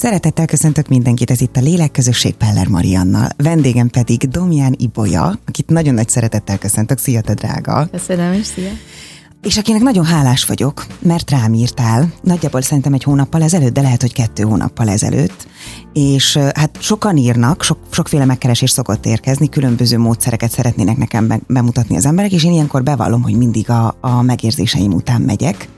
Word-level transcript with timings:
Szeretettel 0.00 0.46
köszöntök 0.46 0.88
mindenkit, 0.88 1.30
ez 1.30 1.40
itt 1.40 1.56
a 1.56 1.60
Lélekközösség 1.60 2.34
Peller 2.34 2.68
Mariannal. 2.68 3.28
Vendégem 3.36 3.88
pedig 3.88 4.18
Domján 4.18 4.74
Ibolya, 4.78 5.38
akit 5.46 5.68
nagyon 5.68 5.94
nagy 5.94 6.08
szeretettel 6.08 6.58
köszöntök. 6.58 6.98
Szia, 6.98 7.20
te 7.20 7.34
drága! 7.34 7.88
Köszönöm, 7.90 8.32
és 8.32 8.46
szia! 8.46 8.70
És 9.42 9.56
akinek 9.56 9.80
nagyon 9.80 10.04
hálás 10.04 10.44
vagyok, 10.44 10.86
mert 10.98 11.30
rám 11.30 11.54
írtál, 11.54 12.12
nagyjából 12.22 12.60
szerintem 12.60 12.92
egy 12.92 13.02
hónappal 13.02 13.42
ezelőtt, 13.42 13.72
de 13.72 13.80
lehet, 13.80 14.00
hogy 14.00 14.12
kettő 14.12 14.42
hónappal 14.42 14.88
ezelőtt, 14.88 15.46
és 15.92 16.36
hát 16.36 16.76
sokan 16.78 17.16
írnak, 17.16 17.62
sok, 17.62 17.78
sokféle 17.90 18.24
megkeresés 18.24 18.70
szokott 18.70 19.06
érkezni, 19.06 19.48
különböző 19.48 19.98
módszereket 19.98 20.50
szeretnének 20.50 20.96
nekem 20.96 21.42
bemutatni 21.46 21.96
az 21.96 22.06
emberek, 22.06 22.32
és 22.32 22.44
én 22.44 22.52
ilyenkor 22.52 22.82
bevallom, 22.82 23.22
hogy 23.22 23.36
mindig 23.36 23.70
a, 23.70 23.96
a 24.00 24.22
megérzéseim 24.22 24.92
után 24.92 25.20
megyek, 25.20 25.68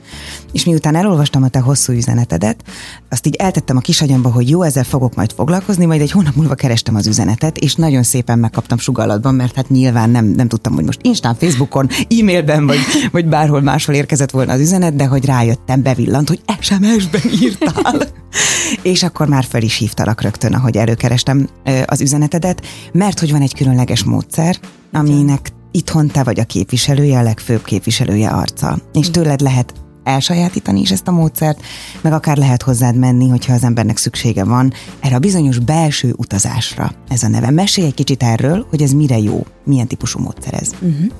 és 0.52 0.64
miután 0.64 0.94
elolvastam 0.94 1.42
a 1.42 1.48
te 1.48 1.58
hosszú 1.58 1.92
üzenetedet, 1.92 2.64
azt 3.10 3.26
így 3.26 3.34
eltettem 3.34 3.76
a 3.76 3.80
kis 3.80 4.02
agyamba, 4.02 4.30
hogy 4.30 4.48
jó, 4.48 4.62
ezzel 4.62 4.84
fogok 4.84 5.14
majd 5.14 5.32
foglalkozni, 5.32 5.84
majd 5.84 6.00
egy 6.00 6.10
hónap 6.10 6.34
múlva 6.34 6.54
kerestem 6.54 6.94
az 6.94 7.06
üzenetet, 7.06 7.58
és 7.58 7.74
nagyon 7.74 8.02
szépen 8.02 8.38
megkaptam 8.38 8.78
sugallatban, 8.78 9.34
mert 9.34 9.54
hát 9.54 9.68
nyilván 9.68 10.10
nem, 10.10 10.24
nem 10.24 10.48
tudtam, 10.48 10.74
hogy 10.74 10.84
most 10.84 11.00
Instán, 11.02 11.34
Facebookon, 11.34 11.88
e-mailben, 12.20 12.66
vagy, 12.66 12.78
vagy 13.12 13.26
bárhol 13.26 13.60
máshol 13.60 13.94
érkezett 13.94 14.30
volna 14.30 14.52
az 14.52 14.60
üzenet, 14.60 14.96
de 14.96 15.06
hogy 15.06 15.24
rájöttem, 15.24 15.82
bevillant, 15.82 16.28
hogy 16.28 16.40
SMS-ben 16.60 17.22
írtál. 17.40 18.02
és 18.82 19.02
akkor 19.02 19.28
már 19.28 19.44
fel 19.44 19.62
is 19.62 19.76
hívtalak 19.76 20.20
rögtön, 20.20 20.52
ahogy 20.52 20.76
előkerestem 20.76 21.48
az 21.86 22.00
üzenetedet, 22.00 22.66
mert 22.92 23.20
hogy 23.20 23.30
van 23.30 23.42
egy 23.42 23.54
különleges 23.54 24.04
módszer, 24.04 24.56
aminek 24.92 25.52
itthon 25.70 26.08
te 26.08 26.22
vagy 26.22 26.40
a 26.40 26.44
képviselője, 26.44 27.18
a 27.18 27.22
legfőbb 27.22 27.64
képviselője 27.64 28.28
arca. 28.28 28.78
És 28.92 29.10
tőled 29.10 29.40
lehet 29.40 29.74
elsajátítani 30.04 30.80
is 30.80 30.90
ezt 30.90 31.08
a 31.08 31.12
módszert, 31.12 31.62
meg 32.00 32.12
akár 32.12 32.36
lehet 32.36 32.62
hozzád 32.62 32.96
menni, 32.96 33.28
hogyha 33.28 33.52
az 33.52 33.64
embernek 33.64 33.96
szüksége 33.96 34.44
van 34.44 34.72
erre 35.00 35.16
a 35.16 35.18
bizonyos 35.18 35.58
belső 35.58 36.14
utazásra. 36.16 36.92
Ez 37.08 37.22
a 37.22 37.28
neve. 37.28 37.50
Mesélj 37.50 37.86
egy 37.86 37.94
kicsit 37.94 38.22
erről, 38.22 38.66
hogy 38.70 38.82
ez 38.82 38.92
mire 38.92 39.18
jó, 39.18 39.46
milyen 39.64 39.86
típusú 39.86 40.20
módszer 40.20 40.54
ez. 40.54 40.70
Uh-huh. 40.80 41.10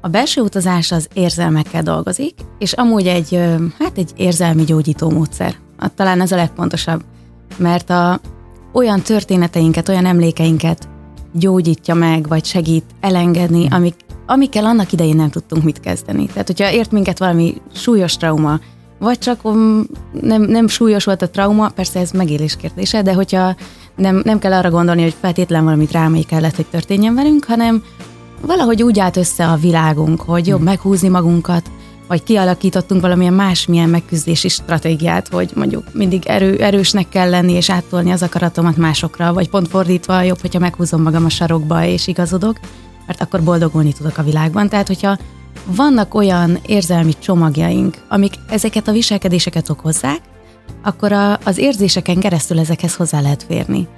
A 0.00 0.08
belső 0.08 0.40
utazás 0.40 0.92
az 0.92 1.08
érzelmekkel 1.12 1.82
dolgozik, 1.82 2.34
és 2.58 2.72
amúgy 2.72 3.06
egy, 3.06 3.40
hát 3.78 3.98
egy 3.98 4.10
érzelmi 4.16 4.64
gyógyító 4.64 5.10
módszer. 5.10 5.54
Talán 5.94 6.20
ez 6.20 6.32
a 6.32 6.36
legfontosabb, 6.36 7.04
mert 7.56 7.90
a, 7.90 8.20
olyan 8.72 9.00
történeteinket, 9.00 9.88
olyan 9.88 10.06
emlékeinket 10.06 10.88
gyógyítja 11.32 11.94
meg, 11.94 12.28
vagy 12.28 12.44
segít 12.44 12.84
elengedni, 13.00 13.68
amik 13.70 13.94
amikkel 14.26 14.64
annak 14.64 14.92
idején 14.92 15.16
nem 15.16 15.30
tudtunk 15.30 15.62
mit 15.62 15.80
kezdeni. 15.80 16.26
Tehát, 16.26 16.46
hogyha 16.46 16.72
ért 16.72 16.90
minket 16.90 17.18
valami 17.18 17.54
súlyos 17.74 18.16
trauma, 18.16 18.60
vagy 18.98 19.18
csak 19.18 19.44
um, 19.44 19.84
nem, 20.20 20.42
nem 20.42 20.68
súlyos 20.68 21.04
volt 21.04 21.22
a 21.22 21.30
trauma, 21.30 21.68
persze 21.68 22.00
ez 22.00 22.10
megélés 22.10 22.56
kérdése, 22.56 23.02
de 23.02 23.14
hogyha 23.14 23.56
nem, 23.96 24.22
nem 24.24 24.38
kell 24.38 24.52
arra 24.52 24.70
gondolni, 24.70 25.02
hogy 25.02 25.16
feltétlen 25.20 25.64
valami 25.64 25.84
drámai 25.84 26.22
kellett, 26.22 26.56
hogy 26.56 26.66
történjen 26.66 27.14
velünk, 27.14 27.44
hanem 27.44 27.82
valahogy 28.40 28.82
úgy 28.82 28.98
állt 28.98 29.16
össze 29.16 29.46
a 29.46 29.56
világunk, 29.56 30.20
hogy 30.20 30.46
jobb 30.46 30.58
hmm. 30.58 30.66
meghúzni 30.66 31.08
magunkat, 31.08 31.70
vagy 32.12 32.22
kialakítottunk 32.22 33.00
valamilyen 33.00 33.32
másmilyen 33.32 33.88
megküzdési 33.88 34.48
stratégiát, 34.48 35.28
hogy 35.28 35.50
mondjuk 35.54 35.84
mindig 35.92 36.26
erő, 36.26 36.56
erősnek 36.56 37.08
kell 37.08 37.30
lenni, 37.30 37.52
és 37.52 37.70
áttolni 37.70 38.10
az 38.10 38.22
akaratomat 38.22 38.76
másokra, 38.76 39.32
vagy 39.32 39.48
pont 39.48 39.68
fordítva 39.68 40.22
jobb, 40.22 40.40
hogyha 40.40 40.58
meghúzom 40.58 41.02
magam 41.02 41.24
a 41.24 41.28
sarokba, 41.28 41.84
és 41.84 42.06
igazodok 42.06 42.58
mert 43.06 43.20
akkor 43.20 43.42
boldogulni 43.42 43.92
tudok 43.92 44.18
a 44.18 44.22
világban. 44.22 44.68
Tehát, 44.68 44.86
hogyha 44.86 45.18
vannak 45.66 46.14
olyan 46.14 46.58
érzelmi 46.66 47.12
csomagjaink, 47.18 47.96
amik 48.08 48.34
ezeket 48.48 48.88
a 48.88 48.92
viselkedéseket 48.92 49.68
okozzák, 49.68 50.20
akkor 50.82 51.12
a, 51.12 51.38
az 51.44 51.58
érzéseken 51.58 52.18
keresztül 52.18 52.58
ezekhez 52.58 52.94
hozzá 52.94 53.20
lehet 53.20 53.42
férni. 53.42 53.88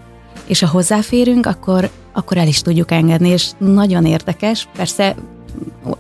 És 0.47 0.61
ha 0.61 0.69
hozzáférünk, 0.69 1.47
akkor, 1.47 1.91
akkor 2.13 2.37
el 2.37 2.49
is 2.49 2.63
tudjuk 2.63 2.91
engedni, 2.91 3.29
és 3.29 3.51
nagyon 3.59 4.07
érdekes, 4.07 4.69
persze 4.77 5.15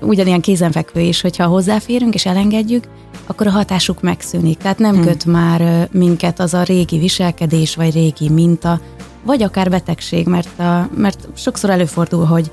ugyanilyen 0.01 0.41
kézenfekvő 0.41 1.01
is, 1.01 1.21
hogyha 1.21 1.47
hozzáférünk 1.47 2.15
és 2.15 2.27
elengedjük, 2.27 2.85
akkor 3.27 3.47
a 3.47 3.51
hatásuk 3.51 4.03
megszűnik. 4.03 4.59
Tehát 4.59 4.79
nem 4.79 4.95
hmm. 4.95 5.05
köt 5.05 5.25
már 5.25 5.89
minket 5.93 6.41
az 6.41 6.55
a 6.55 6.63
régi 6.63 6.99
viselkedés, 6.99 7.75
vagy 7.75 7.93
régi 7.93 8.29
minta, 8.29 8.81
vagy 9.25 9.43
akár 9.43 9.71
betegség, 9.71 10.27
mert, 10.27 10.59
a, 10.59 10.89
mert 10.97 11.29
sokszor 11.35 11.71
előfordul, 11.71 12.25
hogy 12.25 12.51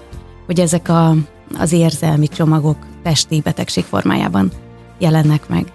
hogy 0.51 0.59
ezek 0.59 0.89
a, 0.89 1.15
az 1.57 1.71
érzelmi 1.71 2.27
csomagok 2.27 2.77
testi 3.03 3.41
betegség 3.41 3.83
formájában 3.83 4.51
jelennek 4.97 5.49
meg. 5.49 5.71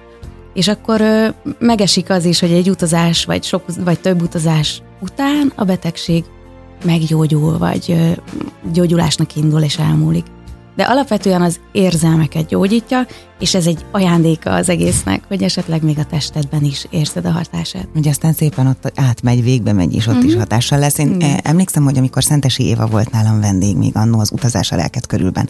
És 0.54 0.68
akkor 0.68 1.00
ö, 1.00 1.28
megesik 1.58 2.10
az 2.10 2.24
is, 2.24 2.40
hogy 2.40 2.52
egy 2.52 2.70
utazás, 2.70 3.24
vagy, 3.24 3.44
sok, 3.44 3.62
vagy 3.84 4.00
több 4.00 4.22
utazás 4.22 4.82
után 5.00 5.52
a 5.54 5.64
betegség 5.64 6.24
meggyógyul, 6.84 7.58
vagy 7.58 7.84
ö, 7.88 8.10
gyógyulásnak 8.72 9.36
indul 9.36 9.62
és 9.62 9.78
elmúlik 9.78 10.24
de 10.76 10.84
alapvetően 10.84 11.42
az 11.42 11.60
érzelmeket 11.72 12.46
gyógyítja, 12.46 13.06
és 13.38 13.54
ez 13.54 13.66
egy 13.66 13.84
ajándéka 13.90 14.54
az 14.54 14.68
egésznek, 14.68 15.22
hogy 15.28 15.42
esetleg 15.42 15.82
még 15.82 15.98
a 15.98 16.04
testedben 16.04 16.64
is 16.64 16.86
érzed 16.90 17.24
a 17.24 17.30
hatását. 17.30 17.88
Ugye 17.94 18.10
aztán 18.10 18.32
szépen 18.32 18.66
ott 18.66 18.92
átmegy, 18.94 19.42
végbe 19.42 19.72
megy, 19.72 19.94
és 19.94 20.06
ott 20.06 20.12
uh-huh. 20.12 20.26
is 20.26 20.32
mhm. 20.32 20.40
hatással 20.40 20.78
lesz. 20.78 20.98
Én 20.98 21.08
uh-huh. 21.08 21.38
emlékszem, 21.42 21.84
hogy 21.84 21.98
amikor 21.98 22.24
Szentesi 22.24 22.64
Éva 22.64 22.86
volt 22.86 23.10
nálam 23.10 23.40
vendég, 23.40 23.76
még 23.76 23.96
annó 23.96 24.18
az 24.18 24.30
utazás 24.32 24.72
a 24.72 24.76
lelket 24.76 25.06
körülben, 25.06 25.48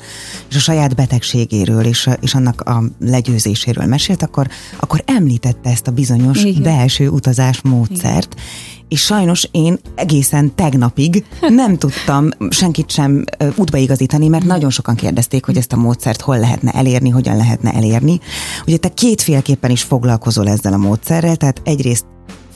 és 0.51 0.57
a 0.57 0.61
saját 0.61 0.95
betegségéről 0.95 1.85
és, 1.85 2.11
és 2.21 2.35
annak 2.35 2.61
a 2.61 2.83
legyőzéséről 3.01 3.87
mesélt, 3.87 4.23
akkor, 4.23 4.49
akkor 4.81 5.03
említette 5.05 5.71
ezt 5.71 5.87
a 5.87 5.91
bizonyos 5.91 6.45
Igen. 6.45 6.63
belső 6.63 7.09
utazás 7.09 7.63
módszert, 7.63 8.35
Igen 8.35 8.75
és 8.89 9.01
sajnos 9.01 9.49
én 9.51 9.79
egészen 9.95 10.55
tegnapig 10.55 11.25
nem 11.49 11.77
tudtam 11.83 12.29
senkit 12.51 12.91
sem 12.91 13.25
útbaigazítani, 13.57 14.29
mert 14.29 14.45
nagyon 14.45 14.71
sokan 14.71 14.95
kérdezték, 14.95 15.45
hogy 15.45 15.57
ezt 15.57 15.73
a 15.73 15.77
módszert 15.77 16.21
hol 16.21 16.39
lehetne 16.39 16.71
elérni, 16.71 17.09
hogyan 17.09 17.37
lehetne 17.37 17.73
elérni. 17.77 18.21
Ugye 18.67 18.77
te 18.77 18.89
kétféleképpen 18.89 19.71
is 19.71 19.83
foglalkozol 19.83 20.49
ezzel 20.49 20.73
a 20.73 20.77
módszerrel, 20.77 21.37
tehát 21.37 21.61
egyrészt 21.65 22.05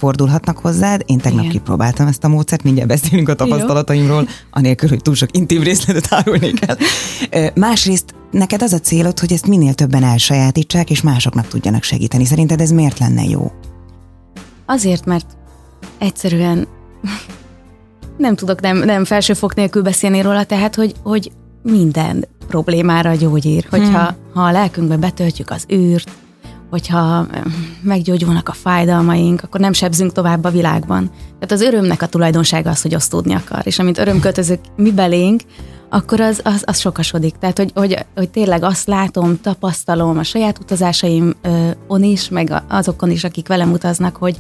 fordulhatnak 0.01 0.59
hozzád. 0.59 1.03
Én 1.07 1.19
tegnap 1.19 1.41
Igen. 1.41 1.53
kipróbáltam 1.53 2.07
ezt 2.07 2.25
a 2.25 2.29
módszert, 2.29 2.63
mindjárt 2.63 2.89
beszélünk 2.89 3.29
a 3.29 3.35
tapasztalataimról, 3.35 4.29
anélkül, 4.51 4.89
hogy 4.89 5.03
túl 5.03 5.15
sok 5.15 5.37
intim 5.37 5.63
részletet 5.63 6.07
árulnék 6.13 6.59
el. 6.67 6.79
Másrészt 7.55 8.15
neked 8.31 8.63
az 8.63 8.73
a 8.73 8.79
célod, 8.79 9.19
hogy 9.19 9.33
ezt 9.33 9.47
minél 9.47 9.75
többen 9.75 10.03
elsajátítsák, 10.03 10.91
és 10.91 11.01
másoknak 11.01 11.49
tudjanak 11.49 11.83
segíteni. 11.83 12.25
Szerinted 12.25 12.61
ez 12.61 12.71
miért 12.71 12.99
lenne 12.99 13.25
jó? 13.25 13.53
Azért, 14.67 15.05
mert 15.05 15.27
egyszerűen 15.99 16.67
nem 18.17 18.37
tudok 18.37 18.61
nem, 18.61 18.79
nem 18.79 19.05
felsőfok 19.05 19.55
nélkül 19.55 19.83
beszélni 19.83 20.21
róla, 20.21 20.45
tehát 20.45 20.75
hogy, 20.75 20.95
hogy 21.03 21.33
minden 21.63 22.25
problémára 22.51 23.15
gyógyír. 23.15 23.67
Hogyha 23.71 24.07
hmm. 24.07 24.17
ha 24.35 24.43
a 24.43 24.53
lelkünkbe 24.53 24.97
betöltjük 24.97 25.51
az 25.51 25.65
űrt, 25.73 26.11
hogyha 26.71 27.27
meggyógyulnak 27.83 28.49
a 28.49 28.53
fájdalmaink, 28.53 29.43
akkor 29.43 29.61
nem 29.61 29.73
sebzünk 29.73 30.13
tovább 30.13 30.45
a 30.45 30.51
világban. 30.51 31.11
Tehát 31.35 31.53
az 31.53 31.61
örömnek 31.61 32.03
a 32.03 32.07
tulajdonsága 32.07 32.71
az, 32.71 32.83
hogy 32.83 32.95
osztódni 32.95 33.35
akar, 33.35 33.61
és 33.65 33.79
amint 33.79 33.99
örömköltözök 33.99 34.59
mi 34.77 34.93
belénk, 34.93 35.41
akkor 35.89 36.21
az, 36.21 36.41
az, 36.45 36.63
az 36.67 36.79
sokasodik. 36.79 37.35
Tehát, 37.39 37.59
hogy, 37.59 37.71
hogy, 37.75 38.05
hogy 38.15 38.31
tényleg 38.31 38.63
azt 38.63 38.87
látom, 38.87 39.41
tapasztalom 39.41 40.19
a 40.19 40.23
saját 40.23 40.59
utazásaimon 40.59 42.03
is, 42.03 42.29
meg 42.29 42.63
azokon 42.69 43.11
is, 43.11 43.25
akik 43.25 43.49
velem 43.49 43.73
utaznak, 43.73 44.17
hogy, 44.17 44.37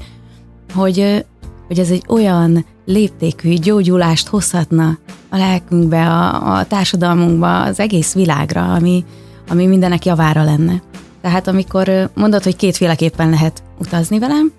hogy 0.74 1.24
hogy 1.70 1.78
ez 1.78 1.90
egy 1.90 2.04
olyan 2.08 2.64
léptékű 2.84 3.54
gyógyulást 3.54 4.28
hozhatna 4.28 4.98
a 5.28 5.36
lelkünkbe, 5.36 6.06
a, 6.06 6.56
a 6.56 6.64
társadalmunkba, 6.64 7.62
az 7.62 7.80
egész 7.80 8.14
világra, 8.14 8.72
ami, 8.74 9.04
ami 9.48 9.66
mindenek 9.66 10.04
javára 10.04 10.44
lenne. 10.44 10.82
Tehát 11.20 11.46
amikor 11.46 12.10
mondod, 12.14 12.42
hogy 12.42 12.56
kétféleképpen 12.56 13.30
lehet 13.30 13.62
utazni 13.78 14.18
velem, 14.18 14.52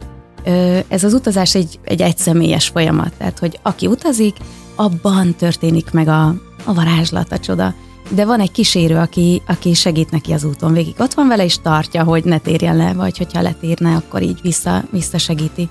ez 0.87 1.03
az 1.03 1.13
utazás 1.13 1.55
egy, 1.55 1.79
egy 1.83 2.01
egyszemélyes 2.01 2.67
folyamat. 2.67 3.13
Tehát, 3.17 3.39
hogy 3.39 3.59
aki 3.61 3.87
utazik, 3.87 4.35
abban 4.75 5.35
történik 5.35 5.91
meg 5.91 6.07
a, 6.07 6.35
a 6.65 6.73
varázslat, 6.73 7.31
a 7.31 7.39
csoda. 7.39 7.73
De 8.09 8.25
van 8.25 8.39
egy 8.39 8.51
kísérő, 8.51 8.95
aki, 8.95 9.41
aki 9.47 9.73
segít 9.73 10.11
neki 10.11 10.31
az 10.31 10.43
úton 10.43 10.73
végig. 10.73 10.95
Ott 10.99 11.13
van 11.13 11.27
vele, 11.27 11.43
és 11.43 11.57
tartja, 11.61 12.03
hogy 12.03 12.23
ne 12.23 12.37
térjen 12.37 12.77
le, 12.77 12.93
vagy 12.93 13.17
hogyha 13.17 13.41
letérne, 13.41 13.95
akkor 13.95 14.21
így 14.21 14.39
vissza, 14.41 14.83
vissza 14.91 15.17
segíti 15.17 15.69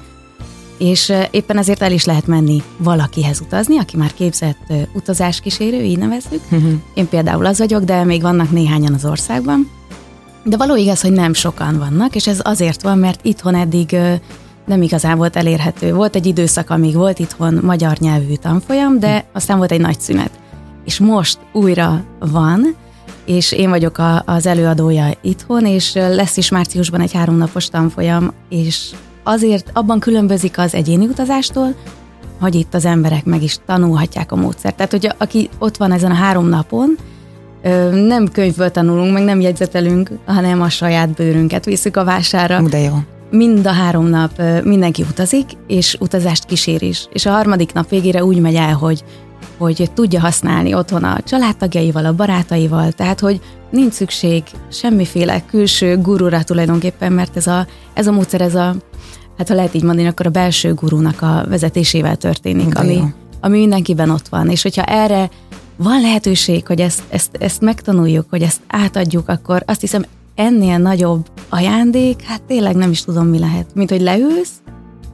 és 0.81 1.13
éppen 1.31 1.59
ezért 1.59 1.83
el 1.83 1.93
is 1.93 2.05
lehet 2.05 2.27
menni 2.27 2.63
valakihez 2.77 3.41
utazni, 3.41 3.79
aki 3.79 3.97
már 3.97 4.15
képzett 4.15 4.73
utazáskísérő, 4.95 5.83
így 5.83 5.99
nevezzük. 5.99 6.41
Uh-huh. 6.51 6.73
Én 6.95 7.09
például 7.09 7.47
az 7.47 7.59
vagyok, 7.59 7.83
de 7.83 8.05
még 8.05 8.23
vannak 8.23 8.51
néhányan 8.51 8.95
az 8.95 9.05
országban. 9.05 9.71
De 10.45 10.57
való 10.57 10.77
igaz, 10.77 11.01
hogy 11.01 11.13
nem 11.13 11.33
sokan 11.33 11.79
vannak, 11.79 12.15
és 12.15 12.27
ez 12.27 12.41
azért 12.43 12.83
van, 12.83 12.99
mert 12.99 13.25
itthon 13.25 13.55
eddig 13.55 13.97
nem 14.67 14.83
igazán 14.83 15.17
volt 15.17 15.37
elérhető. 15.37 15.95
Volt 15.95 16.17
egy 16.17 16.27
időszak, 16.27 16.71
amíg 16.71 16.95
volt 16.95 17.19
itthon 17.19 17.59
magyar 17.63 17.97
nyelvű 17.99 18.35
tanfolyam, 18.35 18.99
de 18.99 19.19
hm. 19.19 19.25
aztán 19.33 19.59
volt 19.59 19.73
egy 19.73 19.81
nagy 19.81 20.01
szünet. 20.01 20.31
És 20.85 20.99
most 20.99 21.39
újra 21.53 22.05
van, 22.19 22.77
és 23.25 23.53
én 23.53 23.69
vagyok 23.69 23.99
a, 23.99 24.23
az 24.27 24.47
előadója 24.47 25.11
itthon, 25.21 25.67
és 25.67 25.93
lesz 25.93 26.37
is 26.37 26.49
márciusban 26.49 27.01
egy 27.01 27.13
háromnapos 27.13 27.69
tanfolyam, 27.69 28.33
és 28.49 28.91
azért 29.23 29.71
abban 29.73 30.01
különbözik 30.01 30.59
az 30.59 30.75
egyéni 30.75 31.07
utazástól, 31.07 31.75
hogy 32.41 32.55
itt 32.55 32.75
az 32.75 32.85
emberek 32.85 33.25
meg 33.25 33.43
is 33.43 33.59
tanulhatják 33.67 34.33
a 34.33 34.37
módszert. 34.37 34.77
Tehát, 34.77 34.91
hogy 34.91 35.15
aki 35.19 35.49
ott 35.59 35.77
van 35.77 35.93
ezen 35.93 36.11
a 36.11 36.15
három 36.15 36.49
napon, 36.49 36.97
nem 37.93 38.29
könyvből 38.33 38.71
tanulunk, 38.71 39.13
meg 39.13 39.23
nem 39.23 39.41
jegyzetelünk, 39.41 40.11
hanem 40.27 40.61
a 40.61 40.69
saját 40.69 41.09
bőrünket 41.09 41.65
visszük 41.65 41.97
a 41.97 42.05
vására. 42.05 42.61
De 42.61 42.79
jó. 42.79 42.95
Mind 43.31 43.67
a 43.67 43.73
három 43.73 44.07
nap 44.07 44.43
mindenki 44.65 45.03
utazik, 45.03 45.45
és 45.67 45.97
utazást 46.01 46.45
kísér 46.45 46.83
is. 46.83 47.09
És 47.13 47.27
a 47.27 47.31
harmadik 47.31 47.73
nap 47.73 47.89
végére 47.89 48.25
úgy 48.25 48.41
megy 48.41 48.55
el, 48.55 48.75
hogy 48.75 49.05
hogy 49.59 49.91
tudja 49.95 50.21
használni 50.21 50.75
otthon 50.75 51.05
a 51.05 51.21
családtagjaival, 51.25 52.05
a 52.05 52.13
barátaival, 52.13 52.93
tehát 52.93 53.21
hogy 53.21 53.41
nincs 53.71 53.93
szükség 53.93 54.43
semmiféle 54.71 55.43
külső 55.47 55.99
gurúra 55.99 56.43
tulajdonképpen, 56.43 57.13
mert 57.13 57.37
ez 57.37 57.47
a, 57.47 57.67
ez 57.95 58.07
a 58.07 58.13
módszer, 58.13 58.41
ez 58.41 58.55
a, 58.55 58.75
hát 59.41 59.49
ha 59.49 59.55
lehet 59.55 59.75
így 59.75 59.83
mondani, 59.83 60.09
akkor 60.09 60.27
a 60.27 60.31
belső 60.31 60.75
gurúnak 60.75 61.23
a 61.23 61.45
vezetésével 61.49 62.17
történik, 62.17 62.79
ami, 62.79 63.03
ami 63.41 63.59
mindenkiben 63.59 64.11
ott 64.11 64.29
van. 64.29 64.49
És 64.49 64.63
hogyha 64.63 64.85
erre 64.85 65.31
van 65.77 66.01
lehetőség, 66.01 66.67
hogy 66.67 66.81
ezt, 66.81 67.03
ezt, 67.09 67.37
ezt 67.39 67.61
megtanuljuk, 67.61 68.27
hogy 68.31 68.43
ezt 68.43 68.61
átadjuk, 68.67 69.29
akkor 69.29 69.63
azt 69.67 69.81
hiszem 69.81 70.05
ennél 70.35 70.79
nagyobb 70.79 71.27
ajándék, 71.49 72.23
hát 72.23 72.43
tényleg 72.43 72.75
nem 72.75 72.91
is 72.91 73.05
tudom, 73.05 73.27
mi 73.27 73.39
lehet. 73.39 73.75
Mint 73.75 73.91
hogy 73.91 74.01
leülsz, 74.01 74.53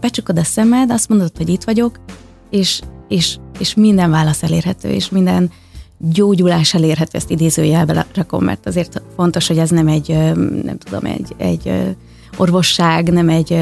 becsukod 0.00 0.38
a 0.38 0.44
szemed, 0.44 0.90
azt 0.90 1.08
mondod, 1.08 1.36
hogy 1.36 1.48
itt 1.48 1.64
vagyok, 1.64 2.00
és, 2.50 2.80
és, 3.08 3.36
és 3.58 3.74
minden 3.74 4.10
válasz 4.10 4.42
elérhető, 4.42 4.88
és 4.88 5.08
minden 5.08 5.50
gyógyulás 5.98 6.74
elérhető, 6.74 7.18
ezt 7.18 7.30
idézőjelbe 7.30 8.06
rakom, 8.14 8.44
mert 8.44 8.66
azért 8.66 9.02
fontos, 9.16 9.46
hogy 9.46 9.58
ez 9.58 9.70
nem 9.70 9.88
egy, 9.88 10.08
nem 10.62 10.78
tudom, 10.78 11.04
egy, 11.04 11.34
egy 11.36 11.96
orvosság, 12.36 13.12
nem 13.12 13.28
egy 13.28 13.58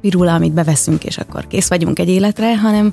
pirula, 0.00 0.34
amit 0.34 0.52
beveszünk, 0.52 1.04
és 1.04 1.18
akkor 1.18 1.46
kész 1.46 1.68
vagyunk 1.68 1.98
egy 1.98 2.08
életre, 2.08 2.58
hanem, 2.58 2.92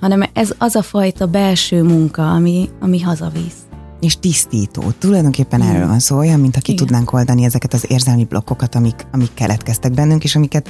hanem 0.00 0.22
ez 0.32 0.52
az 0.58 0.74
a 0.74 0.82
fajta 0.82 1.26
belső 1.26 1.82
munka, 1.82 2.30
ami, 2.30 2.68
ami 2.80 3.00
hazavisz. 3.00 3.58
És 4.00 4.16
tisztító. 4.20 4.82
Tulajdonképpen 4.98 5.62
erről 5.62 5.86
van 5.86 5.98
szó, 5.98 6.16
olyan, 6.16 6.40
mint 6.40 6.56
aki 6.56 6.72
Igen. 6.72 6.86
tudnánk 6.86 7.12
oldani 7.12 7.44
ezeket 7.44 7.74
az 7.74 7.84
érzelmi 7.88 8.24
blokkokat, 8.24 8.74
amik, 8.74 9.06
amik 9.12 9.34
keletkeztek 9.34 9.92
bennünk, 9.92 10.24
és 10.24 10.36
amiket 10.36 10.68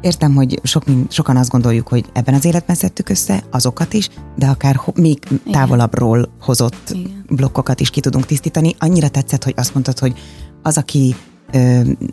értem, 0.00 0.34
hogy 0.34 0.60
sok, 0.62 0.84
sokan 1.08 1.36
azt 1.36 1.50
gondoljuk, 1.50 1.88
hogy 1.88 2.04
ebben 2.12 2.34
az 2.34 2.44
életben 2.44 2.76
szedtük 2.76 3.08
össze, 3.08 3.42
azokat 3.50 3.92
is, 3.92 4.08
de 4.36 4.46
akár 4.46 4.80
még 4.94 5.18
Igen. 5.24 5.52
távolabbról 5.52 6.28
hozott 6.40 6.90
Igen. 6.90 7.24
blokkokat 7.28 7.80
is 7.80 7.90
ki 7.90 8.00
tudunk 8.00 8.26
tisztítani. 8.26 8.74
Annyira 8.78 9.08
tetszett, 9.08 9.44
hogy 9.44 9.54
azt 9.56 9.74
mondtad, 9.74 9.98
hogy 9.98 10.12
az, 10.62 10.76
aki 10.78 11.14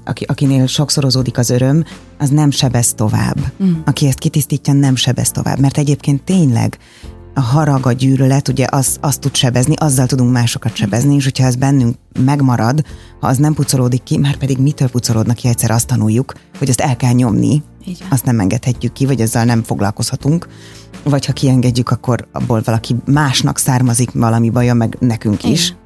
aki, 0.06 0.24
akinél 0.24 0.68
sokszorozódik 0.68 1.38
az 1.38 1.50
öröm, 1.50 1.84
az 2.18 2.30
nem 2.30 2.52
sebez 2.52 2.94
tovább. 2.94 3.38
Mm. 3.64 3.74
Aki 3.86 4.08
ezt 4.08 4.20
kitisztítja, 4.20 4.74
nem 4.74 4.96
sebez 4.96 5.32
tovább. 5.32 5.60
Mert 5.60 5.78
egyébként 5.78 6.24
tényleg 6.24 6.78
a 7.34 7.42
harag, 7.42 7.86
a 7.86 7.92
gyűlölet, 7.92 8.48
ugye 8.48 8.66
az, 8.70 8.98
azt 9.02 9.20
tud 9.20 9.36
sebezni, 9.36 9.74
azzal 9.76 10.06
tudunk 10.06 10.32
másokat 10.32 10.76
sebezni, 10.76 11.16
és 11.16 11.24
hogyha 11.24 11.46
ez 11.46 11.56
bennünk 11.56 11.96
megmarad, 12.26 12.86
ha 13.20 13.28
az 13.28 13.38
nem 13.38 13.54
pucolódik 13.54 14.04
ki, 14.04 14.18
már 14.18 14.38
pedig 14.38 14.58
mitől 14.58 14.90
pucolódnak 14.90 15.36
ki, 15.36 15.48
egyszer 15.48 15.72
azt 15.72 15.88
tanuljuk, 15.88 16.34
hogy 16.58 16.70
azt 16.70 16.82
el 16.82 16.96
kell 16.96 17.14
nyomni, 17.14 17.64
Igen. 17.86 18.08
azt 18.10 18.26
nem 18.26 18.40
engedhetjük 18.40 18.94
ki, 18.94 19.06
vagy 19.06 19.22
ezzel 19.22 19.46
nem 19.46 19.64
foglalkozhatunk, 19.64 20.48
vagy 21.04 21.26
ha 21.26 21.34
kiengedjük, 21.34 21.90
akkor 21.90 22.28
abból 22.32 22.62
valaki 22.66 22.96
másnak 23.06 23.58
származik 23.58 24.12
valami 24.12 24.50
baja, 24.50 24.74
meg 24.74 24.98
nekünk 25.00 25.44
is. 25.44 25.68
Igen. 25.68 25.80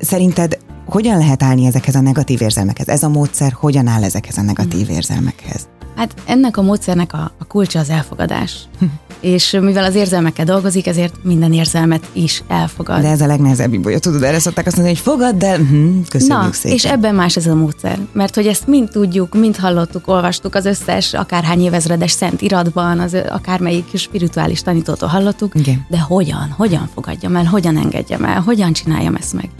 Szerinted 0.00 0.58
hogyan 0.86 1.18
lehet 1.18 1.42
állni 1.42 1.66
ezekhez 1.66 1.94
a 1.94 2.00
negatív 2.00 2.42
érzelmekhez? 2.42 2.88
Ez 2.88 3.02
a 3.02 3.08
módszer 3.08 3.52
hogyan 3.52 3.86
áll 3.86 4.04
ezekhez 4.04 4.38
a 4.38 4.42
negatív 4.42 4.86
hmm. 4.86 4.96
érzelmekhez? 4.96 5.68
Hát 5.96 6.14
ennek 6.26 6.56
a 6.56 6.62
módszernek 6.62 7.12
a, 7.12 7.32
a 7.38 7.44
kulcsa 7.44 7.78
az 7.78 7.90
elfogadás. 7.90 8.68
és 9.20 9.56
mivel 9.60 9.84
az 9.84 9.94
érzelmekkel 9.94 10.44
dolgozik, 10.44 10.86
ezért 10.86 11.14
minden 11.22 11.52
érzelmet 11.52 12.08
is 12.12 12.42
elfogad. 12.48 13.00
De 13.00 13.08
ez 13.08 13.20
a 13.20 13.26
legnehezebb 13.26 13.72
ibolya, 13.72 13.98
tudod, 13.98 14.22
erre 14.22 14.38
szokták 14.38 14.66
azt 14.66 14.76
mondani, 14.76 14.96
hogy 14.96 15.12
fogad, 15.12 15.34
de 15.36 15.56
hm, 15.56 16.00
köszönjük 16.08 16.38
Na, 16.38 16.52
szépen. 16.52 16.76
és 16.76 16.84
ebben 16.84 17.14
más 17.14 17.36
ez 17.36 17.46
a 17.46 17.54
módszer, 17.54 17.98
mert 18.12 18.34
hogy 18.34 18.46
ezt 18.46 18.66
mind 18.66 18.88
tudjuk, 18.88 19.34
mind 19.34 19.56
hallottuk, 19.56 20.08
olvastuk 20.08 20.54
az 20.54 20.64
összes 20.64 21.14
akárhány 21.14 21.60
évezredes 21.60 22.10
szent 22.10 22.40
iratban, 22.40 22.98
az 22.98 23.16
akármelyik 23.28 23.96
spirituális 23.96 24.62
tanítótól 24.62 25.08
hallottuk, 25.08 25.54
Igen. 25.54 25.86
de 25.88 26.00
hogyan, 26.00 26.54
hogyan 26.56 26.88
fogadjam 26.94 27.36
el, 27.36 27.44
hogyan 27.44 27.76
engedjem 27.76 28.24
el, 28.24 28.40
hogyan 28.40 28.72
csináljam 28.72 29.14
ezt 29.14 29.32
meg. 29.32 29.50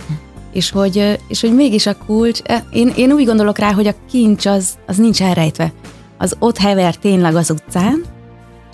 És 0.55 0.71
hogy, 0.71 1.21
és 1.29 1.41
hogy 1.41 1.55
mégis 1.55 1.87
a 1.87 1.97
kulcs, 2.07 2.41
én, 2.73 2.93
én 2.97 3.13
úgy 3.13 3.25
gondolok 3.25 3.59
rá, 3.59 3.73
hogy 3.73 3.87
a 3.87 3.95
kincs 4.11 4.47
az, 4.47 4.75
az 4.87 4.97
nincs 4.97 5.23
elrejtve. 5.23 5.73
Az 6.19 6.37
ott 6.39 6.59
hever 6.59 6.97
tényleg 6.97 7.35
az 7.35 7.51
utcán, 7.51 8.05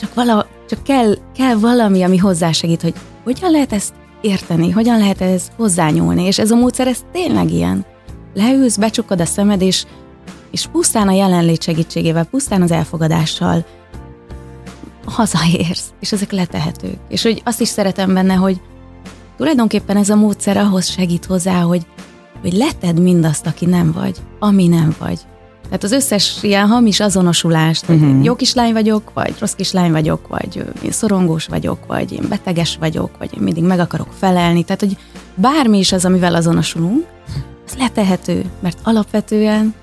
csak, 0.01 0.15
vala, 0.15 0.47
csak 0.69 0.83
kell, 0.83 1.15
kell 1.37 1.55
valami, 1.55 2.03
ami 2.03 2.17
hozzásegít, 2.17 2.83
hogy 2.83 2.95
hogyan 3.25 3.51
lehet 3.51 3.73
ezt 3.73 3.93
érteni, 4.21 4.71
hogyan 4.71 4.99
lehet 4.99 5.21
ez 5.21 5.51
hozzányúlni, 5.57 6.25
és 6.25 6.39
ez 6.39 6.51
a 6.51 6.57
módszer, 6.57 6.87
ez 6.87 7.05
tényleg 7.13 7.51
ilyen. 7.51 7.85
Leülsz, 8.35 8.77
becsukod 8.77 9.21
a 9.21 9.25
szemed, 9.25 9.63
és, 9.63 9.85
és 10.51 10.67
pusztán 10.67 11.09
a 11.09 11.13
jelenlét 11.13 11.63
segítségével, 11.63 12.25
pusztán 12.25 12.63
az 12.63 12.71
elfogadással 12.71 13.65
hazaérsz, 15.05 15.93
és 16.01 16.13
ezek 16.13 16.33
letehetők. 16.33 16.97
És 17.09 17.23
hogy 17.23 17.43
azt 17.45 17.61
is 17.61 17.69
szeretem 17.69 18.15
benne, 18.15 18.35
hogy 18.35 18.61
tulajdonképpen 19.41 19.97
ez 19.97 20.09
a 20.09 20.17
módszer 20.17 20.57
ahhoz 20.57 20.89
segít 20.89 21.25
hozzá, 21.25 21.61
hogy, 21.61 21.87
hogy 22.41 22.53
leted 22.53 23.01
mindazt, 23.01 23.47
aki 23.47 23.67
nem 23.67 23.93
vagy, 23.93 24.17
ami 24.39 24.69
nem 24.69 24.95
vagy. 24.99 25.19
Tehát 25.63 25.85
az 25.85 25.93
összes 25.93 26.43
ilyen 26.43 26.67
hamis 26.67 27.01
azonosulást, 27.01 27.85
hogy 27.85 27.97
uh-huh. 28.03 28.25
jó 28.25 28.35
kislány 28.35 28.73
vagyok, 28.73 29.11
vagy 29.15 29.35
rossz 29.39 29.53
kislány 29.53 29.91
vagyok, 29.91 30.29
vagy 30.29 30.65
én 30.83 30.91
szorongós 30.91 31.47
vagyok, 31.47 31.87
vagy 31.87 32.13
én 32.13 32.27
beteges 32.29 32.77
vagyok, 32.81 33.11
vagy 33.19 33.31
én 33.37 33.43
mindig 33.43 33.63
meg 33.63 33.79
akarok 33.79 34.09
felelni. 34.19 34.65
Tehát, 34.65 34.81
hogy 34.81 34.97
bármi 35.35 35.79
is 35.79 35.93
az, 35.93 36.05
amivel 36.05 36.35
azonosulunk, 36.35 37.07
az 37.67 37.75
letehető, 37.79 38.45
mert 38.61 38.79
alapvetően 38.83 39.75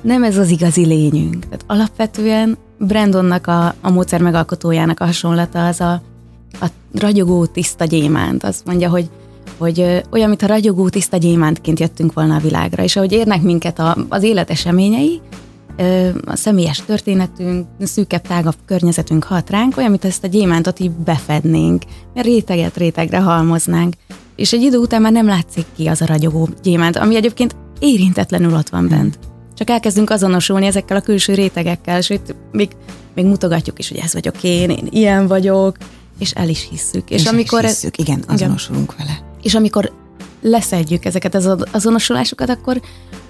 nem 0.00 0.22
ez 0.22 0.36
az 0.36 0.50
igazi 0.50 0.86
lényünk. 0.86 1.44
Tehát 1.44 1.64
alapvetően 1.66 2.58
Brandonnak, 2.78 3.46
a, 3.46 3.74
a 3.80 3.90
módszer 3.90 4.20
megalkotójának 4.20 5.00
a 5.00 5.04
hasonlata 5.04 5.66
az 5.66 5.80
a, 5.80 6.02
a 6.60 6.66
ragyogó 6.92 7.46
tiszta 7.46 7.84
gyémánt. 7.84 8.44
Azt 8.44 8.66
mondja, 8.66 8.88
hogy 8.88 9.10
hogy 9.58 10.02
olyan, 10.10 10.28
mintha 10.28 10.46
ragyogó 10.46 10.88
tiszta 10.88 11.16
gyémántként 11.16 11.80
jöttünk 11.80 12.12
volna 12.12 12.34
a 12.34 12.40
világra, 12.40 12.82
és 12.82 12.96
ahogy 12.96 13.12
érnek 13.12 13.42
minket 13.42 13.78
a, 13.78 13.96
az 14.08 14.22
élet 14.22 14.50
eseményei, 14.50 15.20
a 16.24 16.36
személyes 16.36 16.82
történetünk, 16.86 17.66
szűkebb, 17.80 18.22
tágabb 18.22 18.54
környezetünk 18.66 19.24
hat 19.24 19.50
ránk, 19.50 19.76
olyan, 19.76 19.90
mint 19.90 20.04
ezt 20.04 20.24
a 20.24 20.26
gyémántot 20.26 20.80
így 20.80 20.90
befednénk, 20.90 21.82
mert 22.14 22.26
réteget 22.26 22.76
rétegre 22.76 23.18
halmoznánk, 23.18 23.94
és 24.36 24.52
egy 24.52 24.62
idő 24.62 24.76
után 24.76 25.02
már 25.02 25.12
nem 25.12 25.26
látszik 25.26 25.64
ki 25.76 25.86
az 25.86 26.00
a 26.00 26.06
ragyogó 26.06 26.48
gyémánt, 26.62 26.96
ami 26.96 27.16
egyébként 27.16 27.56
érintetlenül 27.78 28.54
ott 28.54 28.68
van 28.68 28.88
bent. 28.88 29.18
Csak 29.54 29.70
elkezdünk 29.70 30.10
azonosulni 30.10 30.66
ezekkel 30.66 30.96
a 30.96 31.00
külső 31.00 31.34
rétegekkel, 31.34 32.00
itt 32.08 32.34
még, 32.52 32.68
még 33.14 33.24
mutogatjuk 33.24 33.78
is, 33.78 33.88
hogy 33.88 33.98
ez 33.98 34.12
vagyok 34.12 34.42
én, 34.42 34.70
én 34.70 34.88
ilyen 34.90 35.26
vagyok, 35.26 35.76
és 36.18 36.30
el 36.30 36.48
is 36.48 36.68
hisszük. 36.70 37.10
És, 37.10 37.20
és 37.20 37.26
amikor 37.26 37.64
is 37.64 37.70
hisszük, 37.70 37.98
igen, 37.98 38.24
azonosulunk 38.26 38.92
igen. 38.94 39.06
vele. 39.06 39.18
És 39.42 39.54
amikor 39.54 39.92
leszedjük 40.42 41.04
ezeket 41.04 41.34
az 41.34 41.56
azonosulásokat, 41.72 42.48
akkor, 42.48 42.80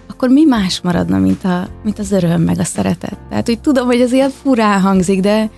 akkor 0.09 0.29
mi 0.29 0.45
más 0.45 0.81
maradna, 0.81 1.19
mint, 1.19 1.45
a, 1.45 1.69
mint 1.85 1.99
az 1.99 2.11
öröm, 2.11 2.43
meg 2.43 2.59
a 2.59 2.65
szeretet. 2.65 3.19
Tehát, 3.29 3.47
hogy 3.47 3.61
tudom, 3.61 3.87
hogy 3.87 4.01
ez 4.01 4.13
ilyen 4.13 4.31
furán 4.43 4.81
hangzik, 4.81 5.21
de 5.21 5.51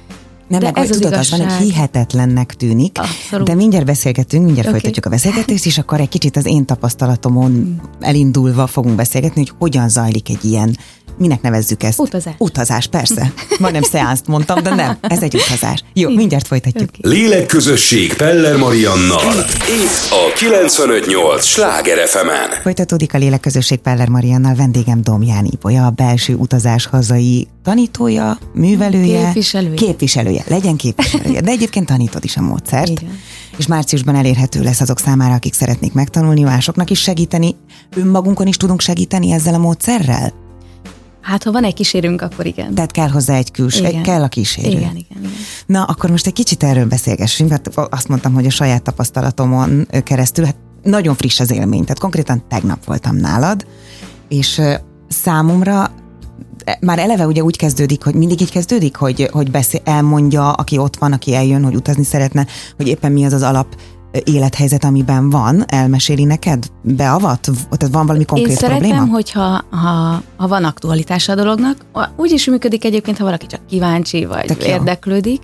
nem, 0.51 0.61
de 0.61 0.71
meg, 0.75 0.79
ez 0.79 0.89
tudod, 0.89 1.13
az 1.13 1.31
van, 1.31 1.41
hogy 1.41 1.63
hihetetlennek 1.63 2.55
tűnik, 2.55 2.99
Abszolút. 2.99 3.47
de 3.47 3.55
mindjárt 3.55 3.85
beszélgetünk, 3.87 4.45
mindjárt 4.45 4.69
okay. 4.69 4.81
folytatjuk 4.81 5.07
a 5.07 5.11
beszélgetést, 5.11 5.67
és 5.67 5.79
akkor 5.79 6.01
egy 6.01 6.09
kicsit 6.09 6.37
az 6.37 6.47
én 6.47 6.65
tapasztalatomon 6.65 7.51
hmm. 7.51 7.81
elindulva 8.01 8.67
fogunk 8.67 8.97
beszélgetni, 8.97 9.41
hogy 9.41 9.53
hogyan 9.59 9.89
zajlik 9.89 10.29
egy 10.29 10.45
ilyen 10.45 10.77
minek 11.21 11.43
nevezzük 11.43 11.83
ezt? 11.83 11.99
Utazás. 11.99 12.35
Utazás, 12.39 12.87
persze. 12.87 13.33
Majdnem 13.61 13.83
szeánszt 13.83 14.27
mondtam, 14.27 14.63
de 14.63 14.75
nem, 14.75 14.99
ez 15.01 15.23
egy 15.23 15.35
utazás. 15.35 15.85
Jó, 15.93 16.11
mindjárt 16.15 16.47
folytatjuk. 16.47 16.91
Okay. 16.99 17.19
Lélekközösség 17.19 18.15
Peller 18.15 18.57
Mariannal. 18.57 19.35
Itt 19.85 20.11
a 20.11 20.33
958 20.35 21.45
Sláger 21.45 22.09
fm 22.09 22.29
-en. 22.29 22.61
Folytatódik 22.63 23.15
a 23.15 23.19
Lélekközösség 23.19 23.79
Peller 23.79 24.09
Mariannal, 24.09 24.55
vendégem 24.55 25.03
Domján 25.03 25.45
Ibolya, 25.51 25.87
a 25.87 25.91
belső 25.91 26.35
utazás 26.35 26.87
hazai 26.87 27.49
tanítója, 27.63 28.39
művelője. 28.55 29.25
Képviselője. 29.25 29.75
Képviselője, 29.75 30.45
legyen 30.49 30.77
képviselője. 30.77 31.41
De 31.41 31.51
egyébként 31.51 31.87
tanítod 31.87 32.25
is 32.25 32.37
a 32.37 32.41
módszert. 32.41 32.89
Igen. 32.89 33.19
És 33.57 33.67
márciusban 33.67 34.15
elérhető 34.15 34.63
lesz 34.63 34.81
azok 34.81 34.99
számára, 34.99 35.35
akik 35.35 35.55
szeretnék 35.55 35.93
megtanulni, 35.93 36.43
másoknak 36.43 36.91
is 36.91 37.01
segíteni. 37.01 37.57
Önmagunkon 37.97 38.47
is 38.47 38.57
tudunk 38.57 38.81
segíteni 38.81 39.33
ezzel 39.33 39.55
a 39.55 39.59
módszerrel? 39.59 40.40
Hát, 41.31 41.43
ha 41.43 41.53
van 41.53 41.65
egy 41.65 41.75
kísérünk, 41.75 42.23
akkor 42.23 42.47
igen. 42.47 42.75
Tehát 42.75 42.91
kell 42.91 43.09
hozzá 43.09 43.37
egy 43.37 43.51
külső, 43.51 43.87
igen. 43.87 44.03
kell 44.03 44.23
a 44.23 44.29
kísérő. 44.29 44.69
Igen, 44.69 44.81
igen, 44.81 44.97
igen. 44.97 45.33
Na, 45.67 45.83
akkor 45.83 46.11
most 46.11 46.27
egy 46.27 46.33
kicsit 46.33 46.63
erről 46.63 46.87
beszélgessünk, 46.87 47.51
mert 47.51 47.69
azt 47.75 48.09
mondtam, 48.09 48.35
hogy 48.35 48.47
a 48.47 48.51
saját 48.51 48.83
tapasztalatomon 48.83 49.87
keresztül, 50.05 50.45
hát 50.45 50.57
nagyon 50.83 51.15
friss 51.15 51.41
az 51.41 51.51
élmény, 51.51 51.83
tehát 51.83 51.99
konkrétan 51.99 52.43
tegnap 52.49 52.85
voltam 52.85 53.17
nálad, 53.17 53.67
és 54.29 54.61
számomra 55.09 55.91
e, 56.65 56.79
már 56.81 56.99
eleve 56.99 57.27
ugye 57.27 57.43
úgy 57.43 57.57
kezdődik, 57.57 58.05
hogy 58.05 58.15
mindig 58.15 58.41
így 58.41 58.51
kezdődik, 58.51 58.97
hogy, 58.97 59.29
hogy 59.33 59.51
beszél, 59.51 59.81
elmondja, 59.85 60.53
aki 60.53 60.79
ott 60.79 60.97
van, 60.97 61.13
aki 61.13 61.35
eljön, 61.35 61.65
hogy 61.65 61.75
utazni 61.75 62.05
szeretne, 62.05 62.47
hogy 62.77 62.89
éppen 62.89 63.13
mi 63.13 63.25
az 63.25 63.33
az 63.33 63.43
alap 63.43 63.77
élethelyzet, 64.25 64.85
amiben 64.85 65.31
van, 65.31 65.65
elmeséli 65.67 66.25
neked? 66.25 66.67
Beavat? 66.83 67.41
Tehát 67.71 67.95
van 67.95 68.07
valami 68.07 68.25
konkrét 68.25 68.51
Én 68.51 68.57
szeretem, 68.57 68.81
probléma? 68.81 69.13
hogyha 69.13 69.65
ha, 69.71 70.23
ha 70.37 70.49
van 70.49 70.65
aktualitása 70.65 71.33
a 71.33 71.35
dolognak. 71.35 71.77
Úgy 72.17 72.31
is 72.31 72.47
működik 72.47 72.85
egyébként, 72.85 73.19
ha 73.19 73.25
valaki 73.25 73.47
csak 73.47 73.61
kíváncsi 73.67 74.25
vagy 74.25 74.47
Tök 74.47 74.65
érdeklődik, 74.65 75.41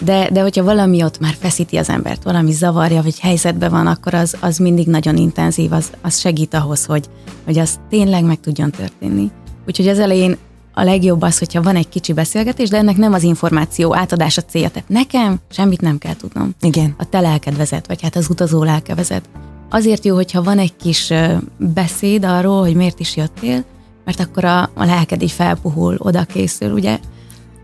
de, 0.00 0.28
de 0.32 0.40
hogyha 0.40 0.64
valami 0.64 1.02
ott 1.02 1.20
már 1.20 1.34
feszíti 1.38 1.76
az 1.76 1.88
embert, 1.88 2.22
valami 2.22 2.52
zavarja, 2.52 3.02
vagy 3.02 3.18
helyzetben 3.20 3.70
van, 3.70 3.86
akkor 3.86 4.14
az, 4.14 4.36
az 4.40 4.58
mindig 4.58 4.86
nagyon 4.86 5.16
intenzív, 5.16 5.72
az, 5.72 5.90
az 6.02 6.18
segít 6.18 6.54
ahhoz, 6.54 6.84
hogy, 6.84 7.08
hogy 7.44 7.58
az 7.58 7.78
tényleg 7.88 8.24
meg 8.24 8.40
tudjon 8.40 8.70
történni. 8.70 9.30
Úgyhogy 9.66 9.88
az 9.88 9.98
elején 9.98 10.36
a 10.78 10.84
legjobb 10.84 11.22
az, 11.22 11.38
hogyha 11.38 11.62
van 11.62 11.76
egy 11.76 11.88
kicsi 11.88 12.12
beszélgetés, 12.12 12.68
de 12.68 12.76
ennek 12.76 12.96
nem 12.96 13.12
az 13.12 13.22
információ 13.22 13.94
átadása 13.96 14.42
célja. 14.42 14.68
Tehát 14.70 14.88
nekem 14.88 15.40
semmit 15.50 15.80
nem 15.80 15.98
kell 15.98 16.16
tudnom. 16.16 16.54
Igen. 16.60 16.94
A 16.98 17.08
te 17.08 17.20
lelked 17.20 17.56
vezet, 17.56 17.86
vagy 17.86 18.02
hát 18.02 18.16
az 18.16 18.30
utazó 18.30 18.62
lelke 18.62 18.94
vezet. 18.94 19.28
Azért 19.70 20.04
jó, 20.04 20.14
hogyha 20.14 20.42
van 20.42 20.58
egy 20.58 20.76
kis 20.76 21.12
beszéd 21.56 22.24
arról, 22.24 22.60
hogy 22.60 22.74
miért 22.74 23.00
is 23.00 23.16
jöttél, 23.16 23.64
mert 24.04 24.20
akkor 24.20 24.44
a, 24.44 24.62
a 24.62 24.84
lelked 24.84 25.22
így 25.22 25.30
felpuhul, 25.30 25.96
oda 25.98 26.24
készül, 26.24 26.72
ugye? 26.72 26.98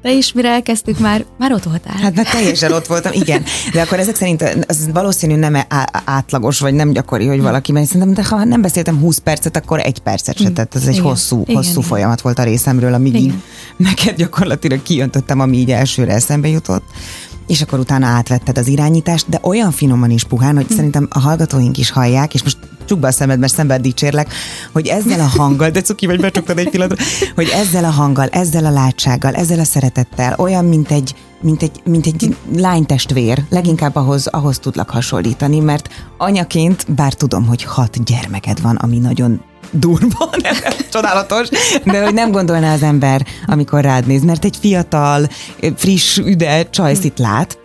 Te 0.04 0.12
is, 0.12 0.32
mire 0.32 0.49
elkezdtük, 0.49 0.99
már, 0.99 1.25
már 1.38 1.52
ott 1.52 1.62
voltál. 1.62 1.96
Hát 1.96 2.14
mert 2.14 2.30
teljesen 2.30 2.73
ott 2.73 2.87
voltam, 2.87 3.12
igen. 3.12 3.42
De 3.73 3.80
akkor 3.80 3.99
ezek 3.99 4.16
szerint 4.16 4.42
az 4.68 4.88
valószínű 4.92 5.37
nem 5.37 5.56
átlagos, 6.04 6.61
vagy 6.61 6.75
nem 6.75 6.92
gyakori, 6.92 7.26
hogy 7.26 7.40
valaki 7.40 7.73
megy. 7.73 7.87
Szerintem, 7.87 8.14
de 8.14 8.25
ha 8.25 8.44
nem 8.44 8.62
beszéltem 8.62 8.99
20 8.99 9.18
percet, 9.18 9.56
akkor 9.56 9.80
egy 9.80 9.99
percet 9.99 10.37
se. 10.38 10.50
Tehát 10.50 10.75
ez 10.75 10.87
egy 10.87 10.92
Igen. 10.92 11.04
hosszú, 11.04 11.42
Igen, 11.42 11.56
hosszú 11.56 11.70
igen. 11.70 11.82
folyamat 11.82 12.20
volt 12.20 12.38
a 12.38 12.42
részemről, 12.42 12.94
amíg 12.94 13.14
így 13.14 13.25
Igen. 13.25 13.42
neked 13.88 14.16
gyakorlatilag 14.16 14.82
kijöntöttem, 14.82 15.40
ami 15.40 15.56
így 15.56 15.70
elsőre 15.70 16.12
eszembe 16.12 16.49
jutott. 16.49 16.84
És 17.46 17.62
akkor 17.62 17.78
utána 17.78 18.06
átvetted 18.06 18.58
az 18.58 18.66
irányítást, 18.66 19.28
de 19.28 19.38
olyan 19.42 19.70
finoman 19.70 20.10
is 20.10 20.24
puhán, 20.24 20.56
hogy 20.56 20.70
szerintem 20.70 21.08
a 21.10 21.18
hallgatóink 21.18 21.78
is 21.78 21.90
hallják, 21.90 22.34
és 22.34 22.42
most 22.42 22.58
csukd 22.84 23.00
be 23.00 23.08
a 23.08 23.12
szemed, 23.12 23.38
mert 23.38 23.54
szemben 23.54 23.82
dicsérlek, 23.82 24.32
hogy 24.72 24.86
ezzel 24.86 25.20
a 25.20 25.38
hanggal, 25.38 25.70
de 25.70 25.80
cuki 25.80 26.06
vagy 26.06 26.20
becsuktad 26.20 26.58
egy 26.58 26.70
pillanatra, 26.70 27.04
hogy 27.34 27.48
ezzel 27.54 27.84
a 27.84 27.90
hanggal, 27.90 28.28
ezzel 28.28 28.64
a 28.64 28.70
látsággal, 28.70 29.34
ezzel 29.34 29.58
a 29.58 29.64
szeretettel, 29.64 30.34
olyan, 30.38 30.64
mint 30.64 30.90
egy, 30.90 31.14
mint 31.44 31.62
egy, 31.62 31.80
mint 31.84 32.06
egy 32.06 32.36
lánytestvér, 32.56 33.44
leginkább 33.50 33.96
ahhoz, 33.96 34.26
ahhoz 34.26 34.58
tudlak 34.58 34.90
hasonlítani, 34.90 35.60
mert 35.60 35.88
anyaként, 36.18 36.94
bár 36.94 37.12
tudom, 37.12 37.46
hogy 37.46 37.62
hat 37.62 38.04
gyermeked 38.04 38.60
van, 38.60 38.76
ami 38.76 38.98
nagyon 38.98 39.42
durva, 39.70 40.30
csodálatos, 40.92 41.48
de 41.84 42.04
hogy 42.04 42.14
nem 42.14 42.30
gondolná 42.30 42.72
az 42.72 42.82
ember, 42.82 43.26
amikor 43.46 43.80
rád 43.80 44.06
néz, 44.06 44.22
mert 44.22 44.44
egy 44.44 44.56
fiatal, 44.56 45.28
friss, 45.76 46.18
üde 46.18 46.70
csajsz 46.70 47.04
itt 47.04 47.18
lát, 47.18 47.58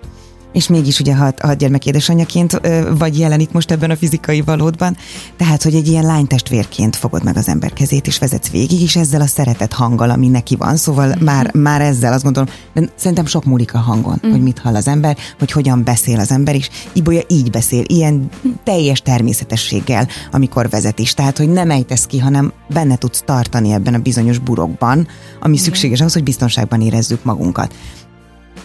és 0.53 0.67
mégis 0.67 0.99
ugye 0.99 1.15
hat, 1.15 1.39
hat 1.41 1.57
gyermek 1.57 1.85
édesanyjaként 1.85 2.61
vagy 2.97 3.19
jelen 3.19 3.39
itt 3.39 3.51
most 3.51 3.71
ebben 3.71 3.89
a 3.89 3.95
fizikai 3.95 4.41
valódban, 4.41 4.97
tehát, 5.37 5.63
hogy 5.63 5.75
egy 5.75 5.87
ilyen 5.87 6.05
lánytestvérként 6.05 6.95
fogod 6.95 7.23
meg 7.23 7.37
az 7.37 7.47
ember 7.47 7.73
kezét, 7.73 8.07
és 8.07 8.17
vezetsz 8.17 8.49
végig, 8.49 8.81
és 8.81 8.95
ezzel 8.95 9.21
a 9.21 9.27
szeretet 9.27 9.73
hanggal, 9.73 10.09
ami 10.09 10.27
neki 10.27 10.55
van, 10.55 10.77
szóval 10.77 11.15
már, 11.19 11.53
már 11.53 11.81
ezzel 11.81 12.13
azt 12.13 12.23
gondolom, 12.23 12.49
de 12.73 12.89
szerintem 12.95 13.25
sok 13.25 13.45
múlik 13.45 13.73
a 13.73 13.77
hangon, 13.77 14.19
hogy 14.21 14.41
mit 14.41 14.59
hall 14.59 14.75
az 14.75 14.87
ember, 14.87 15.17
hogy 15.39 15.51
hogyan 15.51 15.83
beszél 15.83 16.19
az 16.19 16.31
ember, 16.31 16.55
és 16.55 16.69
Ibolya 16.93 17.21
így 17.27 17.49
beszél, 17.49 17.83
ilyen 17.87 18.29
teljes 18.63 19.01
természetességgel, 19.01 20.07
amikor 20.31 20.69
vezet 20.69 20.99
is, 20.99 21.13
tehát, 21.13 21.37
hogy 21.37 21.49
nem 21.49 21.71
ejtesz 21.71 22.05
ki, 22.05 22.19
hanem 22.19 22.53
benne 22.73 22.97
tudsz 22.97 23.23
tartani 23.25 23.71
ebben 23.71 23.93
a 23.93 23.99
bizonyos 23.99 24.37
burokban, 24.37 25.07
ami 25.39 25.57
szükséges 25.57 25.99
ahhoz, 25.99 26.13
hogy 26.13 26.23
biztonságban 26.23 26.81
érezzük 26.81 27.23
magunkat 27.23 27.73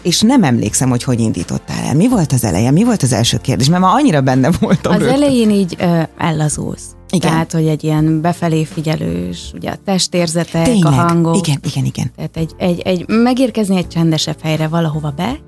és 0.05 0.21
nem 0.21 0.43
emlékszem, 0.43 0.89
hogy 0.89 1.03
hogy 1.03 1.19
indítottál 1.19 1.83
el. 1.85 1.95
Mi 1.95 2.07
volt 2.07 2.31
az 2.31 2.43
eleje? 2.43 2.71
Mi 2.71 2.83
volt 2.83 3.03
az 3.03 3.13
első 3.13 3.37
kérdés? 3.37 3.69
Mert 3.69 3.81
ma 3.81 3.93
annyira 3.93 4.21
benne 4.21 4.49
voltam. 4.59 4.93
Az 4.93 4.99
rögtön. 4.99 5.15
elején 5.15 5.49
így 5.49 5.75
ö, 5.79 6.01
ellazulsz. 6.17 6.95
Igen. 7.09 7.31
Tehát, 7.31 7.51
hogy 7.51 7.67
egy 7.67 7.83
ilyen 7.83 8.21
befelé 8.21 8.63
figyelős, 8.63 9.51
ugye 9.53 9.69
a 9.69 9.75
testérzetek, 9.85 10.63
Tényleg. 10.63 10.93
a 10.93 10.95
hangok. 10.95 11.47
Igen, 11.47 11.59
igen, 11.63 11.85
igen. 11.85 12.11
Tehát 12.15 12.37
egy, 12.37 12.51
egy, 12.57 12.79
egy, 12.79 13.05
megérkezni 13.07 13.77
egy 13.77 13.87
csendesebb 13.87 14.41
helyre 14.41 14.67
valahova 14.67 15.13
be, 15.15 15.39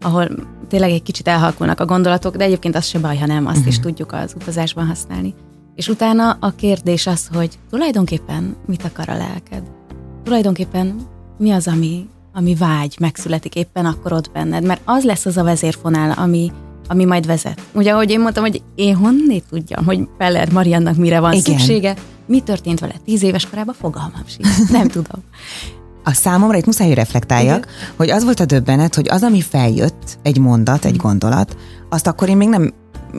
ahol 0.00 0.28
tényleg 0.68 0.90
egy 0.90 1.02
kicsit 1.02 1.28
elhalkulnak 1.28 1.80
a 1.80 1.84
gondolatok, 1.84 2.36
de 2.36 2.44
egyébként 2.44 2.76
az 2.76 2.86
se 2.86 2.98
baj, 2.98 3.16
ha 3.16 3.26
nem, 3.26 3.46
azt 3.46 3.56
uh-huh. 3.56 3.72
is 3.72 3.78
tudjuk 3.78 4.12
az 4.12 4.34
utazásban 4.40 4.86
használni. 4.86 5.34
És 5.74 5.88
utána 5.88 6.36
a 6.40 6.50
kérdés 6.50 7.06
az, 7.06 7.28
hogy 7.34 7.58
tulajdonképpen 7.70 8.56
mit 8.66 8.84
akar 8.84 9.08
a 9.08 9.16
lelked? 9.16 9.62
Tulajdonképpen 10.24 10.96
mi 11.38 11.50
az, 11.50 11.68
ami, 11.68 12.06
ami 12.34 12.54
vágy 12.54 12.96
megszületik 13.00 13.54
éppen 13.54 13.86
akkor 13.86 14.12
ott 14.12 14.30
benned? 14.32 14.64
Mert 14.64 14.80
az 14.84 15.04
lesz 15.04 15.26
az 15.26 15.36
a 15.36 15.42
vezérfonál, 15.42 16.10
ami, 16.10 16.52
ami 16.88 17.04
majd 17.04 17.26
vezet. 17.26 17.60
Ugye, 17.72 17.92
ahogy 17.92 18.10
én 18.10 18.20
mondtam, 18.20 18.44
hogy 18.44 18.62
én 18.74 18.96
honnét 18.96 19.44
tudjam, 19.50 19.84
hogy 19.84 20.08
Peller 20.18 20.52
Mariannak 20.52 20.96
mire 20.96 21.20
van 21.20 21.32
Igen. 21.32 21.42
Szüksége, 21.42 21.94
mi 22.26 22.40
történt 22.40 22.80
vele 22.80 22.94
tíz 23.04 23.22
éves 23.22 23.48
korában, 23.50 23.74
fogalmam 23.74 24.22
sincs. 24.26 24.70
Nem 24.78 24.88
tudom. 24.88 25.22
A 26.04 26.12
számomra 26.12 26.56
itt 26.56 26.66
muszáj, 26.66 26.86
hogy 26.86 26.96
reflektáljak, 26.96 27.58
Igen. 27.58 27.94
hogy 27.96 28.10
az 28.10 28.24
volt 28.24 28.40
a 28.40 28.44
döbbenet, 28.44 28.94
hogy 28.94 29.08
az, 29.08 29.22
ami 29.22 29.40
feljött, 29.40 30.18
egy 30.22 30.38
mondat, 30.38 30.84
egy 30.84 30.96
gondolat, 30.96 31.56
azt 31.88 32.06
akkor 32.06 32.28
én 32.28 32.36
még 32.36 32.48
nem 32.48 32.72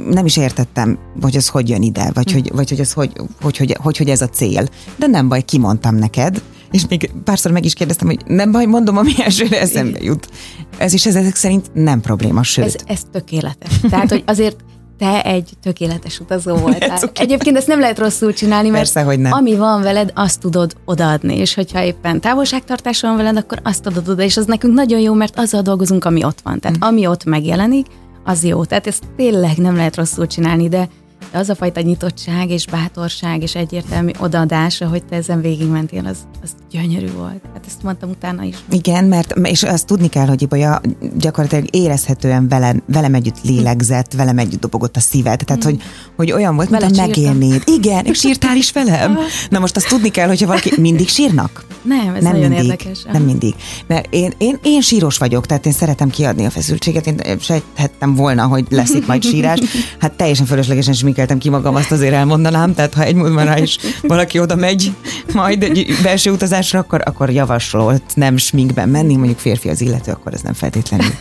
nem 0.10 0.26
is 0.26 0.38
értettem, 0.38 0.98
hogy 1.22 1.36
ez 1.36 1.48
hogy 1.48 1.70
jön 1.70 1.82
ide, 1.82 2.12
vagy, 2.14 2.32
hogy, 2.32 2.52
vagy 2.54 2.70
hogy, 2.70 2.80
ez 2.80 2.94
hogy, 2.94 3.12
hogy, 3.42 3.58
hogy, 3.58 3.78
hogy, 3.82 3.98
hogy 3.98 4.10
ez 4.10 4.22
a 4.22 4.30
cél. 4.30 4.68
De 4.96 5.08
nem 5.08 5.28
baj, 5.28 5.42
kimondtam 5.42 5.96
neked, 5.96 6.42
és 6.72 6.88
még 6.90 7.12
párszor 7.24 7.52
meg 7.52 7.66
is 7.66 7.74
kérdeztem, 7.74 8.08
hogy 8.08 8.20
nem 8.26 8.52
baj, 8.52 8.66
mondom, 8.66 8.98
ami 8.98 9.12
elsőre 9.24 9.60
eszembe 9.60 10.00
jut. 10.02 10.30
Ez 10.78 10.94
is 10.94 11.06
ez 11.06 11.16
ezek 11.16 11.36
szerint 11.36 11.70
nem 11.74 12.02
probléma, 12.02 12.44
sőt. 12.44 12.66
Ez, 12.66 12.76
ez 12.86 13.02
tökéletes. 13.12 13.80
Tehát, 13.90 14.10
hogy 14.10 14.24
azért 14.26 14.56
te 14.98 15.22
egy 15.22 15.50
tökéletes 15.62 16.20
utazó 16.20 16.56
voltál. 16.66 16.98
Cuki. 16.98 17.22
Egyébként 17.22 17.58
ezt 17.58 17.68
nem 17.68 17.80
lehet 17.80 18.00
rosszul 18.00 18.34
csinálni, 18.34 18.70
mert 18.70 18.84
Persze, 18.84 19.02
hogy 19.02 19.20
nem. 19.20 19.32
ami 19.32 19.56
van 19.56 19.82
veled, 19.82 20.12
azt 20.16 20.40
tudod 20.40 20.76
odaadni, 20.86 21.38
és 21.38 21.54
hogyha 21.54 21.84
éppen 21.84 22.22
távolságtartás 22.22 23.02
van 23.02 23.16
veled, 23.16 23.38
akkor 23.38 23.60
azt 23.64 23.86
adod 23.86 24.10
oda, 24.10 24.24
és 24.24 24.38
az 24.38 24.46
nekünk 24.46 24.74
nagyon 24.74 25.00
jó, 25.00 25.14
mert 25.14 25.40
azzal 25.40 25.62
dolgozunk, 25.62 26.06
ami 26.06 26.24
ott 26.24 26.42
van. 26.44 26.60
Tehát 26.60 26.78
ami 26.80 27.08
ott 27.08 27.24
megjelenik, 27.24 27.86
az 28.26 28.44
jó. 28.44 28.66
Tehát 28.66 28.88
ezt 28.88 29.04
tényleg 29.16 29.58
nem 29.58 29.76
lehet 29.76 29.96
rosszul 29.96 30.28
csinálni, 30.28 30.70
de 30.70 30.90
de 31.32 31.38
az 31.38 31.50
a 31.50 31.56
fajta 31.56 31.82
nyitottság 31.82 32.50
és 32.50 32.66
bátorság 32.66 33.42
és 33.42 33.56
egyértelmű 33.56 34.12
odaadása, 34.20 34.88
hogy 34.88 35.06
te 35.06 35.16
ezen 35.16 35.42
végigmentél, 35.42 36.06
az, 36.06 36.18
az 36.44 36.50
gyönyörű 36.72 37.12
volt. 37.12 37.42
Hát 37.54 37.64
ezt 37.68 37.84
mondtam 37.84 38.10
utána 38.10 38.44
is. 38.44 38.56
Igen, 38.70 39.04
mert 39.06 39.34
és 39.44 39.64
azt 39.64 39.86
tudni 39.86 40.08
kell, 40.08 40.26
hogy 40.28 40.42
Ibolya 40.42 40.82
gyakorlatilag 41.18 41.66
érezhetően 41.72 42.48
velem, 42.48 42.84
velem 42.88 43.14
együtt 43.14 43.42
lélegzett, 43.44 44.14
velem 44.14 44.38
együtt 44.38 44.60
dobogott 44.60 44.96
a 44.96 45.00
szíved. 45.00 45.42
Tehát, 45.46 45.64
hogy, 45.64 45.82
hogy 46.16 46.32
olyan 46.32 46.56
volt, 46.56 46.70
mint 46.70 46.82
Veled 46.82 47.00
a 47.00 47.04
sírtam. 47.04 47.38
megélnéd. 47.38 47.64
Igen, 47.66 48.06
és 48.06 48.20
sírtál 48.20 48.56
is 48.56 48.72
velem. 48.72 49.18
Na 49.50 49.60
most 49.60 49.76
azt 49.76 49.88
tudni 49.88 50.10
kell, 50.10 50.28
hogyha 50.28 50.48
valaki 50.48 50.74
mindig 50.78 51.08
sírnak. 51.08 51.66
Nem, 51.82 52.16
ez 52.16 52.24
nem 52.24 52.34
nagyon 52.34 52.50
mindig, 52.50 52.70
érdekes. 52.70 53.04
Nem 53.12 53.24
mindig. 53.24 53.56
Mert 53.88 54.08
én, 54.10 54.34
én, 54.38 54.60
én 54.64 54.82
síros 54.82 55.18
vagyok, 55.18 55.46
tehát 55.46 55.66
én 55.66 55.72
szeretem 55.72 56.10
kiadni 56.10 56.46
a 56.46 56.50
feszültséget. 56.50 57.08
Én 57.08 57.40
sejthettem 57.40 58.16
volna, 58.16 58.46
hogy 58.46 58.66
lesz 58.70 58.94
itt 58.94 59.08
majd 59.08 59.24
sírás. 59.24 59.60
Hát 60.00 60.14
teljesen 60.14 60.46
fölöslegesen 60.46 60.94
sminkeltem 61.16 61.38
ki 61.38 61.50
magam, 61.50 61.76
azt 61.76 61.92
azért 61.92 62.14
elmondanám. 62.14 62.74
Tehát 62.74 62.94
ha 62.94 63.04
egy 63.04 63.16
múlva 63.16 63.44
rá 63.44 63.58
is 63.58 63.78
valaki 64.02 64.40
oda 64.40 64.56
megy 64.56 64.92
majd 65.34 65.64
egy 65.64 65.98
belső 66.04 66.32
utazásra, 66.32 66.80
akkor, 66.80 67.02
akkor 67.06 67.30
javasolt 67.30 68.04
nem 68.14 68.38
sminkben 68.38 68.90
menni, 68.90 69.16
mondjuk 69.16 69.40
férfi 69.40 69.70
az 69.70 69.82
illető, 69.82 70.12
akkor 70.12 70.34
ez 70.34 70.42
nem 70.42 70.54
feltétlenül 70.54 71.12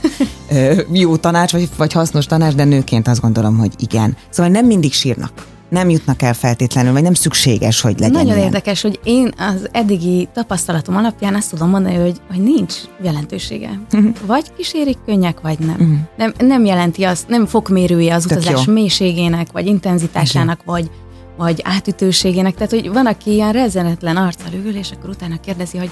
jó 0.93 1.17
tanács, 1.17 1.53
vagy, 1.53 1.69
vagy 1.77 1.93
hasznos 1.93 2.27
tanács, 2.27 2.55
de 2.55 2.65
nőként 2.65 3.09
azt 3.09 3.21
gondolom, 3.21 3.59
hogy 3.59 3.73
igen. 3.79 4.17
Szóval 4.31 4.53
nem 4.53 4.67
mindig 4.67 4.93
sírnak. 4.93 5.33
Nem 5.69 5.91
jutnak 5.91 6.23
el 6.23 6.35
feltétlenül, 6.35 6.93
vagy 6.93 7.03
nem 7.03 7.15
szükséges, 7.15 7.81
hogy 7.81 7.99
legyen 7.99 8.11
Nagyon 8.11 8.27
ilyen. 8.37 8.45
érdekes, 8.47 8.83
hogy 8.83 9.01
én 9.05 9.33
az 9.39 9.69
eddigi 9.73 10.29
tapasztalatom 10.35 10.97
alapján 10.97 11.35
azt 11.35 11.51
tudom 11.51 11.71
mondani, 11.71 11.95
hogy, 11.95 12.21
hogy 12.31 12.43
nincs 12.43 12.75
jelentősége. 13.03 13.81
Mhm. 13.91 14.07
Vagy 14.27 14.53
kísérik 14.57 14.99
könnyek, 15.07 15.41
vagy 15.41 15.59
nem. 15.59 16.09
nem. 16.17 16.33
Nem 16.39 16.65
jelenti 16.65 17.03
azt, 17.05 17.29
nem 17.29 17.47
fokmérője 17.47 18.15
az 18.15 18.25
Tök 18.29 18.39
utazás 18.39 18.67
jó. 18.67 18.73
mélységének, 18.73 19.53
vagy 19.53 19.67
intenzitásának, 19.67 20.61
vagy, 20.65 20.91
vagy 21.37 21.61
átütőségének. 21.65 22.55
Tehát, 22.55 22.71
hogy 22.71 22.89
van, 22.93 23.07
aki 23.07 23.33
ilyen 23.33 23.53
rezenetlen 23.53 24.17
arccal 24.17 24.53
ül, 24.65 24.77
és 24.77 24.91
akkor 24.91 25.11
utána 25.11 25.41
kérdezi, 25.41 25.79
hogy 25.79 25.91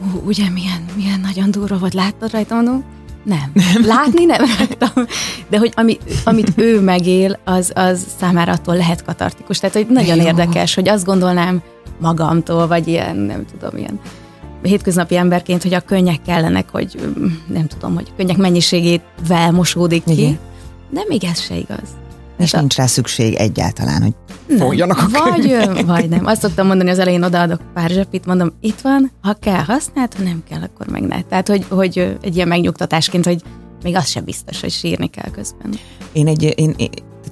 "Ú, 0.00 0.20
ugye 0.26 0.50
milyen, 0.50 0.84
milyen 0.96 1.20
nagyon 1.20 1.50
durva 1.50 1.78
volt, 1.78 1.94
láttad 1.94 2.30
rajta, 2.32 2.54
mondom, 2.54 2.84
nem. 3.22 3.52
Látni 3.94 4.24
nem 4.24 4.44
láttam. 4.58 5.04
De 5.48 5.58
hogy 5.58 5.72
ami, 5.76 5.98
amit 6.24 6.52
ő 6.56 6.80
megél, 6.80 7.38
az, 7.44 7.72
az 7.74 8.06
számára 8.18 8.52
attól 8.52 8.76
lehet 8.76 9.04
katartikus. 9.04 9.58
Tehát, 9.58 9.76
hogy 9.76 9.86
nagyon 9.86 10.16
Jó. 10.16 10.24
érdekes, 10.24 10.74
hogy 10.74 10.88
azt 10.88 11.04
gondolnám 11.04 11.62
magamtól, 12.00 12.66
vagy 12.66 12.88
ilyen, 12.88 13.16
nem 13.16 13.44
tudom, 13.58 13.78
ilyen 13.78 14.00
hétköznapi 14.62 15.16
emberként, 15.16 15.62
hogy 15.62 15.74
a 15.74 15.80
könnyek 15.80 16.22
kellenek, 16.22 16.68
hogy 16.70 16.98
mm, 17.18 17.26
nem 17.46 17.66
tudom, 17.66 17.94
hogy 17.94 18.12
könnyek 18.16 18.36
mennyiségével 18.36 19.52
mosódik 19.52 20.04
ki. 20.04 20.20
Igen. 20.20 20.38
De 20.90 21.00
még 21.08 21.24
ez 21.24 21.40
se 21.40 21.54
igaz. 21.56 21.88
És 22.40 22.50
nincs 22.50 22.76
rá 22.76 22.86
szükség 22.86 23.34
egyáltalán, 23.34 24.02
hogy 24.02 24.14
Folyjanak 24.58 24.98
a 24.98 25.08
Vagy, 25.08 25.84
vagy 25.86 26.08
nem. 26.08 26.26
Azt 26.26 26.40
szoktam 26.40 26.66
mondani, 26.66 26.90
az 26.90 26.98
elején 26.98 27.22
odaadok 27.22 27.60
pár 27.74 27.90
zsepit, 27.90 28.26
mondom, 28.26 28.52
itt 28.60 28.80
van, 28.80 29.10
ha 29.22 29.34
kell, 29.34 29.62
használd, 29.64 30.14
ha 30.14 30.22
nem 30.22 30.42
kell, 30.48 30.62
akkor 30.62 30.86
meg 30.86 31.02
ne. 31.02 31.22
Tehát, 31.22 31.48
hogy, 31.48 31.64
hogy 31.68 32.16
egy 32.20 32.36
ilyen 32.36 32.48
megnyugtatásként, 32.48 33.24
hogy 33.24 33.42
még 33.82 33.96
az 33.96 34.08
sem 34.08 34.24
biztos, 34.24 34.60
hogy 34.60 34.70
sírni 34.70 35.06
kell 35.06 35.30
közben. 35.30 35.70
Én 36.12 36.26
egy, 36.26 36.42
én, 36.56 36.74
én 36.76 36.90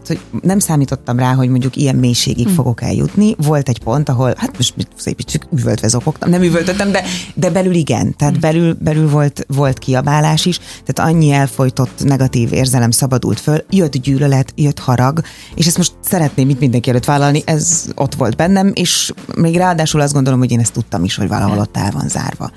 hogy 0.08 0.20
nem 0.42 0.58
számítottam 0.58 1.18
rá, 1.18 1.34
hogy 1.34 1.48
mondjuk 1.48 1.76
ilyen 1.76 1.96
mélységig 1.96 2.36
Hm. 2.38 2.46
hmm. 2.46 2.54
fogok 2.54 2.82
eljutni. 2.82 3.34
Volt 3.38 3.68
egy 3.68 3.78
pont, 3.78 4.08
ahol, 4.08 4.34
hát 4.36 4.56
most 4.56 4.74
szépítsük, 4.96 5.46
üvöltve 5.52 5.88
zokogtam, 5.88 6.30
nem 6.30 6.42
üvöltöttem, 6.42 6.90
de, 6.90 7.04
de 7.34 7.50
belül 7.50 7.74
igen, 7.74 8.16
tehát 8.16 8.34
Hm. 8.34 8.40
belül, 8.40 8.76
belül 8.80 9.08
volt, 9.08 9.44
volt 9.48 9.78
kiabálás 9.78 10.46
is, 10.46 10.58
tehát 10.84 11.10
annyi 11.12 11.30
elfolytott 11.30 12.04
negatív 12.04 12.52
érzelem 12.52 12.90
szabadult 12.90 13.40
föl, 13.40 13.64
jött 13.70 13.96
gyűlölet, 13.96 14.52
jött 14.54 14.78
harag, 14.78 15.20
és 15.54 15.66
ezt 15.66 15.76
most 15.76 15.92
szeretném 16.00 16.48
itt 16.48 16.60
mindenki 16.60 16.90
előtt 16.90 17.04
vállalni, 17.04 17.42
ez 17.44 17.84
ott 17.94 18.14
volt 18.14 18.36
bennem, 18.36 18.72
és 18.74 19.12
még 19.34 19.56
ráadásul 19.56 20.00
azt 20.00 20.12
gondolom, 20.12 20.38
hogy 20.38 20.50
én 20.50 20.60
ezt 20.60 20.72
tudtam 20.72 21.04
is, 21.04 21.16
hogy 21.16 21.28
valahol 21.28 21.58
ott 21.58 21.76
el 21.76 21.90
van 21.90 22.08
zárva. 22.08 22.50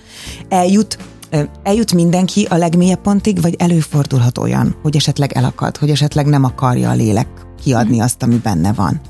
Eljut 0.50 0.98
Eljut 1.64 1.94
mindenki 1.94 2.48
a 2.50 2.56
legmélyebb 2.56 3.02
pontig, 3.02 3.42
vagy 3.42 3.56
előfordulhat 3.58 4.38
olyan, 4.38 4.76
hogy 4.82 4.96
esetleg 4.96 5.34
elakad, 5.34 5.78
hogy 5.78 5.90
esetleg 5.90 6.26
nem 6.26 6.44
akarja 6.44 6.90
a 6.90 6.94
lélek 6.94 7.28
kiadni 7.64 8.00
azt, 8.00 8.24
ami 8.24 8.36
benne 8.36 8.74
van. 8.74 9.02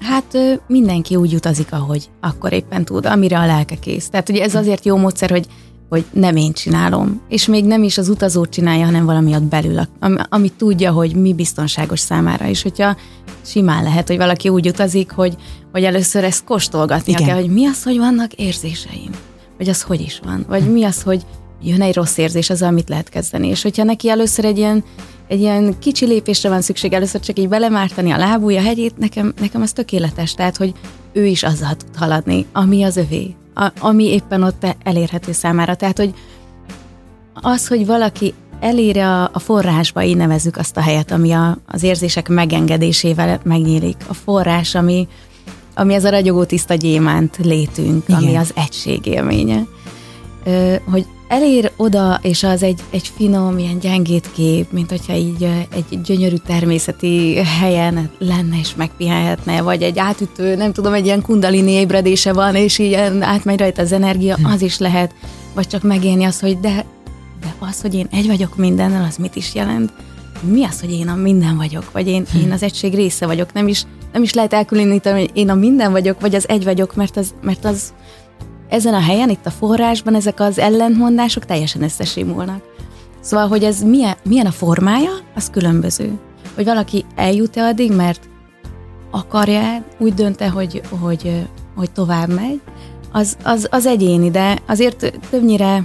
Hát 0.00 0.60
mindenki 0.66 1.16
úgy 1.16 1.34
utazik, 1.34 1.72
ahogy 1.72 2.10
akkor 2.20 2.52
éppen 2.52 2.84
tud, 2.84 3.06
amire 3.06 3.38
a 3.38 3.46
lelke 3.46 3.74
kész. 3.74 4.08
Tehát 4.08 4.28
ugye 4.28 4.42
ez 4.42 4.54
azért 4.54 4.84
jó 4.84 4.96
módszer, 4.96 5.30
hogy 5.30 5.46
hogy 5.88 6.04
nem 6.12 6.36
én 6.36 6.52
csinálom, 6.52 7.20
és 7.28 7.46
még 7.46 7.64
nem 7.64 7.82
is 7.82 7.98
az 7.98 8.08
utazó 8.08 8.46
csinálja, 8.46 8.84
hanem 8.84 9.04
valami 9.04 9.34
ott 9.34 9.42
belül, 9.42 9.80
ami, 10.00 10.16
ami 10.28 10.48
tudja, 10.48 10.92
hogy 10.92 11.16
mi 11.16 11.34
biztonságos 11.34 12.00
számára, 12.00 12.46
és 12.46 12.62
hogyha 12.62 12.96
simán 13.44 13.82
lehet, 13.82 14.08
hogy 14.08 14.16
valaki 14.16 14.48
úgy 14.48 14.68
utazik, 14.68 15.10
hogy, 15.10 15.36
hogy 15.72 15.84
először 15.84 16.24
ezt 16.24 16.44
kóstolgatnia 16.44 17.16
Igen. 17.18 17.28
kell, 17.28 17.40
hogy 17.40 17.52
mi 17.52 17.66
az, 17.66 17.82
hogy 17.82 17.98
vannak 17.98 18.32
érzéseim, 18.32 19.10
vagy 19.58 19.68
az 19.68 19.82
hogy 19.82 20.00
is 20.00 20.20
van, 20.24 20.44
vagy 20.48 20.72
mi 20.72 20.84
az, 20.84 21.02
hogy 21.02 21.26
jön 21.64 21.82
egy 21.82 21.94
rossz 21.94 22.16
érzés, 22.16 22.50
az, 22.50 22.62
amit 22.62 22.88
lehet 22.88 23.08
kezdeni, 23.08 23.48
és 23.48 23.62
hogyha 23.62 23.84
neki 23.84 24.08
először 24.08 24.44
egy 24.44 24.58
ilyen 24.58 24.84
egy 25.28 25.40
ilyen 25.40 25.78
kicsi 25.78 26.06
lépésre 26.06 26.48
van 26.48 26.60
szükség, 26.60 26.92
először 26.92 27.20
csak 27.20 27.38
így 27.38 27.48
belemártani 27.48 28.10
a 28.10 28.16
lábúja 28.16 28.60
hegyét, 28.60 28.98
nekem, 28.98 29.32
nekem 29.40 29.62
az 29.62 29.72
tökéletes, 29.72 30.34
tehát, 30.34 30.56
hogy 30.56 30.72
ő 31.12 31.26
is 31.26 31.42
azzal 31.42 31.74
tud 31.74 31.96
haladni, 31.96 32.46
ami 32.52 32.82
az 32.82 32.96
övé, 32.96 33.34
a, 33.54 33.72
ami 33.78 34.04
éppen 34.04 34.42
ott 34.42 34.66
elérhető 34.82 35.32
számára. 35.32 35.74
Tehát, 35.74 35.98
hogy 35.98 36.14
az, 37.34 37.68
hogy 37.68 37.86
valaki 37.86 38.34
elére 38.60 39.06
a, 39.08 39.30
a 39.32 39.38
forrásba, 39.38 40.02
így 40.02 40.16
nevezzük 40.16 40.56
azt 40.56 40.76
a 40.76 40.80
helyet, 40.80 41.10
ami 41.10 41.32
a, 41.32 41.58
az 41.66 41.82
érzések 41.82 42.28
megengedésével 42.28 43.40
megnyílik. 43.44 43.96
A 44.08 44.14
forrás, 44.14 44.74
ami, 44.74 45.08
ami 45.74 45.94
ez 45.94 46.04
a 46.04 46.10
ragyogó 46.10 46.44
tiszta 46.44 46.74
gyémánt 46.74 47.36
létünk, 47.42 48.02
Igen. 48.08 48.22
ami 48.22 48.34
az 48.34 48.52
egység 48.54 49.06
élménye. 49.06 49.66
Ö, 50.44 50.74
hogy 50.90 51.06
elér 51.34 51.72
oda, 51.76 52.18
és 52.22 52.42
az 52.42 52.62
egy, 52.62 52.80
egy 52.90 53.12
finom, 53.16 53.58
ilyen 53.58 53.78
gyengét 53.78 54.30
kép, 54.32 54.72
mint 54.72 54.90
hogyha 54.90 55.14
így 55.14 55.48
egy 55.74 56.00
gyönyörű 56.00 56.36
természeti 56.36 57.34
helyen 57.60 58.10
lenne 58.18 58.58
és 58.58 58.74
megpihenhetne, 58.74 59.62
vagy 59.62 59.82
egy 59.82 59.98
átütő, 59.98 60.54
nem 60.56 60.72
tudom, 60.72 60.92
egy 60.92 61.04
ilyen 61.04 61.22
kundalini 61.22 61.70
ébredése 61.70 62.32
van, 62.32 62.54
és 62.54 62.78
ilyen 62.78 63.22
átmegy 63.22 63.58
rajta 63.58 63.82
az 63.82 63.92
energia, 63.92 64.36
az 64.42 64.62
is 64.62 64.78
lehet, 64.78 65.14
vagy 65.54 65.66
csak 65.66 65.82
megélni 65.82 66.24
azt, 66.24 66.40
hogy 66.40 66.60
de, 66.60 66.84
de 67.40 67.54
az, 67.58 67.80
hogy 67.80 67.94
én 67.94 68.08
egy 68.10 68.26
vagyok 68.26 68.56
mindennel, 68.56 69.04
az 69.08 69.16
mit 69.16 69.36
is 69.36 69.54
jelent? 69.54 69.92
Mi 70.40 70.64
az, 70.64 70.80
hogy 70.80 70.92
én 70.92 71.08
a 71.08 71.14
minden 71.14 71.56
vagyok, 71.56 71.92
vagy 71.92 72.08
én, 72.08 72.26
én 72.42 72.52
az 72.52 72.62
egység 72.62 72.94
része 72.94 73.26
vagyok, 73.26 73.52
nem 73.52 73.68
is, 73.68 73.84
nem 74.12 74.22
is 74.22 74.32
lehet 74.32 74.52
elkülöníteni, 74.52 75.20
hogy 75.20 75.30
én 75.34 75.50
a 75.50 75.54
minden 75.54 75.92
vagyok, 75.92 76.20
vagy 76.20 76.34
az 76.34 76.48
egy 76.48 76.64
vagyok, 76.64 76.94
mert 76.94 77.16
az, 77.16 77.34
mert 77.42 77.64
az 77.64 77.92
ezen 78.68 78.94
a 78.94 79.00
helyen, 79.00 79.30
itt 79.30 79.46
a 79.46 79.50
forrásban 79.50 80.14
ezek 80.14 80.40
az 80.40 80.58
ellentmondások 80.58 81.44
teljesen 81.44 81.82
összesimulnak. 81.82 82.62
Szóval, 83.20 83.48
hogy 83.48 83.64
ez 83.64 83.82
milyen, 83.82 84.16
milyen 84.24 84.46
a 84.46 84.50
formája, 84.50 85.10
az 85.34 85.50
különböző. 85.50 86.18
Hogy 86.54 86.64
valaki 86.64 87.04
eljut-e 87.14 87.64
addig, 87.64 87.92
mert 87.92 88.28
akarja, 89.10 89.84
úgy 89.98 90.14
dönte, 90.14 90.48
hogy, 90.48 90.82
hogy, 91.00 91.46
hogy 91.76 91.90
tovább 91.90 92.28
megy, 92.28 92.60
az, 93.12 93.36
az, 93.42 93.68
az 93.70 93.86
egyéni, 93.86 94.30
de 94.30 94.58
azért 94.66 95.12
többnyire 95.30 95.84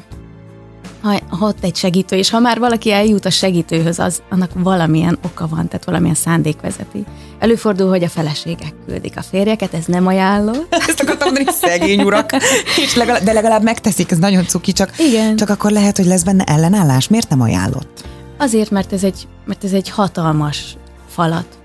ha, 1.02 1.20
ha 1.30 1.46
ott 1.46 1.64
egy 1.64 1.76
segítő, 1.76 2.16
és 2.16 2.30
ha 2.30 2.40
már 2.40 2.60
valaki 2.60 2.92
eljut 2.92 3.26
a 3.26 3.30
segítőhöz, 3.30 4.00
az 4.00 4.22
annak 4.30 4.52
valamilyen 4.54 5.18
oka 5.26 5.48
van, 5.48 5.68
tehát 5.68 5.86
valamilyen 5.86 6.16
szándék 6.16 6.62
vezeti. 6.62 7.06
Előfordul, 7.40 7.90
hogy 7.90 8.04
a 8.04 8.10
feleségek 8.10 8.74
küldik 8.88 9.18
a 9.18 9.22
férjeket, 9.22 9.74
ez 9.74 9.86
nem 9.86 10.08
ajánló. 10.08 10.52
Ezt 10.88 11.02
akartam 11.02 11.34
mondani, 11.34 11.58
szegény 11.62 12.02
urak, 12.02 12.32
és 12.86 12.96
legalább, 12.96 13.24
de 13.24 13.34
legalább 13.34 13.64
megteszik, 13.64 14.12
ez 14.12 14.18
nagyon 14.18 14.46
cuki, 14.46 14.72
csak, 14.72 14.92
Igen. 14.98 15.36
csak 15.36 15.50
akkor 15.50 15.72
lehet, 15.72 15.98
hogy 15.98 16.06
lesz 16.06 16.24
benne 16.24 16.44
ellenállás. 16.44 17.08
Miért 17.08 17.30
nem 17.30 17.42
ajánlott? 17.42 18.04
Azért, 18.38 18.70
mert 18.70 18.94
ez 18.94 19.04
egy, 19.04 19.28
mert 19.46 19.64
ez 19.64 19.74
egy 19.74 19.90
hatalmas 19.90 20.78
falat 21.08 21.60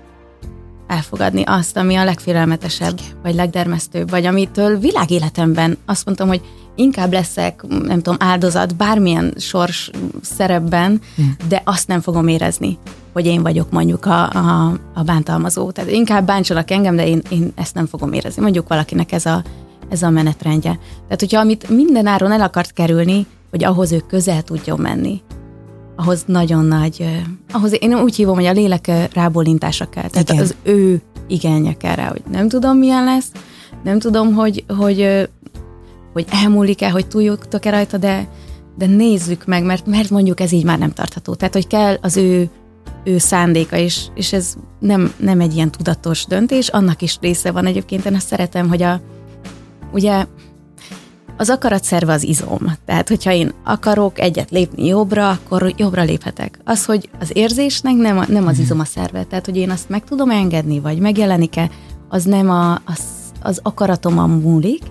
elfogadni 0.87 1.43
azt, 1.45 1.77
ami 1.77 1.95
a 1.95 2.03
legfélelmetesebb, 2.03 2.99
vagy 3.23 3.35
legdermesztőbb, 3.35 4.09
vagy 4.09 4.25
amitől 4.25 4.77
világéletemben 4.77 5.77
azt 5.85 6.05
mondtam, 6.05 6.27
hogy 6.27 6.41
inkább 6.75 7.11
leszek, 7.11 7.61
nem 7.67 8.01
tudom, 8.01 8.15
áldozat 8.19 8.75
bármilyen 8.75 9.33
sors 9.37 9.91
szerepben, 10.21 11.01
de 11.47 11.61
azt 11.65 11.87
nem 11.87 12.01
fogom 12.01 12.27
érezni, 12.27 12.77
hogy 13.13 13.25
én 13.25 13.41
vagyok 13.41 13.71
mondjuk 13.71 14.05
a, 14.05 14.29
a, 14.29 14.79
a 14.93 15.03
bántalmazó. 15.03 15.71
Tehát 15.71 15.91
inkább 15.91 16.25
bántsanak 16.25 16.71
engem, 16.71 16.95
de 16.95 17.07
én, 17.07 17.21
én 17.29 17.51
ezt 17.55 17.75
nem 17.75 17.85
fogom 17.85 18.13
érezni. 18.13 18.41
Mondjuk 18.41 18.67
valakinek 18.67 19.11
ez 19.11 19.25
a, 19.25 19.43
ez 19.89 20.01
a 20.01 20.09
menetrendje. 20.09 20.79
Tehát, 21.03 21.19
hogyha 21.19 21.39
amit 21.39 21.69
minden 21.69 22.05
áron 22.05 22.31
el 22.31 22.41
akart 22.41 22.73
kerülni, 22.73 23.25
hogy 23.49 23.63
ahhoz 23.63 23.91
ő 23.91 24.03
közel 24.07 24.41
tudjon 24.41 24.79
menni, 24.79 25.21
ahhoz 25.95 26.23
nagyon 26.27 26.65
nagy, 26.65 27.23
ahhoz 27.51 27.83
én 27.83 27.93
úgy 27.93 28.15
hívom, 28.15 28.35
hogy 28.35 28.45
a 28.45 28.51
lélek 28.51 28.91
rábólintása 29.13 29.85
kell. 29.85 30.09
Tehát 30.09 30.29
Igen. 30.29 30.43
az 30.43 30.55
ő 30.63 31.01
igénye 31.27 31.73
kell 31.73 31.95
rá, 31.95 32.07
hogy 32.07 32.21
nem 32.31 32.49
tudom 32.49 32.77
milyen 32.77 33.03
lesz, 33.03 33.31
nem 33.83 33.99
tudom, 33.99 34.33
hogy, 34.33 34.63
hogy, 34.77 35.29
hogy 36.15 36.25
elmúlik-e, 36.29 36.89
hogy 36.89 37.07
túljutottok-e 37.07 37.69
rajta, 37.69 37.97
de, 37.97 38.27
de 38.77 38.85
nézzük 38.85 39.45
meg, 39.45 39.63
mert, 39.63 39.85
mert 39.85 40.09
mondjuk 40.09 40.39
ez 40.39 40.51
így 40.51 40.63
már 40.63 40.77
nem 40.77 40.93
tartható. 40.93 41.35
Tehát, 41.35 41.53
hogy 41.53 41.67
kell 41.67 41.97
az 42.01 42.17
ő, 42.17 42.49
ő 43.03 43.17
szándéka, 43.17 43.77
és, 43.77 44.05
és 44.13 44.33
ez 44.33 44.55
nem, 44.79 45.13
nem 45.17 45.39
egy 45.39 45.55
ilyen 45.55 45.71
tudatos 45.71 46.25
döntés, 46.25 46.67
annak 46.67 47.01
is 47.01 47.17
része 47.21 47.51
van 47.51 47.65
egyébként. 47.65 48.05
Én 48.05 48.15
azt 48.15 48.27
szeretem, 48.27 48.67
hogy 48.67 48.81
a, 48.81 49.01
ugye 49.91 50.25
az 51.37 51.49
akaratszerve 51.49 52.13
az 52.13 52.23
izom. 52.23 52.77
Tehát, 52.85 53.09
hogyha 53.09 53.31
én 53.31 53.51
akarok 53.63 54.19
egyet 54.19 54.49
lépni 54.51 54.85
jobbra, 54.85 55.29
akkor 55.29 55.73
jobbra 55.77 56.03
léphetek. 56.03 56.59
Az, 56.63 56.85
hogy 56.85 57.09
az 57.19 57.29
érzésnek 57.33 57.95
nem, 57.95 58.17
a, 58.17 58.25
nem 58.27 58.47
az 58.47 58.59
izom 58.59 58.79
a 58.79 58.85
szerve. 58.85 59.23
Tehát, 59.23 59.45
hogy 59.45 59.57
én 59.57 59.69
azt 59.69 59.89
meg 59.89 60.03
tudom 60.03 60.29
engedni, 60.29 60.79
vagy 60.79 60.99
megjelenik-e, 60.99 61.69
az 62.09 62.23
nem 62.23 62.49
a, 62.49 62.73
az, 62.73 62.99
az 63.41 63.59
akaratomon 63.63 64.29
múlik, 64.29 64.83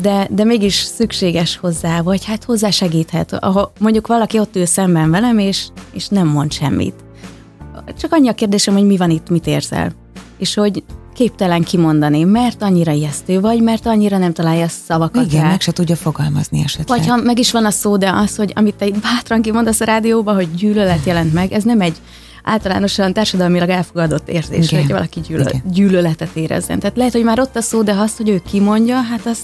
de, 0.00 0.28
de 0.30 0.44
mégis 0.44 0.74
szükséges 0.74 1.56
hozzá, 1.56 2.00
vagy 2.00 2.24
hát 2.24 2.44
hozzá 2.44 2.70
segíthet. 2.70 3.32
Ahol 3.32 3.72
mondjuk 3.78 4.06
valaki 4.06 4.38
ott 4.38 4.56
ül 4.56 4.66
szemben 4.66 5.10
velem, 5.10 5.38
és, 5.38 5.66
és 5.92 6.08
nem 6.08 6.26
mond 6.26 6.52
semmit. 6.52 6.94
Csak 7.98 8.12
annyi 8.12 8.28
a 8.28 8.34
kérdésem, 8.34 8.74
hogy 8.74 8.86
mi 8.86 8.96
van 8.96 9.10
itt, 9.10 9.28
mit 9.28 9.46
érzel. 9.46 9.92
És 10.38 10.54
hogy 10.54 10.82
képtelen 11.14 11.62
kimondani, 11.62 12.24
mert 12.24 12.62
annyira 12.62 12.92
ijesztő 12.92 13.40
vagy, 13.40 13.62
mert 13.62 13.86
annyira 13.86 14.18
nem 14.18 14.32
találja 14.32 14.68
szavakat 14.68 15.24
Igen, 15.24 15.42
rá. 15.42 15.48
meg 15.48 15.60
se 15.60 15.72
tudja 15.72 15.96
fogalmazni 15.96 16.60
esetleg. 16.64 16.98
Vagy 16.98 17.06
ha 17.08 17.16
meg 17.16 17.38
is 17.38 17.52
van 17.52 17.64
a 17.64 17.70
szó, 17.70 17.96
de 17.96 18.10
az, 18.10 18.36
hogy 18.36 18.52
amit 18.54 18.74
te 18.74 18.86
bátran 19.02 19.42
kimondasz 19.42 19.80
a 19.80 19.84
rádióba, 19.84 20.34
hogy 20.34 20.54
gyűlölet 20.54 21.04
jelent 21.04 21.32
meg, 21.32 21.52
ez 21.52 21.62
nem 21.62 21.80
egy 21.80 21.96
általánosan 22.42 23.12
társadalmilag 23.12 23.68
elfogadott 23.68 24.28
érzés, 24.28 24.70
Igen. 24.70 24.82
hogy 24.82 24.92
valaki 24.92 25.20
gyűlö- 25.20 25.48
Igen. 25.48 25.62
gyűlöletet 25.72 26.36
érezzen. 26.36 26.78
Tehát 26.78 26.96
lehet, 26.96 27.12
hogy 27.12 27.24
már 27.24 27.40
ott 27.40 27.56
a 27.56 27.60
szó, 27.60 27.82
de 27.82 27.92
azt, 27.92 28.16
hogy 28.16 28.28
ő 28.28 28.42
kimondja, 28.50 29.00
hát 29.00 29.26
az, 29.26 29.38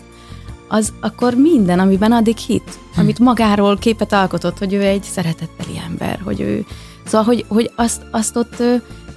az 0.69 0.93
akkor 1.01 1.35
minden, 1.35 1.79
amiben 1.79 2.13
addig 2.13 2.37
hit, 2.37 2.79
Hm. 2.95 3.01
amit 3.01 3.19
magáról 3.19 3.79
képet 3.79 4.13
alkotott, 4.13 4.59
hogy 4.59 4.73
ő 4.73 4.83
egy 4.83 5.03
szeretetteli 5.03 5.81
ember, 5.89 6.21
hogy 6.25 6.41
ő, 6.41 6.65
szóval, 7.07 7.27
hogy, 7.27 7.45
hogy 7.49 7.71
azt, 7.77 8.03
azt 8.11 8.37
ott 8.37 8.63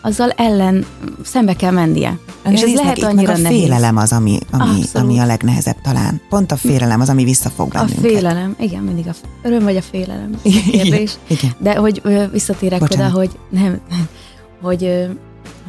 azzal 0.03 0.29
ellen 0.29 0.85
szembe 1.23 1.53
kell 1.55 1.71
mennie. 1.71 2.17
És 2.49 2.61
ez 2.61 2.73
lehet 2.73 3.03
annyira 3.03 3.31
meg 3.31 3.39
a 3.39 3.41
nehéz. 3.41 3.59
félelem 3.61 3.97
az, 3.97 4.11
ami, 4.11 4.39
ami, 4.51 4.63
Abszolút. 4.63 4.95
ami 4.95 5.19
a 5.19 5.25
legnehezebb 5.25 5.81
talán. 5.83 6.21
Pont 6.29 6.51
a 6.51 6.55
félelem 6.55 7.01
az, 7.01 7.09
ami 7.09 7.23
visszafog 7.23 7.67
A 7.75 7.77
bennünket. 7.77 7.99
félelem, 8.11 8.55
igen, 8.59 8.83
mindig 8.83 9.07
a 9.07 9.11
öröm 9.43 9.63
vagy 9.63 9.75
a 9.77 9.81
félelem. 9.81 10.39
Kérdés. 10.71 11.13
igen. 11.27 11.51
De 11.57 11.75
hogy 11.75 12.01
visszatérek 12.31 12.79
Bocsánat. 12.79 13.09
oda, 13.11 13.17
hogy 13.19 13.29
nem, 13.49 13.79
hogy, 14.61 15.07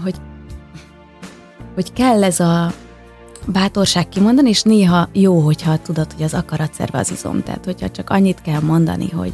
hogy, 0.03 0.15
hogy 1.75 1.93
kell 1.93 2.25
ez 2.25 2.41
a 2.41 2.73
bátorság 3.47 4.09
kimondani, 4.09 4.49
és 4.49 4.63
néha 4.63 5.09
jó, 5.13 5.39
hogyha 5.39 5.79
tudod, 5.79 6.13
hogy 6.13 6.23
az 6.23 6.35
akaratszerve 6.35 6.99
az 6.99 7.11
izom. 7.11 7.43
Tehát, 7.43 7.65
hogyha 7.65 7.91
csak 7.91 8.11
annyit 8.11 8.41
kell 8.43 8.61
mondani, 8.61 9.11
hogy 9.11 9.33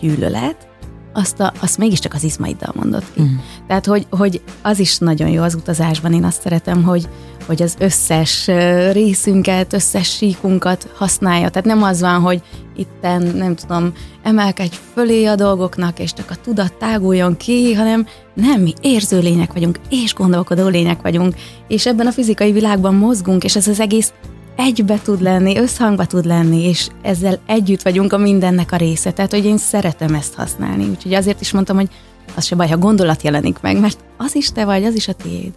gyűlölet, 0.00 0.68
azt, 1.12 1.40
a, 1.40 1.52
azt 1.60 1.78
mégiscsak 1.78 2.14
az 2.14 2.24
izmaiddal 2.24 2.72
mondod 2.74 3.04
ki. 3.14 3.22
Mm. 3.22 3.34
Tehát, 3.66 3.86
hogy, 3.86 4.06
hogy 4.10 4.40
az 4.62 4.78
is 4.78 4.98
nagyon 4.98 5.28
jó 5.28 5.42
az 5.42 5.54
utazásban. 5.54 6.12
Én 6.12 6.24
azt 6.24 6.42
szeretem, 6.42 6.82
hogy, 6.82 7.08
hogy 7.46 7.62
az 7.62 7.74
összes 7.78 8.46
részünket, 8.92 9.72
összes 9.72 10.08
síkunkat 10.08 10.90
használja. 10.94 11.48
Tehát 11.48 11.68
nem 11.68 11.82
az 11.82 12.00
van, 12.00 12.20
hogy 12.20 12.42
itten, 12.76 13.22
nem 13.22 13.54
tudom, 13.54 13.92
emelkedj 14.22 14.76
fölé 14.94 15.24
a 15.24 15.34
dolgoknak, 15.34 15.98
és 15.98 16.12
csak 16.12 16.30
a 16.30 16.34
tudat 16.34 16.72
táguljon 16.72 17.36
ki, 17.36 17.74
hanem 17.74 18.06
nem, 18.34 18.60
mi 18.60 18.74
érző 18.80 19.18
lények 19.18 19.52
vagyunk, 19.52 19.78
és 19.88 20.14
gondolkodó 20.14 20.68
lények 20.68 21.02
vagyunk, 21.02 21.34
és 21.68 21.86
ebben 21.86 22.06
a 22.06 22.12
fizikai 22.12 22.52
világban 22.52 22.94
mozgunk, 22.94 23.44
és 23.44 23.56
ez 23.56 23.68
az 23.68 23.80
egész 23.80 24.12
egybe 24.60 25.00
tud 25.02 25.22
lenni, 25.22 25.58
összhangba 25.58 26.04
tud 26.04 26.24
lenni, 26.24 26.68
és 26.68 26.88
ezzel 27.02 27.40
együtt 27.46 27.82
vagyunk 27.82 28.12
a 28.12 28.18
mindennek 28.18 28.72
a 28.72 28.76
része. 28.76 29.10
Tehát, 29.10 29.30
hogy 29.30 29.44
én 29.44 29.58
szeretem 29.58 30.14
ezt 30.14 30.34
használni. 30.34 30.84
Úgyhogy 30.84 31.14
azért 31.14 31.40
is 31.40 31.52
mondtam, 31.52 31.76
hogy 31.76 31.88
az 32.34 32.44
se 32.44 32.56
baj, 32.56 32.68
ha 32.68 32.76
gondolat 32.76 33.22
jelenik 33.22 33.60
meg, 33.60 33.80
mert 33.80 33.98
az 34.16 34.34
is 34.34 34.52
te 34.52 34.64
vagy, 34.64 34.84
az 34.84 34.94
is 34.94 35.08
a 35.08 35.12
tiéd. 35.12 35.52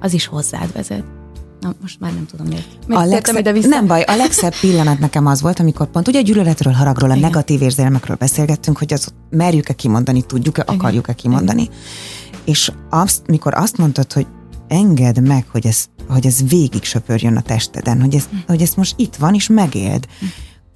Az 0.00 0.12
is 0.12 0.26
hozzád 0.26 0.72
vezet. 0.72 1.04
Na, 1.60 1.74
most 1.80 2.00
már 2.00 2.12
nem 2.14 2.26
tudom 2.26 2.46
miért. 2.46 2.66
A 2.88 3.04
legszebb, 3.04 3.66
nem 3.66 3.86
baj, 3.86 4.02
a 4.02 4.16
legszebb 4.16 4.54
pillanat 4.60 4.98
nekem 4.98 5.26
az 5.26 5.40
volt, 5.40 5.60
amikor 5.60 5.86
pont 5.86 6.08
ugye 6.08 6.18
a 6.18 6.22
gyűlöletről, 6.22 6.72
haragról, 6.72 7.10
a 7.10 7.14
Igen. 7.14 7.30
negatív 7.30 7.62
érzelmekről 7.62 8.16
beszélgettünk, 8.16 8.78
hogy 8.78 8.92
az 8.92 9.08
merjük-e 9.30 9.72
kimondani, 9.72 10.22
tudjuk-e, 10.22 10.62
akarjuk-e 10.66 11.12
kimondani. 11.12 11.62
Igen. 11.62 11.74
És 12.44 12.72
azt, 12.90 13.26
mikor 13.26 13.54
azt 13.54 13.76
mondtad, 13.76 14.12
hogy 14.12 14.26
engedd 14.68 15.22
meg, 15.22 15.44
hogy 15.50 15.66
ez, 15.66 15.84
hogy 16.08 16.26
ez 16.26 16.48
végig 16.48 16.84
söpörjön 16.84 17.36
a 17.36 17.42
testeden, 17.42 18.00
hogy, 18.00 18.14
ez, 18.14 18.28
hogy 18.46 18.62
ez 18.62 18.74
most 18.74 18.94
itt 18.96 19.16
van, 19.16 19.34
és 19.34 19.48
megéld. 19.48 20.06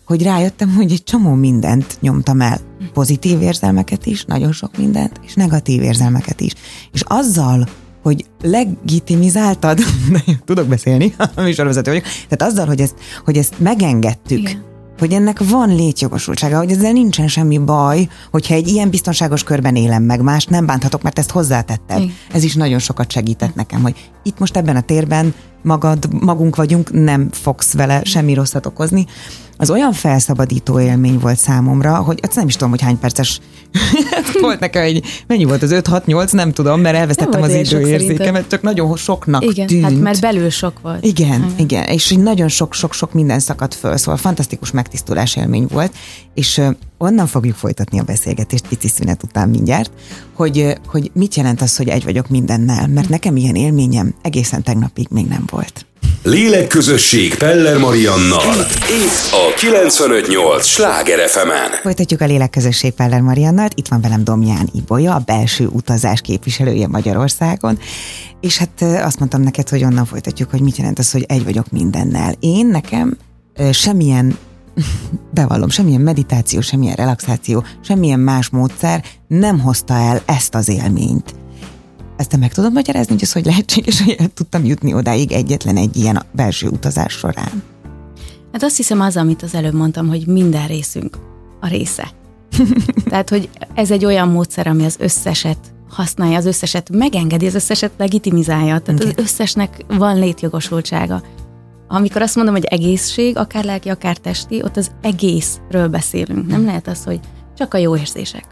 Hogy 0.04 0.22
rájöttem, 0.22 0.74
hogy 0.74 0.92
egy 0.92 1.04
csomó 1.04 1.34
mindent 1.34 1.96
nyomtam 2.00 2.40
el. 2.40 2.60
Pozitív 2.92 3.42
érzelmeket 3.42 4.06
is, 4.06 4.24
nagyon 4.24 4.52
sok 4.52 4.76
mindent, 4.76 5.20
és 5.26 5.34
negatív 5.34 5.82
érzelmeket 5.82 6.40
is. 6.40 6.52
És 6.92 7.02
azzal, 7.06 7.68
hogy 8.02 8.24
legitimizáltad, 8.42 9.80
tudok 10.44 10.66
beszélni, 10.66 11.14
a 11.36 11.40
műsorvezető 11.42 11.90
vagyok, 11.90 12.04
tehát 12.28 12.52
azzal, 12.52 12.66
hogy 12.66 12.80
ezt, 12.80 12.94
hogy 13.24 13.36
ezt 13.36 13.54
megengedtük, 13.58 14.38
Igen 14.38 14.69
hogy 15.00 15.12
ennek 15.12 15.48
van 15.48 15.74
létjogosultsága, 15.74 16.58
hogy 16.58 16.70
ezzel 16.70 16.92
nincsen 16.92 17.28
semmi 17.28 17.58
baj, 17.58 18.08
hogyha 18.30 18.54
egy 18.54 18.68
ilyen 18.68 18.90
biztonságos 18.90 19.42
körben 19.42 19.76
élem 19.76 20.02
meg, 20.02 20.22
más 20.22 20.44
nem 20.44 20.66
bánthatok, 20.66 21.02
mert 21.02 21.18
ezt 21.18 21.30
hozzátetted. 21.30 21.98
Igen. 21.98 22.14
Ez 22.32 22.42
is 22.42 22.54
nagyon 22.54 22.78
sokat 22.78 23.10
segített 23.10 23.54
nekem, 23.54 23.82
hogy 23.82 24.10
itt 24.22 24.38
most 24.38 24.56
ebben 24.56 24.76
a 24.76 24.80
térben 24.80 25.34
magad, 25.62 26.08
magunk 26.20 26.56
vagyunk, 26.56 26.92
nem 26.92 27.28
fogsz 27.30 27.72
vele 27.72 28.04
semmi 28.04 28.34
rosszat 28.34 28.66
okozni, 28.66 29.06
az 29.60 29.70
olyan 29.70 29.92
felszabadító 29.92 30.80
élmény 30.80 31.18
volt 31.18 31.38
számomra, 31.38 31.94
hogy 31.96 32.18
azt 32.22 32.34
nem 32.34 32.46
is 32.46 32.52
tudom, 32.52 32.70
hogy 32.70 32.80
hány 32.80 32.98
perces 32.98 33.40
volt 34.40 34.60
nekem 34.60 34.82
egy, 34.82 35.04
mennyi 35.26 35.44
volt 35.44 35.62
az 35.62 35.70
5-6-8, 35.72 36.32
nem 36.32 36.52
tudom, 36.52 36.80
mert 36.80 36.96
elvesztettem 36.96 37.42
az 37.42 37.54
időérzékemet, 37.54 38.48
csak 38.48 38.62
nagyon 38.62 38.96
soknak 38.96 39.44
igen, 39.44 39.66
tűnt. 39.66 39.82
hát 39.82 39.98
mert 39.98 40.20
belül 40.20 40.50
sok 40.50 40.80
volt. 40.82 41.04
Igen, 41.04 41.26
igen, 41.26 41.52
igen, 41.56 41.84
és 41.84 42.16
nagyon 42.22 42.48
sok-sok-sok 42.48 43.12
minden 43.12 43.40
szakadt 43.40 43.74
föl, 43.74 43.96
szóval 43.96 44.16
fantasztikus 44.16 44.70
megtisztulás 44.70 45.36
élmény 45.36 45.66
volt, 45.68 45.92
és 46.34 46.60
onnan 46.98 47.26
fogjuk 47.26 47.56
folytatni 47.56 47.98
a 47.98 48.02
beszélgetést 48.02 48.68
pici 48.68 48.88
szünet 48.88 49.22
után 49.22 49.48
mindjárt, 49.48 49.90
hogy, 50.34 50.78
hogy 50.86 51.10
mit 51.14 51.34
jelent 51.34 51.60
az, 51.60 51.76
hogy 51.76 51.88
egy 51.88 52.04
vagyok 52.04 52.28
mindennel, 52.28 52.88
mert 52.88 53.08
nekem 53.08 53.36
ilyen 53.36 53.54
élményem 53.54 54.14
egészen 54.22 54.62
tegnapig 54.62 55.06
még 55.10 55.26
nem 55.26 55.44
volt. 55.50 55.86
Lélekközösség 56.22 57.34
Peller 57.34 57.78
Mariannal. 57.78 58.54
Itt 59.04 59.32
a 59.32 59.54
958 59.56 60.66
Sláger 60.66 61.28
fm 61.28 61.48
Folytatjuk 61.82 62.20
a 62.20 62.24
Lélekközösség 62.24 62.92
Peller 62.92 63.20
Mariannal. 63.20 63.68
Itt 63.74 63.88
van 63.88 64.00
velem 64.00 64.24
Domján 64.24 64.68
Ibolya, 64.72 65.14
a 65.14 65.22
belső 65.26 65.66
utazás 65.66 66.20
képviselője 66.20 66.88
Magyarországon. 66.88 67.78
És 68.40 68.58
hát 68.58 68.82
azt 68.82 69.18
mondtam 69.18 69.42
neked, 69.42 69.68
hogy 69.68 69.84
onnan 69.84 70.04
folytatjuk, 70.04 70.50
hogy 70.50 70.60
mit 70.60 70.76
jelent 70.76 70.98
az, 70.98 71.10
hogy 71.10 71.24
egy 71.28 71.44
vagyok 71.44 71.70
mindennel. 71.70 72.34
Én 72.40 72.66
nekem 72.66 73.16
semmilyen 73.72 74.38
bevallom, 75.34 75.68
semmilyen 75.68 76.00
meditáció, 76.00 76.60
semmilyen 76.60 76.94
relaxáció, 76.94 77.64
semmilyen 77.84 78.20
más 78.20 78.48
módszer 78.48 79.04
nem 79.28 79.60
hozta 79.60 79.94
el 79.94 80.22
ezt 80.24 80.54
az 80.54 80.68
élményt. 80.68 81.34
Ezt 82.20 82.28
te 82.28 82.36
meg 82.36 82.52
tudod 82.52 82.72
magyarázni, 82.72 83.12
hogy 83.12 83.22
ez 83.22 83.32
hogy 83.32 83.44
lehetséges, 83.44 84.02
hogy 84.02 84.16
el 84.18 84.28
tudtam 84.28 84.64
jutni 84.64 84.94
odáig 84.94 85.32
egyetlen 85.32 85.76
egy 85.76 85.96
ilyen 85.96 86.22
belső 86.32 86.68
utazás 86.68 87.12
során? 87.12 87.62
Hát 88.52 88.62
azt 88.62 88.76
hiszem 88.76 89.00
az, 89.00 89.16
amit 89.16 89.42
az 89.42 89.54
előbb 89.54 89.74
mondtam, 89.74 90.08
hogy 90.08 90.26
minden 90.26 90.66
részünk 90.66 91.18
a 91.60 91.68
része. 91.68 92.10
Tehát, 93.10 93.28
hogy 93.28 93.48
ez 93.74 93.90
egy 93.90 94.04
olyan 94.04 94.28
módszer, 94.28 94.66
ami 94.66 94.84
az 94.84 94.96
összeset 94.98 95.58
használja, 95.88 96.36
az 96.36 96.46
összeset 96.46 96.90
megengedi, 96.90 97.46
az 97.46 97.54
összeset 97.54 97.92
legitimizálja. 97.96 98.78
Tehát 98.78 99.00
okay. 99.00 99.12
az 99.16 99.22
összesnek 99.22 99.84
van 99.88 100.18
létjogosultsága. 100.18 101.22
Amikor 101.88 102.22
azt 102.22 102.36
mondom, 102.36 102.54
hogy 102.54 102.64
egészség, 102.64 103.36
akár 103.36 103.64
lelki, 103.64 103.88
akár 103.88 104.16
testi, 104.16 104.62
ott 104.62 104.76
az 104.76 104.90
egészről 105.02 105.88
beszélünk. 105.88 106.46
Nem 106.46 106.64
lehet 106.64 106.88
az, 106.88 107.04
hogy 107.04 107.20
csak 107.56 107.74
a 107.74 107.78
jó 107.78 107.96
érzések. 107.96 108.44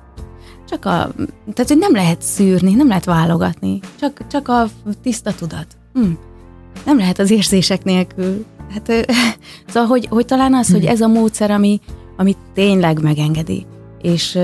Csak 0.71 0.85
a, 0.85 1.11
tehát, 1.53 1.69
hogy 1.69 1.79
nem 1.79 1.93
lehet 1.93 2.23
szűrni, 2.23 2.75
nem 2.75 2.89
lehet 2.89 3.05
válogatni. 3.05 3.81
Csak, 4.01 4.27
csak 4.27 4.49
a 4.49 4.69
tiszta 5.03 5.35
tudat. 5.35 5.67
Hm. 5.93 6.11
Nem 6.85 6.99
lehet 6.99 7.19
az 7.19 7.31
érzések 7.31 7.85
nélkül. 7.85 8.45
Hát, 8.71 8.93
szóval, 9.73 9.89
hogy, 9.89 10.07
hogy 10.11 10.25
talán 10.25 10.55
az, 10.55 10.71
hogy 10.71 10.85
hm. 10.85 10.91
ez 10.91 11.01
a 11.01 11.09
módszer, 11.09 11.51
ami, 11.51 11.81
ami 12.17 12.37
tényleg 12.55 13.03
megengedi. 13.03 13.67
És, 14.03 14.39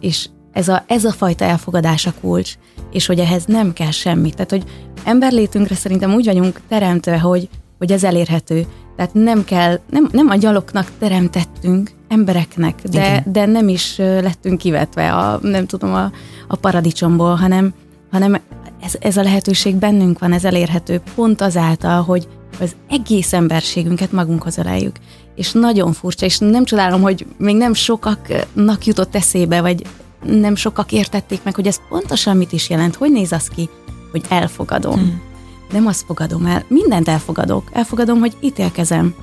és 0.00 0.28
ez 0.52 0.68
a, 0.68 0.84
ez 0.86 1.04
a 1.04 1.12
fajta 1.12 1.44
elfogadás 1.44 2.06
a 2.06 2.14
kulcs, 2.20 2.54
és 2.90 3.06
hogy 3.06 3.18
ehhez 3.18 3.44
nem 3.44 3.72
kell 3.72 3.90
semmi. 3.90 4.30
Tehát, 4.30 4.50
hogy 4.50 4.64
emberlétünkre 5.04 5.74
szerintem 5.74 6.14
úgy 6.14 6.24
vagyunk 6.24 6.60
teremtve, 6.68 7.18
hogy, 7.18 7.48
hogy 7.82 7.92
ez 7.92 8.04
elérhető. 8.04 8.66
Tehát 8.96 9.14
nem 9.14 9.44
kell, 9.44 9.80
nem, 9.90 10.08
nem 10.12 10.28
a 10.28 10.34
gyaloknak 10.34 10.90
teremtettünk, 10.98 11.90
embereknek, 12.08 12.82
de, 12.90 13.24
de 13.32 13.46
nem 13.46 13.68
is 13.68 13.96
lettünk 13.96 14.58
kivetve 14.58 15.12
a, 15.12 15.38
nem 15.42 15.66
tudom, 15.66 15.94
a, 15.94 16.12
a 16.48 16.56
paradicsomból, 16.56 17.34
hanem, 17.34 17.74
hanem 18.10 18.40
ez, 18.82 18.94
ez 19.00 19.16
a 19.16 19.22
lehetőség 19.22 19.74
bennünk 19.74 20.18
van, 20.18 20.32
ez 20.32 20.44
elérhető 20.44 21.00
pont 21.14 21.40
azáltal, 21.40 22.02
hogy 22.02 22.28
az 22.60 22.76
egész 22.88 23.32
emberségünket 23.32 24.12
magunkhoz 24.12 24.58
öleljük. 24.58 24.96
És 25.34 25.52
nagyon 25.52 25.92
furcsa, 25.92 26.26
és 26.26 26.38
nem 26.38 26.64
csodálom, 26.64 27.00
hogy 27.02 27.26
még 27.38 27.56
nem 27.56 27.74
sokaknak 27.74 28.86
jutott 28.86 29.14
eszébe, 29.14 29.60
vagy 29.60 29.82
nem 30.24 30.54
sokak 30.54 30.92
értették 30.92 31.40
meg, 31.42 31.54
hogy 31.54 31.66
ez 31.66 31.80
pontosan 31.88 32.36
mit 32.36 32.52
is 32.52 32.70
jelent, 32.70 32.94
hogy 32.94 33.12
néz 33.12 33.32
az 33.32 33.48
ki, 33.48 33.68
hogy 34.10 34.24
elfogadom. 34.28 34.94
Hmm. 34.94 35.30
Nem 35.72 35.86
azt 35.86 36.04
fogadom 36.06 36.46
el, 36.46 36.64
mindent 36.68 37.08
elfogadok. 37.08 37.68
Elfogadom, 37.72 38.18
hogy 38.18 38.36
ítélkezem. 38.40 39.14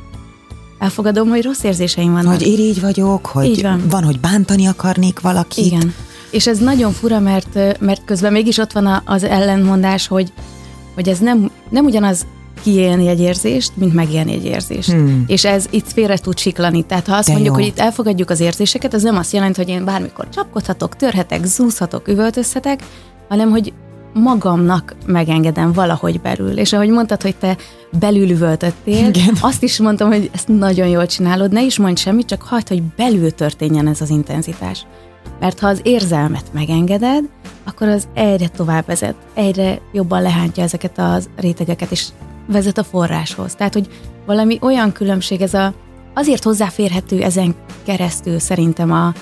Elfogadom, 0.80 1.30
hogy 1.30 1.44
rossz 1.44 1.64
érzéseim 1.64 2.12
vannak. 2.12 2.34
Hogy 2.34 2.48
irigy 2.48 2.82
vagyok, 2.82 3.26
hogy 3.26 3.62
van. 3.62 3.84
van, 3.90 4.04
hogy 4.04 4.20
bántani 4.20 4.66
akarnék 4.66 5.20
valakit. 5.20 5.66
Igen. 5.66 5.94
És 6.32 6.48
ez 6.48 6.58
nagyon 6.58 6.92
fura, 6.92 7.20
mert, 7.20 7.80
mert 7.80 8.02
közben 8.06 8.32
mégis 8.32 8.58
ott 8.58 8.72
van 8.72 9.02
az 9.06 9.24
ellentmondás, 9.24 10.08
hogy, 10.08 10.34
hogy 10.96 11.10
ez 11.10 11.20
nem, 11.20 11.52
nem 11.70 11.86
ugyanaz 11.86 12.26
kiélni 12.64 13.08
egy 13.08 13.20
érzést, 13.20 13.72
mint 13.76 13.94
megélni 13.94 14.34
egy 14.34 14.46
érzést. 14.46 14.92
Hmm. 14.92 15.24
És 15.28 15.46
ez 15.46 15.66
itt 15.70 15.92
félre 15.92 16.18
tud 16.18 16.38
siklani. 16.38 16.84
Tehát 16.84 17.08
ha 17.08 17.16
azt 17.16 17.28
De 17.28 17.34
mondjuk, 17.34 17.56
jó. 17.56 17.62
hogy 17.62 17.72
itt 17.72 17.80
elfogadjuk 17.80 18.30
az 18.30 18.40
érzéseket, 18.40 18.94
az 18.94 19.02
nem 19.02 19.18
azt 19.18 19.34
jelenti, 19.34 19.62
hogy 19.62 19.70
én 19.70 19.86
bármikor 19.86 20.30
csapkodhatok, 20.30 20.96
törhetek, 20.96 21.46
zúzhatok, 21.46 22.08
üvöltözhetek, 22.08 22.84
hanem 23.30 23.50
hogy 23.50 23.74
magamnak 24.14 24.96
megengedem 25.06 25.72
valahogy 25.74 26.22
belül. 26.22 26.58
És 26.58 26.74
ahogy 26.74 26.90
mondtad, 26.90 27.22
hogy 27.22 27.36
te 27.36 27.58
belül 28.00 28.30
üvöltöttél, 28.30 29.08
Igen. 29.08 29.38
azt 29.42 29.64
is 29.64 29.80
mondtam, 29.80 30.12
hogy 30.12 30.30
ezt 30.34 30.48
nagyon 30.48 30.88
jól 30.88 31.06
csinálod, 31.06 31.52
ne 31.52 31.64
is 31.64 31.78
mondj 31.78 32.02
semmit, 32.02 32.28
csak 32.28 32.42
hagyd, 32.42 32.68
hogy 32.68 32.84
belül 32.84 33.32
történjen 33.32 33.88
ez 33.88 34.02
az 34.02 34.10
intenzitás. 34.10 34.86
Mert 35.40 35.60
ha 35.60 35.68
az 35.68 35.80
érzelmet 35.84 36.46
megengeded, 36.52 37.24
akkor 37.64 37.88
az 37.88 38.08
egyre 38.14 38.48
tovább 38.48 38.86
vezet, 38.86 39.16
egyre 39.34 39.80
jobban 39.94 40.22
lehántja 40.22 40.64
ezeket 40.64 40.98
az 40.98 41.30
rétegeket, 41.36 41.92
és 41.92 42.08
vezet 42.48 42.78
a 42.78 42.84
forráshoz. 42.84 43.56
Tehát, 43.56 43.74
hogy 43.74 43.88
valami 44.26 44.58
olyan 44.62 44.92
különbség, 44.92 45.42
ez 45.42 45.54
a, 45.54 45.74
azért 46.14 46.44
hozzáférhető 46.44 47.22
ezen 47.22 47.56
keresztül 47.86 48.40
szerintem 48.40 48.92
a, 48.92 49.14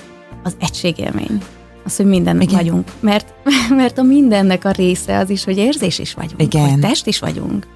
az 0.42 0.56
egységélmény 0.60 1.40
az, 1.88 1.96
hogy 1.96 2.06
mindennek 2.06 2.42
Igen. 2.42 2.56
vagyunk. 2.56 2.92
Mert, 3.00 3.34
mert 3.80 3.98
a 3.98 4.02
mindennek 4.02 4.64
a 4.64 4.70
része 4.70 5.18
az 5.18 5.30
is, 5.30 5.44
hogy 5.44 5.56
érzés 5.56 5.98
is 5.98 6.14
vagyunk, 6.14 6.42
Igen. 6.42 6.70
hogy 6.70 6.80
test 6.80 7.06
is 7.06 7.18
vagyunk, 7.18 7.66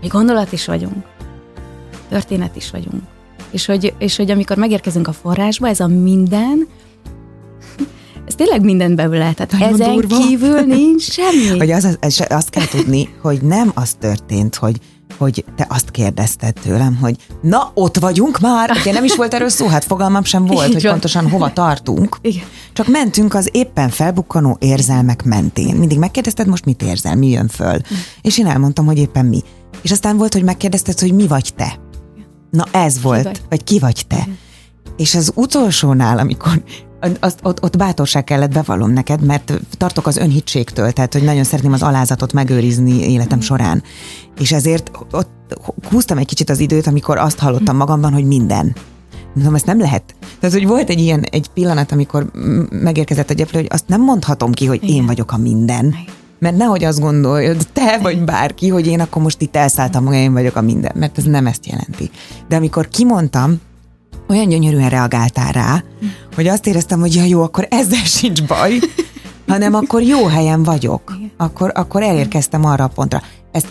hogy 0.00 0.08
gondolat 0.08 0.52
is 0.52 0.66
vagyunk, 0.66 1.04
történet 2.08 2.56
is 2.56 2.70
vagyunk. 2.70 3.02
És 3.50 3.66
hogy, 3.66 3.94
és 3.98 4.16
hogy 4.16 4.30
amikor 4.30 4.56
megérkezünk 4.56 5.08
a 5.08 5.12
forrásba, 5.12 5.68
ez 5.68 5.80
a 5.80 5.86
minden, 5.86 6.68
ez 8.28 8.34
tényleg 8.34 8.64
mindent 8.64 8.96
belül 8.96 9.18
lehet. 9.18 9.36
Tehát 9.36 9.52
Nagyon 9.52 9.80
ezen 9.80 9.94
durva. 9.94 10.18
kívül 10.18 10.60
nincs 10.60 11.02
semmi. 11.02 11.58
Hogy 11.58 11.70
az, 11.70 11.98
az, 12.00 12.26
azt 12.28 12.50
kell 12.50 12.66
tudni, 12.66 13.08
hogy 13.20 13.42
nem 13.42 13.70
az 13.74 13.92
történt, 13.92 14.54
hogy 14.54 14.76
hogy 15.18 15.44
te 15.56 15.66
azt 15.68 15.90
kérdezted 15.90 16.54
tőlem, 16.62 16.96
hogy 16.96 17.16
na, 17.42 17.70
ott 17.74 17.98
vagyunk 17.98 18.40
már, 18.40 18.70
ugye 18.80 18.92
nem 18.92 19.04
is 19.04 19.16
volt 19.16 19.34
erről 19.34 19.48
szó, 19.48 19.66
hát 19.66 19.84
fogalmam 19.84 20.24
sem 20.24 20.46
volt, 20.46 20.66
Így 20.66 20.72
hogy 20.72 20.82
van. 20.82 20.92
pontosan 20.92 21.30
hova 21.30 21.52
tartunk. 21.52 22.16
Igen. 22.20 22.44
Csak 22.72 22.86
mentünk 22.88 23.34
az 23.34 23.48
éppen 23.52 23.88
felbukkanó 23.88 24.56
érzelmek 24.60 25.22
mentén. 25.24 25.74
Mindig 25.76 25.98
megkérdezted, 25.98 26.46
most 26.46 26.64
mit 26.64 26.82
érzel, 26.82 27.14
mi 27.16 27.28
jön 27.28 27.48
föl. 27.48 27.78
És 28.22 28.38
én 28.38 28.46
elmondtam, 28.46 28.86
hogy 28.86 28.98
éppen 28.98 29.26
mi. 29.26 29.42
És 29.82 29.90
aztán 29.90 30.16
volt, 30.16 30.32
hogy 30.32 30.44
megkérdezted, 30.44 30.98
hogy 31.00 31.12
mi 31.12 31.26
vagy 31.26 31.52
te. 31.56 31.78
Na 32.50 32.64
ez 32.70 33.02
volt, 33.02 33.22
vagy? 33.22 33.40
vagy 33.48 33.64
ki 33.64 33.78
vagy 33.78 34.04
te. 34.08 34.28
És 34.96 35.14
az 35.14 35.32
utolsónál, 35.34 36.18
amikor 36.18 36.62
azt, 37.20 37.38
ott, 37.42 37.62
ott 37.62 37.76
bátorság 37.76 38.24
kellett 38.24 38.52
bevallom 38.52 38.92
neked, 38.92 39.22
mert 39.22 39.60
tartok 39.76 40.06
az 40.06 40.16
önhitségtől, 40.16 40.92
tehát 40.92 41.12
hogy 41.12 41.22
nagyon 41.22 41.44
szeretném 41.44 41.72
az 41.72 41.82
alázatot 41.82 42.32
megőrizni 42.32 43.10
életem 43.10 43.40
során. 43.40 43.82
És 44.40 44.52
ezért 44.52 44.90
ott 45.10 45.30
húztam 45.90 46.18
egy 46.18 46.26
kicsit 46.26 46.50
az 46.50 46.58
időt, 46.58 46.86
amikor 46.86 47.18
azt 47.18 47.38
hallottam 47.38 47.76
magamban, 47.76 48.12
hogy 48.12 48.24
minden. 48.24 48.74
Mondom, 49.34 49.54
ezt 49.54 49.66
nem 49.66 49.78
lehet. 49.78 50.14
Tehát, 50.40 50.56
hogy 50.56 50.66
volt 50.66 50.90
egy 50.90 51.00
ilyen 51.00 51.22
egy 51.22 51.48
pillanat, 51.54 51.92
amikor 51.92 52.30
megérkezett 52.70 53.30
a 53.30 53.34
gyeplő, 53.34 53.58
hogy 53.58 53.68
azt 53.70 53.88
nem 53.88 54.00
mondhatom 54.00 54.52
ki, 54.52 54.66
hogy 54.66 54.88
én 54.88 55.06
vagyok 55.06 55.32
a 55.32 55.36
minden. 55.36 55.94
Mert 56.38 56.56
nehogy 56.56 56.84
azt 56.84 57.00
gondoljad, 57.00 57.66
te 57.72 57.98
vagy 58.02 58.24
bárki, 58.24 58.68
hogy 58.68 58.86
én 58.86 59.00
akkor 59.00 59.22
most 59.22 59.40
itt 59.40 59.56
elszálltam, 59.56 60.04
hogy 60.04 60.14
én 60.14 60.32
vagyok 60.32 60.56
a 60.56 60.60
minden, 60.60 60.92
mert 60.94 61.18
ez 61.18 61.24
nem 61.24 61.46
ezt 61.46 61.66
jelenti. 61.66 62.10
De 62.48 62.56
amikor 62.56 62.88
kimondtam, 62.88 63.60
olyan 64.32 64.48
gyönyörűen 64.48 64.88
reagáltál 64.88 65.52
rá, 65.52 65.82
hogy 66.34 66.46
azt 66.46 66.66
éreztem, 66.66 67.00
hogy 67.00 67.14
ja 67.14 67.24
jó, 67.24 67.42
akkor 67.42 67.66
ezzel 67.70 68.04
sincs 68.04 68.42
baj, 68.42 68.78
hanem 69.48 69.74
akkor 69.74 70.02
jó 70.02 70.26
helyen 70.26 70.62
vagyok. 70.62 71.16
Akkor, 71.36 71.72
akkor 71.74 72.02
elérkeztem 72.02 72.64
arra 72.64 72.84
a 72.84 72.88
pontra. 72.88 73.22
Ezt, 73.52 73.68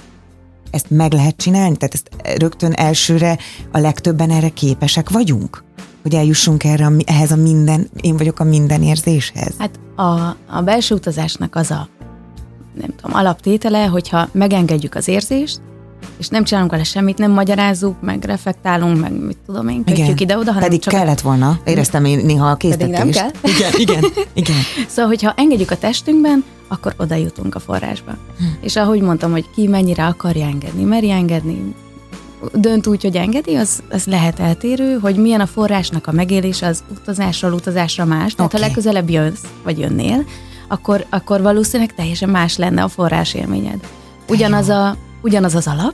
ezt 0.71 0.89
meg 0.89 1.13
lehet 1.13 1.37
csinálni? 1.37 1.77
Tehát 1.77 1.93
ezt 1.93 2.37
rögtön 2.39 2.71
elsőre 2.71 3.37
a 3.71 3.77
legtöbben 3.77 4.29
erre 4.29 4.49
képesek 4.49 5.09
vagyunk? 5.09 5.63
Hogy 6.01 6.15
eljussunk 6.15 6.63
erre, 6.63 6.85
a 6.85 6.91
ehhez 7.05 7.31
a 7.31 7.35
minden, 7.35 7.89
én 8.01 8.17
vagyok 8.17 8.39
a 8.39 8.43
minden 8.43 8.83
érzéshez. 8.83 9.53
Hát 9.57 9.79
a, 9.95 10.35
a 10.47 10.61
belső 10.63 10.95
utazásnak 10.95 11.55
az 11.55 11.71
a 11.71 11.87
nem 12.73 12.95
tudom, 12.95 13.17
alaptétele, 13.17 13.85
hogyha 13.85 14.29
megengedjük 14.31 14.95
az 14.95 15.07
érzést, 15.07 15.61
és 16.17 16.27
nem 16.27 16.43
csinálunk 16.43 16.71
vele 16.71 16.83
semmit, 16.83 17.17
nem 17.17 17.31
magyarázzuk, 17.31 18.01
meg 18.01 18.23
reflektálunk, 18.23 18.99
meg 18.99 19.11
mit 19.11 19.37
tudom 19.45 19.67
én, 19.67 19.83
kötjük 19.83 20.21
ide-oda, 20.21 20.51
hanem 20.51 20.63
Pedig 20.63 20.81
csak 20.81 20.93
kellett 20.93 21.21
volna. 21.21 21.59
Éreztem 21.63 22.05
én 22.05 22.25
néha 22.25 22.49
a 22.49 22.55
Pedig 22.55 22.87
nem 22.87 23.07
késztetést. 23.07 23.41
kell. 23.41 23.51
Igen, 23.51 23.71
igen, 23.85 24.11
igen. 24.33 24.55
Szóval, 24.87 25.05
hogyha 25.05 25.33
engedjük 25.37 25.71
a 25.71 25.77
testünkben, 25.77 26.43
akkor 26.67 26.93
oda 26.97 27.15
jutunk 27.15 27.55
a 27.55 27.59
forrásba. 27.59 28.11
Hm. 28.11 28.43
És 28.61 28.75
ahogy 28.75 29.01
mondtam, 29.01 29.31
hogy 29.31 29.45
ki 29.55 29.67
mennyire 29.67 30.05
akarja 30.05 30.45
engedni, 30.45 30.83
meri 30.83 31.11
engedni, 31.11 31.73
dönt 32.53 32.87
úgy, 32.87 33.01
hogy 33.01 33.15
engedi, 33.15 33.55
az, 33.55 33.83
az 33.91 34.05
lehet 34.05 34.39
eltérő, 34.39 34.97
hogy 35.01 35.15
milyen 35.15 35.41
a 35.41 35.45
forrásnak 35.45 36.07
a 36.07 36.11
megélés, 36.11 36.61
az 36.61 36.83
utazásról 36.99 37.53
utazásra 37.53 38.05
más. 38.05 38.35
Tehát 38.35 38.53
Oké. 38.53 38.61
ha 38.61 38.67
legközelebb 38.67 39.09
jössz, 39.09 39.43
vagy 39.63 39.79
jönnél, 39.79 40.25
akkor, 40.67 41.05
akkor 41.09 41.41
valószínűleg 41.41 41.95
teljesen 41.95 42.29
más 42.29 42.57
lenne 42.57 42.83
a 42.83 42.87
forrás 42.87 43.33
élményed. 43.33 43.79
Ugyanaz, 44.29 44.69
a, 44.69 44.95
ugyanaz 45.21 45.55
az 45.55 45.67
alap, 45.67 45.93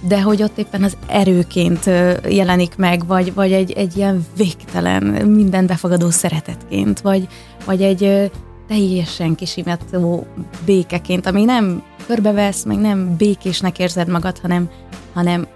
de 0.00 0.22
hogy 0.22 0.42
ott 0.42 0.58
éppen 0.58 0.82
az 0.82 0.96
erőként 1.06 1.84
jelenik 2.28 2.76
meg, 2.76 3.06
vagy, 3.06 3.34
vagy 3.34 3.52
egy, 3.52 3.72
egy 3.72 3.96
ilyen 3.96 4.26
végtelen, 4.36 5.02
minden 5.28 5.66
befogadó 5.66 6.10
szeretetként, 6.10 7.00
vagy, 7.00 7.28
vagy 7.64 7.82
egy 7.82 8.30
teljesen 8.68 9.34
kisimető 9.34 10.26
békeként, 10.64 11.26
ami 11.26 11.44
nem 11.44 11.82
körbevesz, 12.06 12.64
meg 12.64 12.78
nem 12.78 13.16
békésnek 13.16 13.78
érzed 13.78 14.08
magad, 14.08 14.38
hanem, 14.38 14.68
hanem 15.14 15.46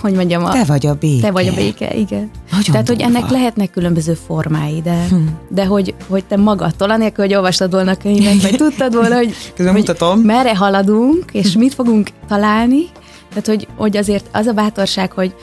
hogy 0.00 0.14
mondjam, 0.14 0.44
a, 0.44 0.52
Te 0.52 0.64
vagy 0.64 0.86
a 0.86 0.94
béke. 0.94 1.26
te 1.26 1.30
vagy 1.30 1.46
a 1.46 1.54
béke, 1.54 1.94
igen. 1.94 2.30
Nagyon 2.50 2.64
Tehát, 2.70 2.88
hogy 2.88 3.00
ennek 3.00 3.30
lehetnek 3.30 3.70
különböző 3.70 4.14
formái, 4.26 4.80
de, 4.82 5.06
de 5.48 5.64
hogy, 5.66 5.94
hogy 6.08 6.24
te 6.24 6.36
magadtól, 6.36 6.90
anélkül, 6.90 7.24
hogy 7.24 7.34
olvastad 7.34 7.70
volna 7.72 7.94
könyvet, 7.96 8.42
vagy 8.42 8.56
tudtad 8.56 8.94
volna, 8.94 9.16
hogy, 9.16 9.34
Közben 9.56 9.72
hogy 9.74 9.82
mutatom. 9.82 10.20
merre 10.20 10.56
haladunk, 10.56 11.24
és 11.32 11.52
mit 11.56 11.74
fogunk 11.74 12.08
találni. 12.28 12.84
Tehát, 13.28 13.46
hogy, 13.46 13.66
hogy 13.76 13.96
azért 13.96 14.26
az 14.32 14.46
a 14.46 14.52
bátorság, 14.52 15.12
hogy 15.12 15.34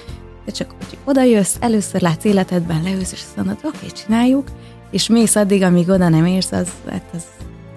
te 0.45 0.51
csak 0.51 0.67
hogy 0.77 0.97
oda 1.05 1.23
jössz, 1.23 1.55
először 1.59 2.01
látsz 2.01 2.25
életedben, 2.25 2.81
leülsz, 2.83 3.11
és 3.11 3.19
azt 3.25 3.35
mondod, 3.35 3.57
oké, 3.63 3.87
csináljuk, 4.05 4.47
és 4.91 5.07
mész 5.07 5.35
addig, 5.35 5.63
amíg 5.63 5.89
oda 5.89 6.09
nem 6.09 6.25
érsz, 6.25 6.51
az, 6.51 6.67
hát 6.89 7.03
az 7.13 7.21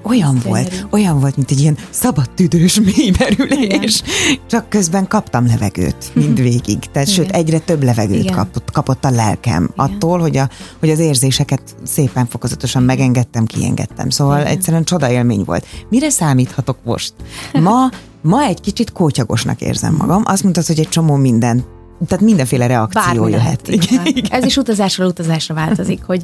Olyan 0.02 0.36
Ez 0.36 0.42
volt, 0.44 0.68
gyönyörű. 0.68 0.86
olyan 0.90 1.20
volt, 1.20 1.36
mint 1.36 1.50
egy 1.50 1.60
ilyen 1.60 1.76
szabad 1.90 2.30
tüdős 2.30 2.80
mélymerülés. 2.96 4.02
Csak 4.46 4.68
közben 4.68 5.06
kaptam 5.08 5.46
levegőt 5.46 6.10
mindvégig. 6.14 6.78
Tehát 6.78 7.08
Igen. 7.08 7.24
sőt, 7.24 7.30
egyre 7.34 7.58
több 7.58 7.82
levegőt 7.82 8.22
Igen. 8.22 8.34
kapott, 8.34 8.70
kapott 8.70 9.04
a 9.04 9.10
lelkem. 9.10 9.62
Igen. 9.62 9.72
Attól, 9.76 10.18
hogy, 10.18 10.36
a, 10.36 10.48
hogy 10.78 10.90
az 10.90 10.98
érzéseket 10.98 11.62
szépen 11.82 12.26
fokozatosan 12.26 12.82
megengedtem, 12.82 13.44
kiengedtem. 13.44 14.10
Szóval 14.10 14.40
Igen. 14.40 14.50
egyszerűen 14.52 14.84
csoda 14.84 15.10
élmény 15.10 15.42
volt. 15.44 15.66
Mire 15.88 16.10
számíthatok 16.10 16.76
most? 16.84 17.12
Ma, 17.52 17.88
ma 18.22 18.42
egy 18.42 18.60
kicsit 18.60 18.92
kótyagosnak 18.92 19.60
érzem 19.60 19.94
magam. 19.94 20.22
Azt 20.26 20.42
mondtad, 20.42 20.66
hogy 20.66 20.78
egy 20.78 20.88
csomó 20.88 21.14
minden, 21.16 21.64
tehát 22.06 22.24
mindenféle 22.24 22.66
reakció 22.66 23.02
bármi 23.02 23.30
jöhet. 23.30 23.66
lehet. 23.66 23.68
így 23.68 23.88
van. 24.04 24.24
Ez 24.38 24.44
is 24.44 24.56
utazásról 24.56 25.06
utazásra 25.06 25.54
változik, 25.54 26.02
hogy, 26.02 26.22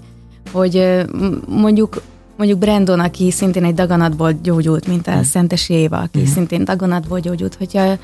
hogy 0.52 1.04
mondjuk 1.48 2.02
mondjuk 2.36 2.58
Brandon, 2.58 3.00
aki 3.00 3.30
szintén 3.30 3.64
egy 3.64 3.74
daganatból 3.74 4.32
gyógyult, 4.42 4.86
mint 4.86 5.06
a 5.06 5.22
Szentesi 5.22 5.74
Éva, 5.74 5.98
aki 5.98 6.26
szintén 6.26 6.64
daganatból 6.64 7.20
gyógyult, 7.20 7.54
hogyha, 7.54 7.98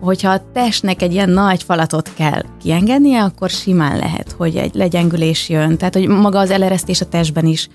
hogyha 0.00 0.30
a 0.30 0.42
testnek 0.52 1.02
egy 1.02 1.12
ilyen 1.12 1.30
nagy 1.30 1.62
falatot 1.62 2.10
kell 2.14 2.42
kiengednie, 2.62 3.22
akkor 3.22 3.50
simán 3.50 3.98
lehet, 3.98 4.34
hogy 4.38 4.56
egy 4.56 4.74
legyengülés 4.74 5.48
jön. 5.48 5.76
Tehát, 5.76 5.94
hogy 5.94 6.06
maga 6.08 6.38
az 6.38 6.50
eleresztés 6.50 7.00
a 7.00 7.08
testben 7.08 7.46
is 7.46 7.68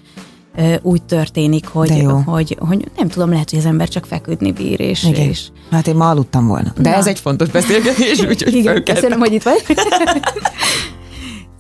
ö, 0.58 0.74
úgy 0.82 1.04
történik, 1.04 1.68
hogy, 1.68 1.98
jó. 1.98 2.18
hogy, 2.26 2.58
hogy 2.60 2.92
nem 2.98 3.08
tudom, 3.08 3.30
lehet, 3.30 3.50
hogy 3.50 3.60
az 3.60 3.66
ember 3.66 3.88
csak 3.88 4.06
feküdni 4.06 4.52
bír, 4.52 4.80
és, 4.80 5.04
Igen. 5.04 5.30
és 5.30 5.48
Hát 5.72 5.88
én 5.88 5.96
ma 5.96 6.10
aludtam 6.10 6.48
volna. 6.48 6.74
De 6.78 6.90
Na. 6.90 6.96
ez 6.96 7.08
egy 7.08 7.20
fontos 7.20 7.50
beszélgetés, 7.50 8.20
úgyhogy 8.30 8.54
igen, 8.54 8.74
fölkeltem. 8.74 8.96
köszönöm, 8.96 9.20
hogy 9.20 9.34
itt 9.34 9.44
vagy. 9.44 9.64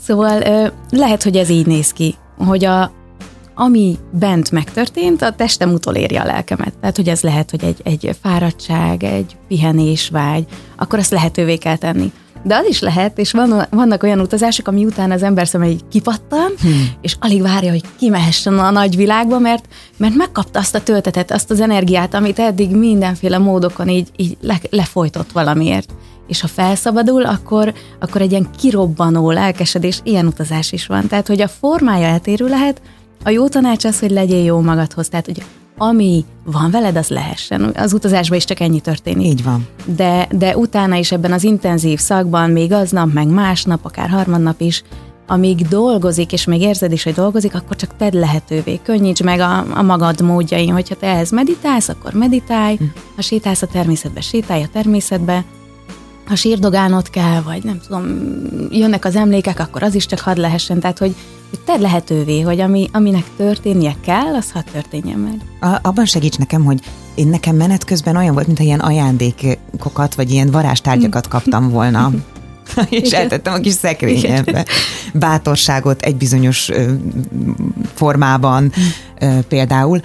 szóval 0.07 0.41
ö, 0.41 0.67
lehet, 0.89 1.23
hogy 1.23 1.37
ez 1.37 1.49
így 1.49 1.65
néz 1.65 1.91
ki, 1.91 2.15
hogy 2.37 2.65
a, 2.65 2.91
ami 3.59 3.97
bent 4.11 4.51
megtörtént, 4.51 5.21
a 5.21 5.31
testem 5.31 5.71
utolérje 5.71 6.21
a 6.21 6.25
lelkemet. 6.25 6.77
Tehát, 6.79 6.95
hogy 6.95 7.07
ez 7.07 7.21
lehet, 7.21 7.49
hogy 7.49 7.63
egy, 7.63 7.81
egy 7.83 8.17
fáradtság, 8.21 9.03
egy 9.03 9.35
pihenésvágy, 9.47 10.45
akkor 10.77 10.99
azt 10.99 11.11
lehetővé 11.11 11.57
kell 11.57 11.75
tenni. 11.75 12.11
De 12.43 12.55
az 12.55 12.65
is 12.67 12.79
lehet, 12.79 13.19
és 13.19 13.31
van, 13.31 13.65
vannak 13.69 14.03
olyan 14.03 14.19
utazások, 14.19 14.67
ami 14.67 14.85
után 14.85 15.11
az 15.11 15.23
ember 15.23 15.47
szeme 15.47 15.67
így 15.69 15.81
kipattan, 15.89 16.51
hmm. 16.61 16.89
és 17.01 17.15
alig 17.19 17.41
várja, 17.41 17.71
hogy 17.71 17.83
kimehessen 17.99 18.59
a 18.59 18.71
nagy 18.71 18.95
világba, 18.95 19.39
mert, 19.39 19.65
mert 19.97 20.15
megkapta 20.15 20.59
azt 20.59 20.75
a 20.75 20.83
töltetet, 20.83 21.31
azt 21.31 21.51
az 21.51 21.59
energiát, 21.59 22.13
amit 22.13 22.39
eddig 22.39 22.75
mindenféle 22.75 23.37
módokon 23.37 23.89
így, 23.89 24.07
így 24.15 24.37
le, 24.41 24.59
lefolytott 24.69 25.31
valamiért. 25.31 25.93
És 26.27 26.41
ha 26.41 26.47
felszabadul, 26.47 27.25
akkor, 27.25 27.73
akkor 27.99 28.21
egy 28.21 28.31
ilyen 28.31 28.49
kirobbanó 28.57 29.31
lelkesedés, 29.31 29.99
ilyen 30.03 30.25
utazás 30.25 30.71
is 30.71 30.87
van. 30.87 31.07
Tehát, 31.07 31.27
hogy 31.27 31.41
a 31.41 31.47
formája 31.47 32.07
eltérő 32.07 32.47
lehet, 32.47 32.81
a 33.23 33.29
jó 33.29 33.47
tanács 33.47 33.85
az, 33.85 33.99
hogy 33.99 34.11
legyél 34.11 34.43
jó 34.43 34.61
magadhoz. 34.61 35.09
Tehát, 35.09 35.25
hogy 35.25 35.43
ami 35.77 36.25
van 36.43 36.71
veled, 36.71 36.95
az 36.95 37.07
lehessen. 37.07 37.71
Az 37.75 37.93
utazásban 37.93 38.37
is 38.37 38.45
csak 38.45 38.59
ennyi 38.59 38.79
történik 38.79 39.27
Így 39.27 39.43
van. 39.43 39.67
de, 39.85 40.27
de 40.31 40.57
utána 40.57 40.95
is 40.95 41.11
ebben 41.11 41.31
az 41.31 41.43
intenzív 41.43 41.99
szakban, 41.99 42.49
még 42.49 42.71
aznap, 42.71 43.13
meg 43.13 43.27
másnap, 43.27 43.85
akár 43.85 44.09
harmadnap 44.09 44.61
is, 44.61 44.83
amíg 45.27 45.67
dolgozik, 45.67 46.31
és 46.31 46.45
még 46.45 46.61
érzed 46.61 46.91
is, 46.91 47.03
hogy 47.03 47.13
dolgozik, 47.13 47.55
akkor 47.55 47.75
csak 47.75 47.95
tedd 47.97 48.19
lehetővé. 48.19 48.79
Könnyíts 48.83 49.23
meg 49.23 49.39
a, 49.39 49.65
a 49.77 49.81
magad 49.81 50.21
módjain, 50.21 50.71
hogyha 50.71 50.95
te 50.95 51.07
ehhez 51.07 51.31
meditálsz, 51.31 51.89
akkor 51.89 52.13
meditálj, 52.13 52.77
ha 53.15 53.21
sétálsz 53.21 53.61
a 53.61 53.67
természetbe, 53.67 54.21
sétálj 54.21 54.63
a 54.63 54.69
természetbe, 54.73 55.43
ha 56.25 56.35
sírdogálnod 56.35 57.09
kell, 57.09 57.41
vagy 57.41 57.63
nem 57.63 57.79
tudom, 57.87 58.05
jönnek 58.71 59.05
az 59.05 59.15
emlékek, 59.15 59.59
akkor 59.59 59.83
az 59.83 59.95
is 59.95 60.05
csak 60.05 60.19
hadd 60.19 60.39
lehessen. 60.39 60.79
Tehát, 60.79 60.97
hogy, 60.97 61.15
hogy 61.49 61.59
tedd 61.59 61.81
lehetővé, 61.81 62.41
hogy 62.41 62.59
ami, 62.59 62.89
aminek 62.93 63.25
történnie 63.37 63.95
kell, 64.01 64.35
az 64.35 64.51
hadd 64.51 64.63
történjen 64.71 65.19
meg. 65.19 65.71
A, 65.71 65.79
abban 65.87 66.05
segíts 66.05 66.37
nekem, 66.37 66.63
hogy 66.63 66.79
én 67.15 67.27
nekem 67.27 67.55
menet 67.55 67.83
közben 67.83 68.15
olyan 68.15 68.33
volt, 68.33 68.45
mintha 68.45 68.65
ilyen 68.65 68.79
ajándékokat, 68.79 70.15
vagy 70.15 70.31
ilyen 70.31 70.51
varázstárgyakat 70.51 71.27
kaptam 71.27 71.69
volna. 71.69 72.11
és 72.89 73.07
Igen. 73.07 73.21
eltettem 73.21 73.53
a 73.53 73.57
kis 73.57 73.73
szekrényembe. 73.73 74.65
Bátorságot 75.13 76.01
egy 76.01 76.15
bizonyos 76.15 76.69
ö, 76.69 76.93
formában 77.93 78.71
ö, 79.19 79.39
például, 79.47 80.01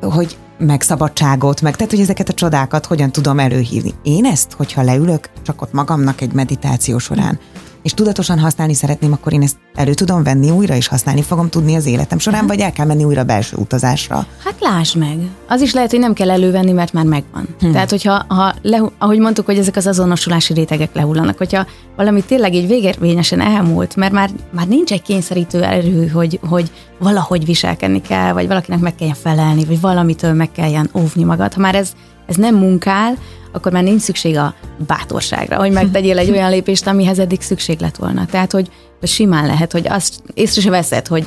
hogy 0.00 0.36
meg 0.58 0.82
szabadságot, 0.82 1.60
meg 1.60 1.76
tehát, 1.76 1.90
hogy 1.90 2.00
ezeket 2.00 2.28
a 2.28 2.32
csodákat 2.32 2.86
hogyan 2.86 3.12
tudom 3.12 3.38
előhívni. 3.38 3.94
Én 4.02 4.24
ezt, 4.24 4.52
hogyha 4.52 4.82
leülök, 4.82 5.30
csak 5.42 5.62
ott 5.62 5.72
magamnak 5.72 6.20
egy 6.20 6.32
meditáció 6.32 6.98
során, 6.98 7.38
és 7.84 7.94
tudatosan 7.94 8.38
használni 8.38 8.74
szeretném, 8.74 9.12
akkor 9.12 9.32
én 9.32 9.42
ezt 9.42 9.56
elő 9.74 9.94
tudom 9.94 10.22
venni 10.22 10.50
újra, 10.50 10.74
és 10.74 10.86
használni 10.86 11.22
fogom 11.22 11.48
tudni 11.48 11.74
az 11.74 11.86
életem 11.86 12.18
során, 12.18 12.46
vagy 12.46 12.60
el 12.60 12.72
kell 12.72 12.86
menni 12.86 13.04
újra 13.04 13.24
belső 13.24 13.56
utazásra. 13.56 14.26
Hát 14.44 14.54
láss 14.60 14.94
meg. 14.94 15.18
Az 15.48 15.60
is 15.60 15.72
lehet, 15.72 15.90
hogy 15.90 15.98
nem 15.98 16.12
kell 16.12 16.30
elővenni, 16.30 16.72
mert 16.72 16.92
már 16.92 17.04
megvan. 17.04 17.48
Hmm. 17.58 17.72
Tehát, 17.72 17.90
hogyha, 17.90 18.24
ha 18.28 18.54
le, 18.62 18.82
ahogy 18.98 19.18
mondtuk, 19.18 19.46
hogy 19.46 19.58
ezek 19.58 19.76
az 19.76 19.86
azonosulási 19.86 20.52
rétegek 20.52 20.94
lehullanak, 20.94 21.38
hogyha 21.38 21.66
valami 21.96 22.22
tényleg 22.22 22.54
így 22.54 22.66
végérvényesen 22.66 23.40
elmúlt, 23.40 23.96
mert 23.96 24.12
már, 24.12 24.30
már 24.50 24.68
nincs 24.68 24.92
egy 24.92 25.02
kényszerítő 25.02 25.62
erő, 25.62 26.08
hogy, 26.08 26.40
hogy 26.48 26.70
valahogy 26.98 27.44
viselkedni 27.44 28.00
kell, 28.00 28.32
vagy 28.32 28.46
valakinek 28.46 28.80
meg 28.80 28.94
kelljen 28.94 29.16
felelni, 29.22 29.64
vagy 29.64 29.80
valamitől 29.80 30.32
meg 30.32 30.52
kelljen 30.52 30.90
óvni 30.94 31.24
magad. 31.24 31.52
Ha 31.52 31.60
már 31.60 31.74
ez, 31.74 31.92
ez 32.26 32.36
nem 32.36 32.54
munkál, 32.54 33.14
akkor 33.54 33.72
már 33.72 33.82
nincs 33.82 34.00
szükség 34.00 34.36
a 34.36 34.54
bátorságra, 34.86 35.56
hogy 35.56 35.72
megtegyél 35.72 36.18
egy 36.18 36.30
olyan 36.30 36.50
lépést, 36.50 36.86
amihez 36.86 37.18
eddig 37.18 37.40
szükség 37.40 37.80
lett 37.80 37.96
volna. 37.96 38.26
Tehát, 38.26 38.52
hogy, 38.52 38.68
hogy 39.00 39.08
simán 39.08 39.46
lehet, 39.46 39.72
hogy 39.72 39.88
azt 39.88 40.22
észre 40.34 40.60
se 40.60 40.70
veszed, 40.70 41.06
hogy 41.06 41.26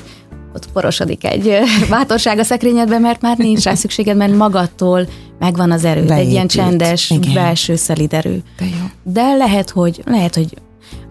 ott 0.55 0.71
porosodik 0.71 1.25
egy 1.25 1.57
bátorság 1.89 2.39
a 2.39 2.43
szekrényedben, 2.43 3.01
mert 3.01 3.21
már 3.21 3.37
nincs 3.37 3.63
rá 3.63 3.73
szükséged, 3.73 4.17
mert 4.17 4.35
magadtól 4.35 5.07
megvan 5.39 5.71
az 5.71 5.85
erő, 5.85 6.09
egy 6.09 6.29
ilyen 6.29 6.47
csendes, 6.47 7.09
Igen. 7.09 7.33
belső 7.33 7.75
szelid 7.75 8.13
erő. 8.13 8.43
De, 8.57 8.65
jó. 8.65 9.11
De 9.13 9.35
lehet, 9.35 9.69
hogy, 9.69 10.01
lehet, 10.05 10.35
hogy 10.35 10.53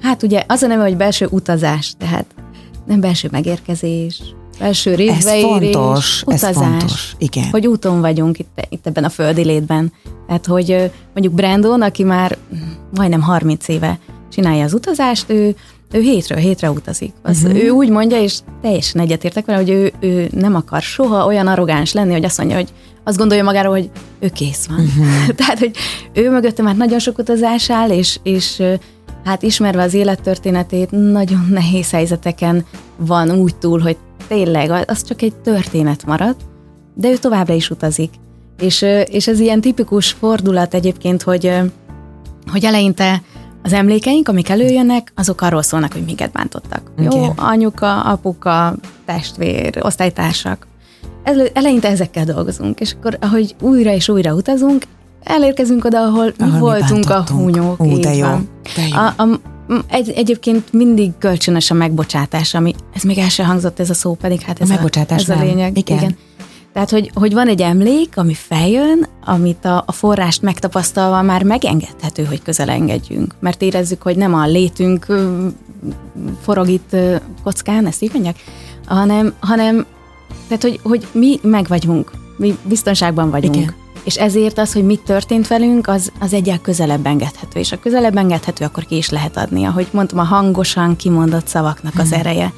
hát 0.03 0.23
ugye 0.23 0.43
az 0.47 0.63
a 0.63 0.67
neve, 0.67 0.83
hogy 0.83 0.97
belső 0.97 1.27
utazás, 1.31 1.95
tehát 1.99 2.27
nem 2.87 3.01
belső 3.01 3.29
megérkezés, 3.31 4.23
belső 4.59 4.95
részbeérés, 4.95 5.69
ez 5.69 5.73
fontos, 5.73 6.23
utazás, 6.23 6.51
ez 6.51 6.57
fontos, 6.57 7.15
igen. 7.19 7.49
hogy 7.51 7.67
úton 7.67 8.01
vagyunk 8.01 8.39
itt, 8.39 8.67
itt 8.69 8.87
ebben 8.87 9.05
a 9.05 9.09
földi 9.09 9.45
létben. 9.45 9.93
Tehát, 10.27 10.47
hogy 10.47 10.91
mondjuk 11.13 11.35
Brandon, 11.35 11.83
aki 11.83 12.05
már 12.05 12.39
majdnem 12.95 13.21
30 13.21 13.69
éve 13.69 13.99
csinálja 14.33 14.65
az 14.65 14.75
utazást, 14.75 15.31
ő, 15.31 15.57
ő 15.93 16.01
hétről 16.01 16.39
hétre 16.39 16.71
utazik. 16.71 17.13
Az, 17.23 17.43
uh-huh. 17.43 17.63
Ő 17.63 17.69
úgy 17.69 17.91
mondja, 17.91 18.23
és 18.23 18.39
teljesen 18.63 19.01
egyetértek 19.01 19.45
vele, 19.45 19.59
hogy 19.59 19.71
ő, 19.71 19.93
ő 20.01 20.29
nem 20.33 20.55
akar 20.55 20.83
soha 20.83 21.27
olyan 21.27 21.47
arrogáns 21.47 21.93
lenni, 21.93 22.13
hogy 22.13 22.25
azt 22.25 22.39
mondja, 22.39 22.57
hogy 22.57 22.69
azt 23.05 23.19
gondolja 23.19 23.45
magáról, 23.45 23.73
hogy 23.73 23.91
ő 24.19 24.29
kész 24.29 24.67
van. 24.67 24.79
Uh-huh. 24.79 25.35
Tehát, 25.39 25.59
hogy 25.59 25.77
ő 26.13 26.31
mögötte 26.31 26.63
már 26.63 26.77
nagyon 26.77 26.99
sok 26.99 27.19
utazás 27.19 27.71
áll, 27.71 27.91
és, 27.91 28.19
és 28.23 28.63
hát 29.25 29.43
ismerve 29.43 29.83
az 29.83 29.95
élettörténetét, 29.95 30.91
nagyon 30.91 31.47
nehéz 31.51 31.91
helyzeteken 31.91 32.67
van 32.97 33.31
úgy 33.31 33.57
túl, 33.57 33.81
hogy 33.81 33.97
tényleg 34.29 34.85
az 34.87 35.03
csak 35.03 35.23
egy 35.23 35.35
történet 35.35 36.07
marad, 36.07 36.37
de 36.95 37.09
ő 37.09 37.17
továbbra 37.17 37.55
is 37.55 37.71
utazik. 37.71 38.11
És, 38.61 38.85
és 39.05 39.27
ez 39.27 39.41
ilyen 39.41 39.61
tipikus 39.61 40.11
fordulat 40.11 40.75
egyébként, 40.75 41.23
hogy, 41.23 41.53
hogy 42.53 42.65
eleinte 42.65 43.23
az 43.63 43.73
emlékeink, 43.73 44.29
amik 44.29 44.49
előjönnek, 44.49 45.13
azok 45.15 45.41
arról 45.41 45.63
szólnak, 45.63 45.93
hogy 45.93 46.05
minket 46.05 46.33
bántottak. 46.33 46.91
Okay. 46.99 47.21
Jó, 47.21 47.33
anyuka, 47.37 48.01
apuka, 48.01 48.75
testvér, 49.05 49.79
osztálytársak. 49.81 50.67
Eleinte 51.53 51.89
ezekkel 51.89 52.25
dolgozunk, 52.25 52.81
és 52.81 52.93
akkor, 52.93 53.17
ahogy 53.21 53.55
újra 53.61 53.93
és 53.93 54.09
újra 54.09 54.35
utazunk, 54.35 54.85
elérkezünk 55.23 55.85
oda, 55.85 55.99
ahol, 55.99 56.33
ahol 56.39 56.53
mi 56.53 56.59
voltunk 56.59 57.11
a 57.11 57.25
húnyók. 57.33 57.81
Ú, 57.81 57.99
de 57.99 58.15
jó, 58.15 58.29
de 58.77 58.87
jó. 58.89 58.97
A, 58.97 59.15
a, 59.17 59.41
egy, 59.89 60.11
egyébként 60.11 60.73
mindig 60.73 61.11
kölcsönös 61.19 61.71
a 61.71 61.75
megbocsátás, 61.75 62.55
ami, 62.55 62.75
ez 62.95 63.03
még 63.03 63.19
el 63.19 63.29
sem 63.29 63.47
hangzott 63.47 63.81
ez 63.81 63.91
a 63.91 63.95
szó, 63.95 64.15
pedig 64.15 64.41
hát 64.41 64.61
ez 64.61 64.71
a, 64.71 64.73
megbocsátás 64.73 65.29
a, 65.29 65.33
ez 65.33 65.41
a 65.41 65.43
lényeg. 65.43 65.79
Igen. 65.79 65.99
Igen. 65.99 66.17
Tehát, 66.73 66.91
hogy, 66.91 67.11
hogy 67.15 67.33
van 67.33 67.49
egy 67.49 67.61
emlék, 67.61 68.17
ami 68.17 68.35
feljön, 68.35 69.07
amit 69.25 69.65
a, 69.65 69.83
a 69.87 69.93
forrást 69.93 70.43
megtapasztalva 70.43 71.23
már 71.23 71.43
megengedhető, 71.43 72.25
hogy 72.25 72.43
közel 72.43 72.71
engedjünk. 72.71 73.35
Mert 73.41 73.63
érezzük, 73.63 74.03
hogy 74.03 74.17
nem 74.17 74.35
a 74.35 74.47
létünk 74.47 75.07
forog 76.43 76.69
itt 76.69 76.97
kockán, 77.43 77.87
ezt 77.87 78.03
így 78.03 78.13
mondják, 78.13 78.37
hanem, 78.87 79.35
hanem 79.41 79.87
tehát, 80.49 80.63
hogy, 80.63 80.81
hogy 80.83 81.07
mi 81.13 81.39
meg 81.43 81.67
vagyunk, 81.69 82.11
mi 82.37 82.59
biztonságban 82.63 83.31
vagyunk. 83.31 83.57
Igen. 83.57 83.75
És 84.07 84.17
ezért 84.17 84.59
az, 84.59 84.73
hogy 84.73 84.85
mit 84.85 85.01
történt 85.01 85.49
velünk, 85.49 85.89
az, 85.89 86.13
az 86.21 86.33
egyel 86.33 86.59
közelebb 86.59 87.07
engedhető. 87.07 87.61
És 87.61 87.73
a 87.73 87.79
közelebb 87.79 88.17
engedhető, 88.17 88.65
akkor 88.65 88.85
ki 88.85 88.97
is 88.97 89.11
lehet 89.11 89.37
adni. 89.37 89.65
Ahogy 89.65 89.87
mondtam, 89.91 90.19
a 90.19 90.23
hangosan 90.23 90.97
kimondott 90.97 91.47
szavaknak 91.47 91.99
az 91.99 92.09
hmm. 92.09 92.19
ereje 92.19 92.53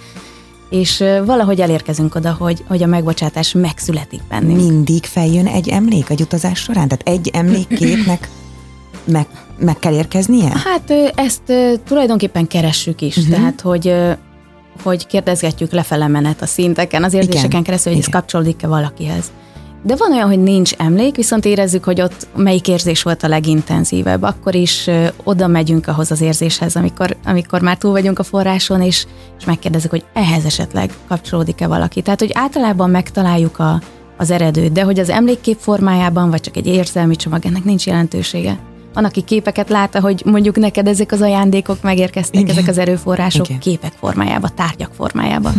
és 0.70 1.04
valahogy 1.24 1.60
elérkezünk 1.60 2.14
oda, 2.14 2.36
hogy, 2.38 2.64
hogy 2.68 2.82
a 2.82 2.86
megbocsátás 2.86 3.52
megszületik 3.52 4.20
bennünk. 4.28 4.56
Mindig 4.56 5.04
feljön 5.04 5.46
egy 5.46 5.68
emlék 5.68 6.10
egy 6.10 6.20
utazás 6.20 6.58
során? 6.58 6.88
Tehát 6.88 7.08
egy 7.08 7.30
emlékképnek 7.32 8.28
meg, 9.04 9.26
meg 9.58 9.78
kell 9.78 9.92
érkeznie? 9.92 10.52
Hát 10.64 10.90
ezt 11.14 11.42
tulajdonképpen 11.84 12.46
keressük 12.46 13.00
is, 13.00 13.16
uh-huh. 13.16 13.34
tehát 13.34 13.60
hogy 13.60 13.94
hogy 14.82 15.06
kérdezgetjük 15.06 15.72
lefele 15.72 16.08
menet 16.08 16.42
a 16.42 16.46
szinteken, 16.46 17.04
az 17.04 17.12
érzéseken 17.12 17.50
Igen. 17.50 17.62
keresztül, 17.62 17.92
hogy 17.92 18.00
Igen. 18.00 18.14
ez 18.14 18.20
kapcsolódik-e 18.20 18.66
valakihez. 18.66 19.32
De 19.82 19.96
van 19.96 20.12
olyan, 20.12 20.28
hogy 20.28 20.42
nincs 20.42 20.72
emlék, 20.72 21.16
viszont 21.16 21.44
érezzük, 21.44 21.84
hogy 21.84 22.00
ott 22.00 22.26
melyik 22.36 22.68
érzés 22.68 23.02
volt 23.02 23.22
a 23.22 23.28
legintenzívebb. 23.28 24.22
Akkor 24.22 24.54
is 24.54 24.90
oda 25.24 25.46
megyünk 25.46 25.86
ahhoz 25.86 26.10
az 26.10 26.20
érzéshez, 26.20 26.76
amikor, 26.76 27.16
amikor 27.24 27.60
már 27.60 27.76
túl 27.76 27.92
vagyunk 27.92 28.18
a 28.18 28.22
forráson, 28.22 28.82
és, 28.82 29.06
és 29.38 29.44
megkérdezzük, 29.44 29.90
hogy 29.90 30.04
ehhez 30.12 30.44
esetleg 30.44 30.90
kapcsolódik-e 31.08 31.66
valaki. 31.66 32.02
Tehát, 32.02 32.20
hogy 32.20 32.30
általában 32.32 32.90
megtaláljuk 32.90 33.58
a, 33.58 33.80
az 34.16 34.30
eredőt, 34.30 34.72
de 34.72 34.82
hogy 34.82 34.98
az 34.98 35.08
emlékkép 35.08 35.56
formájában, 35.60 36.30
vagy 36.30 36.40
csak 36.40 36.56
egy 36.56 36.66
érzelmi 36.66 37.16
csomag, 37.16 37.46
ennek 37.46 37.64
nincs 37.64 37.86
jelentősége. 37.86 38.58
Van, 38.94 39.04
aki 39.04 39.22
képeket 39.22 39.68
lát, 39.68 39.98
hogy 39.98 40.22
mondjuk 40.24 40.56
neked 40.56 40.86
ezek 40.86 41.12
az 41.12 41.20
ajándékok 41.20 41.82
megérkeztek, 41.82 42.40
Igen. 42.40 42.56
ezek 42.56 42.68
az 42.68 42.78
erőforrások 42.78 43.48
Igen. 43.48 43.60
képek 43.60 43.92
formájába, 44.00 44.48
tárgyak 44.48 44.90
formájába. 44.94 45.52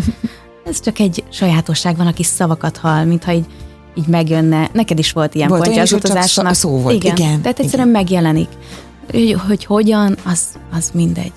Ez 0.66 0.82
csak 0.82 1.00
egy 1.00 1.24
sajátosság 1.30 1.98
van, 1.98 2.08
aki 2.08 2.24
szavakat 2.24 2.78
hall, 2.78 3.04
mintha 3.04 3.32
így 3.32 3.46
így 3.96 4.08
megjönne. 4.08 4.70
Neked 4.74 5.00
is 5.00 5.12
volt 5.12 5.36
ilyen 5.36 5.48
volt 5.48 5.64
pontja 5.64 5.82
az 5.82 5.94
utazásnak. 5.94 6.54
Szó 6.54 6.70
volt, 6.70 6.96
igen. 6.96 7.16
igen 7.16 7.42
tehát 7.42 7.60
egyszerűen 7.60 7.88
igen. 7.88 8.02
megjelenik. 8.02 8.50
Hogy, 9.12 9.38
hogy 9.48 9.66
hogyan, 9.66 10.18
az, 10.26 10.44
az 10.72 10.92
mindegy. 10.94 11.32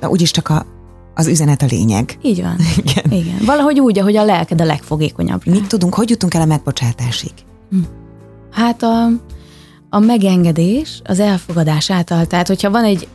De 0.00 0.08
úgyis 0.08 0.30
csak 0.30 0.48
a, 0.48 0.66
az 1.14 1.26
üzenet 1.26 1.62
a 1.62 1.66
lényeg. 1.70 2.18
Így 2.22 2.42
van. 2.42 2.56
Igen. 2.84 3.12
Igen. 3.20 3.38
Valahogy 3.44 3.80
úgy, 3.80 3.98
ahogy 3.98 4.16
a 4.16 4.24
lelked 4.24 4.60
a 4.60 4.64
legfogékonyabb. 4.64 5.46
Mit 5.46 5.66
tudunk, 5.66 5.94
hogy 5.94 6.10
jutunk 6.10 6.34
el 6.34 6.40
a 6.40 6.44
megbocsátásig? 6.44 7.32
Hm. 7.70 7.78
Hát 8.50 8.82
a, 8.82 9.06
a 9.90 9.98
megengedés, 9.98 11.00
az 11.04 11.20
elfogadás 11.20 11.90
által. 11.90 12.26
Tehát, 12.26 12.46
hogyha 12.46 12.70
van 12.70 12.84
egy 12.84 13.08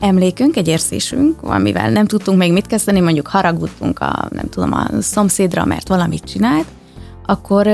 emlékünk, 0.00 0.56
egy 0.56 0.68
érzésünk, 0.68 1.42
amivel 1.42 1.90
nem 1.90 2.06
tudtunk 2.06 2.38
még 2.38 2.52
mit 2.52 2.66
kezdeni, 2.66 3.00
mondjuk 3.00 3.26
haragudtunk 3.26 3.98
a, 3.98 4.28
nem 4.30 4.48
tudom, 4.48 4.72
a 4.72 4.86
szomszédra, 5.00 5.64
mert 5.64 5.88
valamit 5.88 6.24
csinált, 6.24 6.66
akkor 7.26 7.68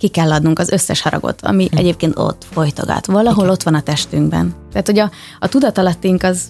ki 0.00 0.08
kell 0.08 0.32
adnunk 0.32 0.58
az 0.58 0.70
összes 0.70 1.00
haragot, 1.00 1.40
ami 1.42 1.68
hm. 1.70 1.76
egyébként 1.76 2.18
ott 2.18 2.46
folytogat. 2.52 3.06
Valahol 3.06 3.42
Igen. 3.42 3.50
ott 3.50 3.62
van 3.62 3.74
a 3.74 3.80
testünkben. 3.80 4.54
Tehát, 4.72 4.86
hogy 4.86 4.98
a, 4.98 5.10
a 5.38 5.48
tudatalattink 5.48 6.22
az, 6.22 6.42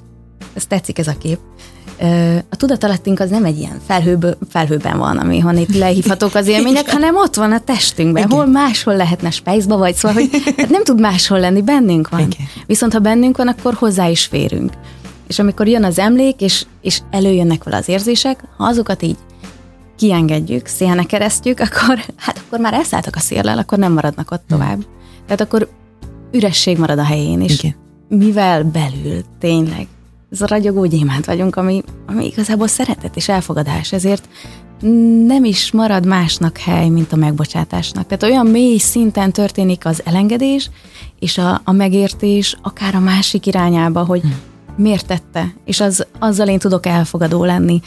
ez 0.54 0.66
tetszik 0.66 0.98
ez 0.98 1.06
a 1.06 1.18
kép, 1.18 1.38
a 2.50 2.56
tudatalattink 2.56 3.20
az 3.20 3.30
nem 3.30 3.44
egy 3.44 3.58
ilyen 3.58 3.80
felhőből, 3.86 4.38
felhőben 4.48 4.98
van, 4.98 5.18
ami 5.18 5.44
itt 5.60 5.76
lehívhatók 5.76 6.34
az 6.34 6.46
élmények, 6.54 6.90
hanem 6.90 7.16
ott 7.16 7.34
van 7.34 7.52
a 7.52 7.60
testünkben, 7.60 8.24
Igen. 8.24 8.36
hol 8.36 8.46
máshol 8.46 8.96
lehetne 8.96 9.30
spejzba 9.30 9.76
vagy, 9.76 9.94
szóval, 9.94 10.16
hogy 10.22 10.42
hát 10.56 10.68
nem 10.68 10.84
tud 10.84 11.00
máshol 11.00 11.40
lenni, 11.40 11.62
bennünk 11.62 12.08
van. 12.08 12.20
Igen. 12.20 12.46
Viszont 12.66 12.92
ha 12.92 12.98
bennünk 12.98 13.36
van, 13.36 13.48
akkor 13.48 13.74
hozzá 13.74 14.08
is 14.08 14.24
férünk. 14.24 14.72
És 15.28 15.38
amikor 15.38 15.68
jön 15.68 15.84
az 15.84 15.98
emlék, 15.98 16.40
és, 16.40 16.64
és 16.82 17.00
előjönnek 17.10 17.64
vele 17.64 17.76
az 17.76 17.88
érzések, 17.88 18.44
ha 18.56 18.64
azokat 18.64 19.02
így 19.02 19.16
kiengedjük, 20.00 20.66
szélnek 20.66 21.06
keresztjük, 21.06 21.60
akkor, 21.70 22.04
hát 22.16 22.42
akkor 22.46 22.60
már 22.60 22.74
elszálltak 22.74 23.16
a 23.16 23.20
széllel, 23.20 23.58
akkor 23.58 23.78
nem 23.78 23.92
maradnak 23.92 24.30
ott 24.30 24.44
tovább. 24.48 24.78
Tehát 25.24 25.40
akkor 25.40 25.68
üresség 26.32 26.78
marad 26.78 26.98
a 26.98 27.04
helyén, 27.04 27.40
és 27.40 27.58
Igen. 27.58 27.74
mivel 28.08 28.62
belül 28.64 29.22
tényleg 29.38 29.86
ez 30.30 30.40
a 30.40 30.46
ragyogó 30.46 30.84
gyémánt 30.84 31.24
vagyunk, 31.24 31.56
ami, 31.56 31.82
ami 32.06 32.26
igazából 32.26 32.66
szeretet 32.66 33.16
és 33.16 33.28
elfogadás, 33.28 33.92
ezért 33.92 34.28
nem 35.26 35.44
is 35.44 35.72
marad 35.72 36.06
másnak 36.06 36.58
hely, 36.58 36.88
mint 36.88 37.12
a 37.12 37.16
megbocsátásnak. 37.16 38.06
Tehát 38.06 38.22
olyan 38.22 38.46
mély 38.46 38.78
szinten 38.78 39.32
történik 39.32 39.86
az 39.86 40.02
elengedés, 40.04 40.70
és 41.18 41.38
a, 41.38 41.60
a 41.64 41.72
megértés 41.72 42.56
akár 42.62 42.94
a 42.94 43.00
másik 43.00 43.46
irányába, 43.46 44.04
hogy 44.04 44.20
hm. 44.20 44.28
miért 44.76 45.06
tette, 45.06 45.54
és 45.64 45.80
az, 45.80 46.06
azzal 46.18 46.48
én 46.48 46.58
tudok 46.58 46.86
elfogadó 46.86 47.44
lenni. 47.44 47.80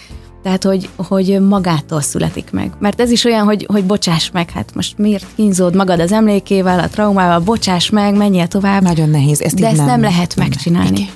Tehát, 0.43 0.63
hogy, 0.63 0.89
hogy 0.95 1.41
magától 1.41 2.01
születik 2.01 2.51
meg. 2.51 2.71
Mert 2.79 3.01
ez 3.01 3.11
is 3.11 3.23
olyan, 3.23 3.45
hogy, 3.45 3.65
hogy 3.71 3.85
bocsáss 3.85 4.31
meg, 4.31 4.49
hát 4.49 4.75
most 4.75 4.97
miért 4.97 5.25
kínzód 5.35 5.75
magad 5.75 5.99
az 5.99 6.11
emlékével, 6.11 6.79
a 6.79 6.87
traumával, 6.87 7.39
bocsáss 7.39 7.89
meg, 7.89 8.15
menjél 8.15 8.47
tovább. 8.47 8.81
Nagyon 8.81 9.09
nehéz, 9.09 9.41
ezt 9.41 9.59
De 9.59 9.67
ezt 9.67 9.77
nem, 9.77 9.85
nem 9.85 10.01
lehet 10.01 10.35
megcsinálni. 10.35 10.99
Igen. 10.99 11.11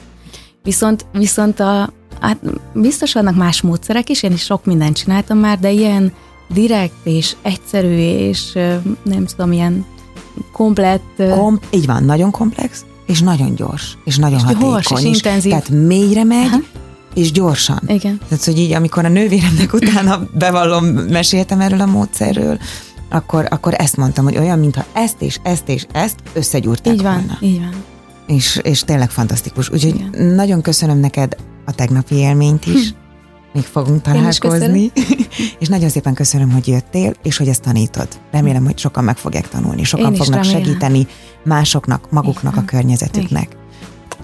Viszont, 0.63 1.05
viszont 1.11 1.59
a, 1.59 1.89
hát 2.19 2.37
biztos 2.73 3.13
vannak 3.13 3.35
más 3.35 3.61
módszerek 3.61 4.09
is, 4.09 4.23
én 4.23 4.32
is 4.32 4.43
sok 4.43 4.65
mindent 4.65 4.97
csináltam 4.97 5.38
már, 5.38 5.59
de 5.59 5.71
ilyen 5.71 6.13
direkt 6.53 6.95
és 7.03 7.36
egyszerű 7.41 7.97
és 7.97 8.51
nem 9.03 9.25
tudom, 9.25 9.51
ilyen 9.51 9.86
komplett... 10.51 11.23
Kom- 11.30 11.65
így 11.69 11.86
van, 11.86 12.03
nagyon 12.03 12.32
komplex, 12.32 12.86
és 13.05 13.21
nagyon 13.21 13.55
gyors, 13.55 13.97
és 14.03 14.17
nagyon 14.17 14.38
és 14.38 14.43
hatékony. 14.43 14.69
Gyors 14.69 14.91
és 14.91 15.03
intenzív. 15.03 15.51
Tehát 15.51 15.69
mélyre 15.69 16.23
megy, 16.23 16.45
Aha 16.45 16.86
és 17.18 17.32
gyorsan. 17.32 17.80
Igen. 17.88 18.20
Tehát, 18.30 18.43
hogy 18.43 18.59
így, 18.59 18.72
amikor 18.74 19.05
a 19.05 19.09
nővéremnek 19.09 19.74
utána 19.82 20.28
bevallom, 20.34 20.86
meséltem 20.86 21.61
erről 21.61 21.82
a 21.82 21.86
módszerről, 21.86 22.59
akkor, 23.09 23.47
akkor 23.49 23.74
ezt 23.78 23.97
mondtam, 23.97 24.24
hogy 24.24 24.38
olyan, 24.38 24.59
mintha 24.59 24.86
ezt 24.93 25.22
és 25.22 25.39
ezt 25.43 25.70
és 25.70 25.86
ezt 25.91 26.15
összegyúrták 26.34 26.93
Így 26.93 27.01
van, 27.01 27.13
volna. 27.13 27.38
így 27.39 27.59
van. 27.59 27.74
És, 28.28 28.59
és 28.63 28.82
tényleg 28.82 29.09
fantasztikus. 29.09 29.70
Úgyhogy 29.70 29.95
Igen. 29.95 30.26
nagyon 30.26 30.61
köszönöm 30.61 30.97
neked 30.99 31.36
a 31.65 31.72
tegnapi 31.72 32.15
élményt 32.15 32.65
is. 32.65 32.93
Még 33.53 33.63
fogunk 33.63 34.01
találkozni. 34.01 34.91
és 35.59 35.68
nagyon 35.68 35.89
szépen 35.89 36.13
köszönöm, 36.13 36.51
hogy 36.51 36.68
jöttél, 36.68 37.13
és 37.24 37.38
hogy 37.38 37.47
ezt 37.47 37.61
tanítod. 37.61 38.07
Remélem, 38.32 38.65
hogy 38.65 38.78
sokan 38.78 39.03
meg 39.03 39.18
fogják 39.18 39.49
tanulni. 39.49 39.84
Sokan 39.84 40.11
Én 40.11 40.18
fognak 40.18 40.43
remélem. 40.43 40.63
segíteni 40.63 41.07
másoknak, 41.43 42.11
maguknak, 42.11 42.57
a 42.57 42.63
Igen. 43.13 43.47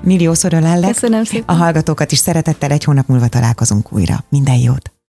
Milliószor 0.03 0.53
ölellek. 0.53 0.93
Köszönöm 0.93 1.23
szépen. 1.23 1.55
A 1.55 1.57
hallgatókat 1.57 2.11
is 2.11 2.17
szeretettel 2.17 2.71
egy 2.71 2.83
hónap 2.83 3.07
múlva 3.07 3.27
találkozunk 3.27 3.91
újra. 3.91 4.23
Minden 4.29 4.57
jót! 4.57 4.93